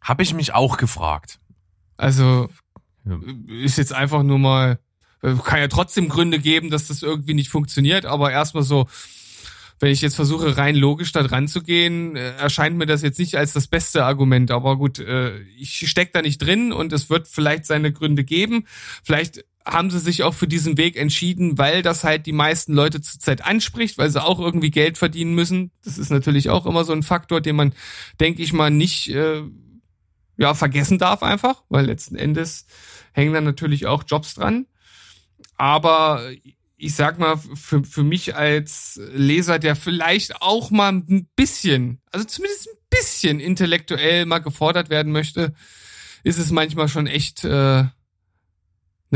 Habe 0.00 0.22
ich 0.22 0.32
mich 0.32 0.54
auch 0.54 0.78
gefragt. 0.78 1.38
Also 1.98 2.48
ist 3.48 3.78
jetzt 3.78 3.92
einfach 3.92 4.22
nur 4.22 4.38
mal, 4.38 4.78
äh, 5.22 5.34
kann 5.34 5.60
ja 5.60 5.68
trotzdem 5.68 6.08
Gründe 6.08 6.38
geben, 6.38 6.70
dass 6.70 6.88
das 6.88 7.02
irgendwie 7.02 7.34
nicht 7.34 7.50
funktioniert, 7.50 8.06
aber 8.06 8.32
erstmal 8.32 8.62
so, 8.62 8.86
wenn 9.82 9.90
ich 9.90 10.00
jetzt 10.00 10.14
versuche, 10.14 10.56
rein 10.56 10.76
logisch 10.76 11.10
da 11.10 11.24
dran 11.24 11.48
zu 11.48 11.60
gehen, 11.60 12.14
äh, 12.14 12.36
erscheint 12.36 12.76
mir 12.76 12.86
das 12.86 13.02
jetzt 13.02 13.18
nicht 13.18 13.34
als 13.34 13.52
das 13.52 13.66
beste 13.66 14.04
Argument. 14.04 14.52
Aber 14.52 14.76
gut, 14.76 15.00
äh, 15.00 15.40
ich 15.58 15.90
steck 15.90 16.12
da 16.12 16.22
nicht 16.22 16.38
drin 16.38 16.70
und 16.72 16.92
es 16.92 17.10
wird 17.10 17.26
vielleicht 17.26 17.66
seine 17.66 17.92
Gründe 17.92 18.22
geben. 18.22 18.64
Vielleicht 19.02 19.44
haben 19.64 19.90
sie 19.90 19.98
sich 19.98 20.22
auch 20.22 20.34
für 20.34 20.46
diesen 20.46 20.78
Weg 20.78 20.96
entschieden, 20.96 21.58
weil 21.58 21.82
das 21.82 22.04
halt 22.04 22.26
die 22.26 22.32
meisten 22.32 22.74
Leute 22.74 23.00
zurzeit 23.00 23.44
anspricht, 23.44 23.98
weil 23.98 24.08
sie 24.08 24.22
auch 24.22 24.38
irgendwie 24.38 24.70
Geld 24.70 24.98
verdienen 24.98 25.34
müssen. 25.34 25.72
Das 25.84 25.98
ist 25.98 26.10
natürlich 26.10 26.48
auch 26.48 26.64
immer 26.64 26.84
so 26.84 26.92
ein 26.92 27.02
Faktor, 27.02 27.40
den 27.40 27.56
man, 27.56 27.74
denke 28.20 28.40
ich 28.40 28.52
mal, 28.52 28.70
nicht 28.70 29.08
äh, 29.08 29.42
ja, 30.36 30.54
vergessen 30.54 30.98
darf 30.98 31.24
einfach, 31.24 31.64
weil 31.68 31.86
letzten 31.86 32.14
Endes 32.14 32.66
hängen 33.10 33.34
dann 33.34 33.42
natürlich 33.42 33.86
auch 33.86 34.04
Jobs 34.06 34.34
dran. 34.34 34.66
Aber 35.56 36.30
ich 36.82 36.96
sag 36.96 37.20
mal, 37.20 37.36
für, 37.36 37.84
für 37.84 38.02
mich 38.02 38.34
als 38.34 39.00
Leser, 39.14 39.60
der 39.60 39.76
vielleicht 39.76 40.42
auch 40.42 40.72
mal 40.72 40.92
ein 40.92 41.28
bisschen, 41.36 42.00
also 42.10 42.26
zumindest 42.26 42.68
ein 42.68 42.76
bisschen 42.90 43.38
intellektuell 43.38 44.26
mal 44.26 44.40
gefordert 44.40 44.90
werden 44.90 45.12
möchte, 45.12 45.54
ist 46.24 46.40
es 46.40 46.50
manchmal 46.50 46.88
schon 46.88 47.06
echt 47.06 47.44
äh, 47.44 47.48
eine, 47.48 47.90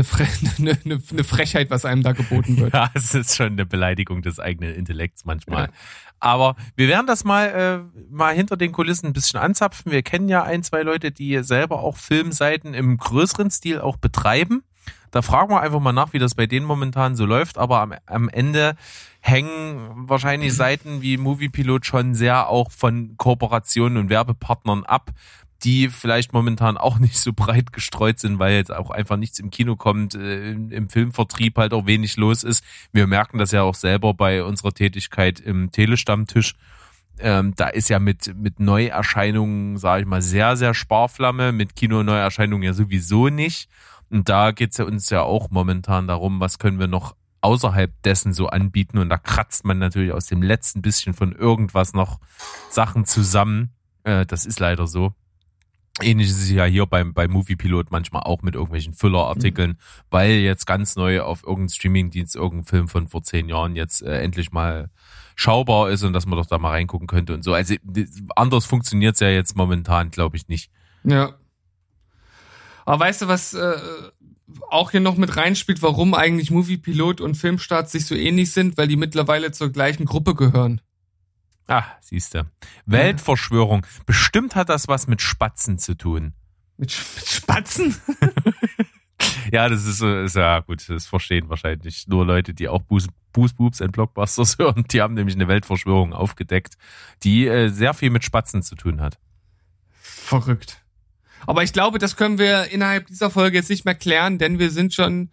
Fre 0.03 0.25
eine, 0.59 0.79
eine, 0.85 1.01
eine 1.11 1.23
Frechheit, 1.25 1.69
was 1.69 1.83
einem 1.83 2.03
da 2.03 2.13
geboten 2.13 2.57
wird. 2.57 2.73
Ja, 2.77 2.89
es 2.93 3.13
ist 3.13 3.35
schon 3.35 3.47
eine 3.47 3.65
Beleidigung 3.65 4.21
des 4.21 4.39
eigenen 4.39 4.73
Intellekts 4.73 5.25
manchmal. 5.25 5.65
Ja. 5.65 5.73
Aber 6.21 6.55
wir 6.77 6.87
werden 6.87 7.05
das 7.05 7.25
mal, 7.25 7.47
äh, 7.93 7.99
mal 8.09 8.33
hinter 8.33 8.55
den 8.55 8.71
Kulissen 8.71 9.07
ein 9.07 9.13
bisschen 9.13 9.41
anzapfen. 9.41 9.91
Wir 9.91 10.03
kennen 10.03 10.29
ja 10.29 10.41
ein, 10.43 10.63
zwei 10.63 10.83
Leute, 10.83 11.11
die 11.11 11.43
selber 11.43 11.81
auch 11.81 11.97
Filmseiten 11.97 12.73
im 12.73 12.95
größeren 12.97 13.51
Stil 13.51 13.81
auch 13.81 13.97
betreiben. 13.97 14.63
Da 15.11 15.21
fragen 15.21 15.51
wir 15.51 15.61
einfach 15.61 15.79
mal 15.79 15.93
nach, 15.93 16.13
wie 16.13 16.19
das 16.19 16.35
bei 16.35 16.47
denen 16.47 16.65
momentan 16.65 17.15
so 17.15 17.25
läuft. 17.25 17.57
Aber 17.57 17.81
am, 17.81 17.93
am 18.05 18.29
Ende 18.29 18.75
hängen 19.21 20.07
wahrscheinlich 20.07 20.53
Seiten 20.55 21.01
wie 21.01 21.17
Moviepilot 21.17 21.85
schon 21.85 22.13
sehr 22.13 22.49
auch 22.49 22.71
von 22.71 23.15
Kooperationen 23.17 23.97
und 23.97 24.09
Werbepartnern 24.09 24.83
ab, 24.83 25.11
die 25.63 25.89
vielleicht 25.89 26.33
momentan 26.33 26.77
auch 26.77 26.99
nicht 26.99 27.19
so 27.19 27.33
breit 27.33 27.73
gestreut 27.73 28.19
sind, 28.19 28.39
weil 28.39 28.55
jetzt 28.55 28.73
auch 28.73 28.89
einfach 28.89 29.17
nichts 29.17 29.39
im 29.39 29.49
Kino 29.49 29.75
kommt, 29.75 30.15
äh, 30.15 30.51
im 30.51 30.89
Filmvertrieb 30.89 31.57
halt 31.57 31.73
auch 31.73 31.85
wenig 31.85 32.17
los 32.17 32.43
ist. 32.43 32.63
Wir 32.91 33.07
merken 33.07 33.37
das 33.37 33.51
ja 33.51 33.63
auch 33.63 33.75
selber 33.75 34.13
bei 34.13 34.43
unserer 34.43 34.73
Tätigkeit 34.73 35.39
im 35.39 35.71
Telestammtisch. 35.71 36.55
Ähm, 37.19 37.53
da 37.55 37.67
ist 37.67 37.89
ja 37.89 37.97
mit, 37.97 38.35
mit 38.35 38.59
Neuerscheinungen, 38.59 39.77
sage 39.77 40.03
ich 40.03 40.07
mal, 40.07 40.21
sehr, 40.21 40.55
sehr 40.55 40.75
Sparflamme, 40.75 41.51
mit 41.51 41.75
Kino-Neuerscheinungen 41.75 42.63
ja 42.63 42.73
sowieso 42.73 43.29
nicht. 43.29 43.69
Und 44.09 44.29
da 44.29 44.51
geht's 44.51 44.77
ja 44.77 44.85
uns 44.85 45.09
ja 45.09 45.23
auch 45.23 45.49
momentan 45.49 46.07
darum, 46.07 46.39
was 46.39 46.59
können 46.59 46.79
wir 46.79 46.87
noch 46.87 47.15
außerhalb 47.41 47.91
dessen 48.03 48.33
so 48.33 48.47
anbieten. 48.47 48.97
Und 48.97 49.09
da 49.09 49.17
kratzt 49.17 49.65
man 49.65 49.79
natürlich 49.79 50.11
aus 50.11 50.27
dem 50.27 50.41
letzten 50.41 50.81
bisschen 50.81 51.13
von 51.13 51.33
irgendwas 51.33 51.93
noch 51.93 52.19
Sachen 52.69 53.05
zusammen. 53.05 53.71
Äh, 54.03 54.25
das 54.25 54.45
ist 54.45 54.59
leider 54.59 54.87
so. 54.87 55.13
Ähnlich 56.01 56.29
ist 56.29 56.43
es 56.43 56.51
ja 56.51 56.65
hier 56.65 56.85
beim, 56.85 57.13
bei 57.13 57.27
Moviepilot 57.27 57.89
manchmal 57.89 58.21
auch 58.23 58.43
mit 58.43 58.53
irgendwelchen 58.53 58.93
Füllerartikeln, 58.93 59.79
weil 60.11 60.31
jetzt 60.31 60.67
ganz 60.67 60.95
neu 60.95 61.21
auf 61.21 61.41
irgendeinem 61.41 61.69
Streamingdienst 61.69 62.35
irgendein 62.35 62.65
Film 62.65 62.87
von 62.87 63.07
vor 63.07 63.23
zehn 63.23 63.49
Jahren 63.49 63.75
jetzt 63.75 64.03
äh, 64.03 64.21
endlich 64.21 64.51
mal 64.51 64.91
schaubar 65.35 65.89
ist 65.89 66.03
und 66.03 66.13
dass 66.13 66.27
man 66.27 66.37
doch 66.37 66.45
da 66.45 66.59
mal 66.59 66.69
reingucken 66.69 67.07
könnte 67.07 67.33
und 67.33 67.43
so. 67.43 67.53
Also 67.53 67.75
anders 68.35 68.65
funktioniert's 68.65 69.21
ja 69.21 69.29
jetzt 69.29 69.55
momentan, 69.55 70.11
glaube 70.11 70.37
ich, 70.37 70.47
nicht. 70.47 70.71
Ja. 71.03 71.33
Aber 72.87 73.01
weißt 73.01 73.23
du, 73.23 73.27
was 73.27 73.53
äh, 73.53 73.75
auch 74.69 74.91
hier 74.91 75.01
noch 75.01 75.17
mit 75.17 75.35
reinspielt, 75.35 75.81
warum 75.81 76.13
eigentlich 76.13 76.51
Moviepilot 76.51 77.19
und 77.21 77.35
Filmstart 77.35 77.89
sich 77.89 78.05
so 78.05 78.15
ähnlich 78.15 78.51
sind? 78.53 78.77
Weil 78.77 78.87
die 78.87 78.95
mittlerweile 78.95 79.51
zur 79.51 79.69
gleichen 79.71 80.05
Gruppe 80.05 80.35
gehören. 80.35 80.79
Ah, 81.67 81.83
siehst 81.99 82.33
du. 82.33 82.49
Weltverschwörung. 82.85 83.85
Bestimmt 84.05 84.55
hat 84.55 84.69
das 84.69 84.87
was 84.87 85.07
mit 85.07 85.21
Spatzen 85.21 85.77
zu 85.79 85.95
tun. 85.95 86.33
Mit, 86.77 86.91
Sch- 86.91 87.15
mit 87.17 87.27
Spatzen? 87.27 87.95
Ja, 89.51 89.67
das 89.67 89.85
ist, 89.85 89.97
so- 89.97 90.19
ist 90.19 90.35
ja 90.35 90.59
gut, 90.59 90.87
das 90.89 91.07
verstehen 91.07 91.49
wahrscheinlich 91.49 92.07
nur 92.07 92.25
Leute, 92.25 92.53
die 92.53 92.67
auch 92.67 92.81
Boost, 92.83 93.09
Boost 93.33 93.57
Boobs 93.57 93.81
and 93.81 93.91
Blockbusters 93.93 94.57
hören. 94.59 94.85
Die 94.91 95.01
haben 95.01 95.13
nämlich 95.15 95.35
eine 95.35 95.47
Weltverschwörung 95.47 96.13
aufgedeckt, 96.13 96.77
die 97.23 97.47
äh, 97.47 97.69
sehr 97.69 97.93
viel 97.93 98.09
mit 98.11 98.23
Spatzen 98.23 98.61
zu 98.61 98.75
tun 98.75 99.01
hat. 99.01 99.17
Verrückt. 99.99 100.83
Aber 101.45 101.63
ich 101.63 101.73
glaube, 101.73 101.99
das 101.99 102.15
können 102.15 102.39
wir 102.39 102.71
innerhalb 102.71 103.07
dieser 103.07 103.29
Folge 103.29 103.57
jetzt 103.57 103.69
nicht 103.69 103.85
mehr 103.85 103.95
klären, 103.95 104.37
denn 104.37 104.59
wir 104.59 104.71
sind 104.71 104.93
schon 104.93 105.29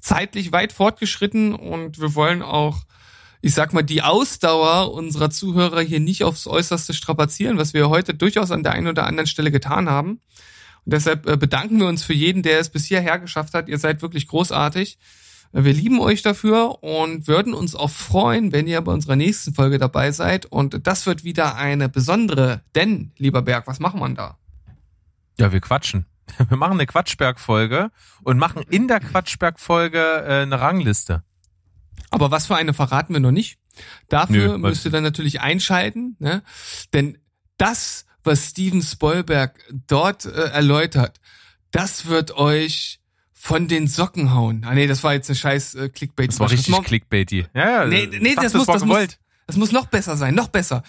zeitlich 0.00 0.52
weit 0.52 0.72
fortgeschritten 0.72 1.54
und 1.54 2.00
wir 2.00 2.14
wollen 2.14 2.42
auch, 2.42 2.82
ich 3.40 3.54
sag 3.54 3.72
mal, 3.72 3.82
die 3.82 4.02
Ausdauer 4.02 4.92
unserer 4.92 5.30
Zuhörer 5.30 5.80
hier 5.80 6.00
nicht 6.00 6.24
aufs 6.24 6.46
Äußerste 6.46 6.92
strapazieren, 6.92 7.56
was 7.56 7.72
wir 7.72 7.88
heute 7.88 8.14
durchaus 8.14 8.50
an 8.50 8.62
der 8.62 8.72
einen 8.72 8.88
oder 8.88 9.06
anderen 9.06 9.26
Stelle 9.26 9.50
getan 9.50 9.88
haben. 9.88 10.20
Und 10.84 10.92
deshalb 10.92 11.26
äh, 11.26 11.36
bedanken 11.36 11.78
wir 11.78 11.86
uns 11.86 12.02
für 12.02 12.12
jeden, 12.12 12.42
der 12.42 12.60
es 12.60 12.68
bis 12.68 12.84
hierher 12.84 13.18
geschafft 13.18 13.54
hat. 13.54 13.68
Ihr 13.68 13.78
seid 13.78 14.02
wirklich 14.02 14.28
großartig. 14.28 14.98
Wir 15.52 15.72
lieben 15.72 16.00
euch 16.00 16.20
dafür 16.20 16.82
und 16.82 17.28
würden 17.28 17.54
uns 17.54 17.76
auch 17.76 17.90
freuen, 17.90 18.50
wenn 18.52 18.66
ihr 18.66 18.80
bei 18.80 18.92
unserer 18.92 19.14
nächsten 19.14 19.54
Folge 19.54 19.78
dabei 19.78 20.10
seid. 20.10 20.46
Und 20.46 20.86
das 20.86 21.06
wird 21.06 21.22
wieder 21.22 21.54
eine 21.54 21.88
besondere, 21.88 22.62
denn, 22.74 23.12
lieber 23.18 23.40
Berg, 23.40 23.68
was 23.68 23.78
machen 23.78 24.00
wir 24.00 24.08
da? 24.10 24.36
Ja, 25.38 25.52
wir 25.52 25.60
quatschen. 25.60 26.06
Wir 26.48 26.56
machen 26.56 26.72
eine 26.72 26.86
Quatschberg-Folge 26.86 27.90
und 28.22 28.38
machen 28.38 28.62
in 28.70 28.88
der 28.88 29.00
Quatschberg-Folge 29.00 30.24
äh, 30.26 30.42
eine 30.42 30.58
Rangliste. 30.58 31.22
Aber 32.10 32.30
was 32.30 32.46
für 32.46 32.56
eine 32.56 32.72
verraten 32.72 33.12
wir 33.12 33.20
noch 33.20 33.30
nicht. 33.30 33.58
Dafür 34.08 34.56
Nö, 34.56 34.58
müsst 34.58 34.84
ihr 34.84 34.90
dann 34.90 35.02
natürlich 35.02 35.40
einschalten, 35.40 36.16
ne? 36.20 36.42
denn 36.92 37.18
das, 37.58 38.06
was 38.22 38.50
Steven 38.50 38.82
Spielberg 38.82 39.58
dort 39.86 40.24
äh, 40.24 40.30
erläutert, 40.30 41.20
das 41.72 42.06
wird 42.06 42.36
euch 42.36 43.00
von 43.32 43.68
den 43.68 43.88
Socken 43.88 44.32
hauen. 44.32 44.64
Ah 44.64 44.74
nee, 44.74 44.86
das 44.86 45.02
war 45.02 45.12
jetzt 45.12 45.28
eine 45.28 45.36
scheiß 45.36 45.74
äh, 45.74 45.88
clickbait 45.88 46.30
Das 46.30 46.40
war 46.40 46.50
richtig 46.50 46.80
clickbaity. 46.82 47.46
Ja, 47.52 47.70
ja, 47.70 47.86
Nee, 47.86 48.08
nee, 48.10 48.34
dachte, 48.34 48.44
das, 48.44 48.54
muss, 48.54 48.68
war 48.68 48.74
das, 48.74 48.84
muss, 48.84 49.18
das 49.46 49.56
muss 49.56 49.72
noch 49.72 49.86
besser 49.86 50.16
sein, 50.16 50.34
noch 50.34 50.48
besser. 50.48 50.82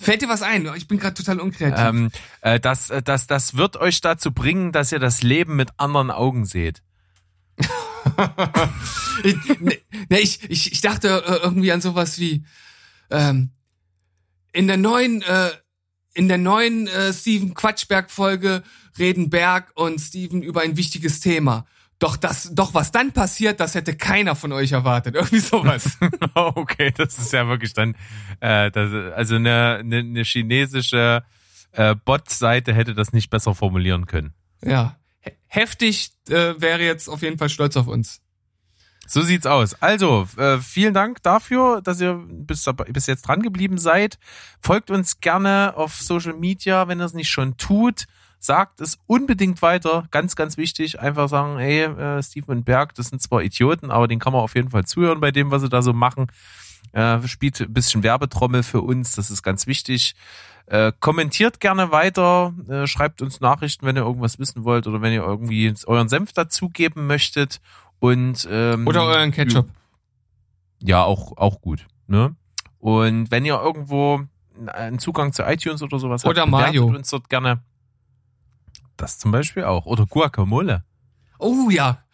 Fällt 0.00 0.22
dir 0.22 0.28
was 0.28 0.42
ein? 0.42 0.70
Ich 0.76 0.86
bin 0.86 0.98
gerade 0.98 1.14
total 1.14 1.40
unkreativ. 1.40 1.84
Ähm, 1.84 2.10
äh, 2.40 2.60
das, 2.60 2.88
äh, 2.90 3.02
das, 3.02 3.26
das 3.26 3.56
wird 3.56 3.76
euch 3.76 4.00
dazu 4.00 4.30
bringen, 4.30 4.70
dass 4.70 4.92
ihr 4.92 5.00
das 5.00 5.22
Leben 5.22 5.56
mit 5.56 5.70
anderen 5.76 6.12
Augen 6.12 6.46
seht. 6.46 6.82
ich, 9.24 9.34
ne, 9.58 9.78
ne, 10.08 10.20
ich, 10.20 10.48
ich, 10.48 10.70
ich 10.70 10.80
dachte 10.80 11.24
äh, 11.26 11.42
irgendwie 11.42 11.72
an 11.72 11.80
sowas 11.80 12.20
wie 12.20 12.44
ähm, 13.10 13.50
in 14.52 14.68
der 14.68 14.76
neuen 14.76 15.22
äh, 15.22 15.50
in 16.14 16.28
der 16.28 16.38
neuen 16.38 16.86
äh, 16.86 17.12
Steven 17.12 17.54
Quatschberg 17.54 18.10
Folge 18.10 18.62
reden 19.00 19.30
Berg 19.30 19.72
und 19.74 20.00
Steven 20.00 20.42
über 20.42 20.60
ein 20.60 20.76
wichtiges 20.76 21.18
Thema. 21.18 21.66
Doch 22.00 22.16
das, 22.16 22.50
doch 22.54 22.74
was 22.74 22.92
dann 22.92 23.12
passiert, 23.12 23.58
das 23.60 23.74
hätte 23.74 23.96
keiner 23.96 24.36
von 24.36 24.52
euch 24.52 24.72
erwartet. 24.72 25.14
Irgendwie 25.16 25.40
sowas. 25.40 25.98
okay, 26.34 26.92
das 26.96 27.18
ist 27.18 27.32
ja 27.32 27.48
wirklich 27.48 27.72
dann, 27.74 27.96
äh, 28.40 28.70
das, 28.70 28.92
also 29.14 29.34
eine, 29.36 29.78
eine, 29.80 29.98
eine 29.98 30.22
chinesische 30.22 31.24
äh, 31.72 31.94
Bot-Seite 31.96 32.72
hätte 32.72 32.94
das 32.94 33.12
nicht 33.12 33.30
besser 33.30 33.54
formulieren 33.54 34.06
können. 34.06 34.34
ja. 34.62 34.96
He- 35.20 35.32
Heftig 35.48 36.10
äh, 36.28 36.54
wäre 36.58 36.82
jetzt 36.84 37.08
auf 37.08 37.22
jeden 37.22 37.38
Fall 37.38 37.48
stolz 37.48 37.76
auf 37.76 37.88
uns. 37.88 38.20
So 39.08 39.22
sieht's 39.22 39.46
aus. 39.46 39.74
Also, 39.82 40.28
äh, 40.36 40.58
vielen 40.58 40.94
Dank 40.94 41.22
dafür, 41.22 41.80
dass 41.82 42.00
ihr 42.00 42.14
bis, 42.28 42.62
dabei- 42.62 42.84
bis 42.92 43.06
jetzt 43.06 43.22
dran 43.22 43.42
geblieben 43.42 43.78
seid. 43.78 44.18
Folgt 44.60 44.90
uns 44.92 45.18
gerne 45.20 45.72
auf 45.76 45.94
Social 46.00 46.34
Media, 46.34 46.86
wenn 46.86 47.00
ihr 47.00 47.06
es 47.06 47.14
nicht 47.14 47.30
schon 47.30 47.56
tut. 47.56 48.04
Sagt 48.40 48.80
es 48.80 48.98
unbedingt 49.06 49.62
weiter. 49.62 50.06
Ganz, 50.10 50.36
ganz 50.36 50.56
wichtig. 50.56 51.00
Einfach 51.00 51.28
sagen, 51.28 51.58
hey, 51.58 51.84
äh, 51.84 52.22
Steven 52.22 52.58
und 52.58 52.64
Berg, 52.64 52.94
das 52.94 53.08
sind 53.08 53.20
zwar 53.20 53.42
Idioten, 53.42 53.90
aber 53.90 54.08
den 54.08 54.18
kann 54.18 54.32
man 54.32 54.42
auf 54.42 54.54
jeden 54.54 54.70
Fall 54.70 54.84
zuhören 54.84 55.20
bei 55.20 55.30
dem, 55.30 55.50
was 55.50 55.62
sie 55.62 55.68
da 55.68 55.82
so 55.82 55.92
machen. 55.92 56.26
Äh, 56.92 57.26
spielt 57.26 57.60
ein 57.60 57.72
bisschen 57.72 58.02
Werbetrommel 58.02 58.62
für 58.62 58.80
uns, 58.80 59.12
das 59.12 59.30
ist 59.30 59.42
ganz 59.42 59.66
wichtig. 59.66 60.14
Äh, 60.66 60.92
kommentiert 61.00 61.60
gerne 61.60 61.90
weiter, 61.92 62.52
äh, 62.68 62.86
schreibt 62.86 63.22
uns 63.22 63.40
Nachrichten, 63.40 63.86
wenn 63.86 63.96
ihr 63.96 64.02
irgendwas 64.02 64.38
wissen 64.38 64.64
wollt 64.64 64.86
oder 64.86 65.00
wenn 65.00 65.12
ihr 65.12 65.22
irgendwie 65.22 65.72
euren 65.86 66.08
Senf 66.08 66.32
dazugeben 66.32 67.06
möchtet. 67.06 67.60
Und 68.00 68.46
ähm, 68.50 68.86
Oder 68.86 69.02
euren 69.04 69.32
Ketchup. 69.32 69.68
ja, 70.80 71.02
auch, 71.02 71.36
auch 71.36 71.60
gut. 71.60 71.86
Ne? 72.06 72.36
Und 72.78 73.30
wenn 73.30 73.44
ihr 73.44 73.60
irgendwo 73.60 74.20
einen 74.66 74.98
Zugang 74.98 75.32
zu 75.32 75.42
iTunes 75.42 75.82
oder 75.82 75.98
sowas 75.98 76.24
Oder 76.24 76.42
habt, 76.42 76.50
bewertet 76.50 76.80
uns 76.80 77.10
dort 77.10 77.28
gerne. 77.28 77.60
Das 78.98 79.18
zum 79.18 79.30
Beispiel 79.30 79.64
auch. 79.64 79.86
Oder 79.86 80.04
Guacamole. 80.04 80.84
Oh 81.38 81.70
ja. 81.70 82.04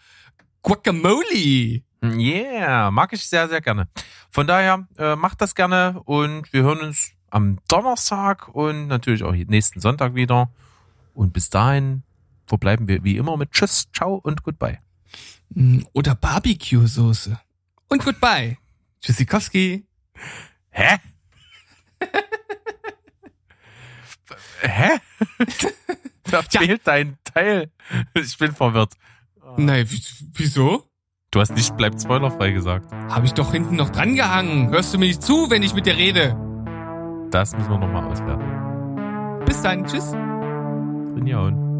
Guacamole. 0.63 1.83
Yeah, 2.03 2.91
mag 2.91 3.13
ich 3.15 3.27
sehr, 3.27 3.49
sehr 3.49 3.63
gerne. 3.63 3.89
Von 4.31 4.47
daher, 4.47 4.87
äh, 4.99 5.17
macht 5.17 5.41
das 5.41 5.55
gerne 5.55 6.03
und 6.05 6.53
wir 6.53 6.63
hören 6.63 6.81
uns 6.81 7.13
am 7.31 7.59
Donnerstag 7.69 8.49
und 8.49 8.89
natürlich 8.89 9.25
auch 9.25 9.33
nächsten 9.33 9.81
Sonntag 9.81 10.15
wieder. 10.15 10.53
Und 11.15 11.33
bis 11.33 11.49
dahin 11.49 12.03
verbleiben 12.47 12.87
wir 12.87 13.03
wie 13.03 13.17
immer 13.17 13.39
mit 13.39 13.53
Tschüss, 13.53 13.91
Ciao 13.93 14.17
und 14.17 14.43
Goodbye. 14.43 14.79
Mm, 15.49 15.81
Oder 15.95 16.15
Barbecue-Soße. 16.15 17.41
Und 17.89 18.05
goodbye. 18.05 18.59
Tschüssikowski. 19.01 19.87
Hä? 20.71 20.99
Hä? 24.61 24.99
da 26.35 26.43
Tja. 26.43 26.61
fehlt 26.61 26.83
dein 26.85 27.17
Teil. 27.25 27.71
Ich 28.15 28.37
bin 28.39 28.53
verwirrt. 28.53 28.93
Nein, 29.57 29.87
wieso? 30.33 30.85
Du 31.31 31.41
hast 31.41 31.55
nicht 31.55 31.77
bleibt 31.77 32.01
spoilerfrei 32.01 32.51
gesagt. 32.53 32.93
Habe 33.11 33.27
ich 33.27 33.35
doch 33.35 33.53
hinten 33.53 33.77
noch 33.77 33.91
dran 33.91 34.15
gehangen. 34.15 34.71
Hörst 34.71 34.95
du 34.95 34.99
mir 34.99 35.07
nicht 35.07 35.23
zu, 35.23 35.51
wenn 35.51 35.63
ich 35.63 35.75
mit 35.75 35.87
dir 35.87 35.97
rede? 35.97 36.37
Das 37.31 37.57
müssen 37.57 37.71
wir 37.71 37.79
nochmal 37.79 38.05
auswerten. 38.05 39.45
Bis 39.45 39.61
dann. 39.63 39.85
Tschüss. 39.85 40.13
Rinjauen. 40.13 41.74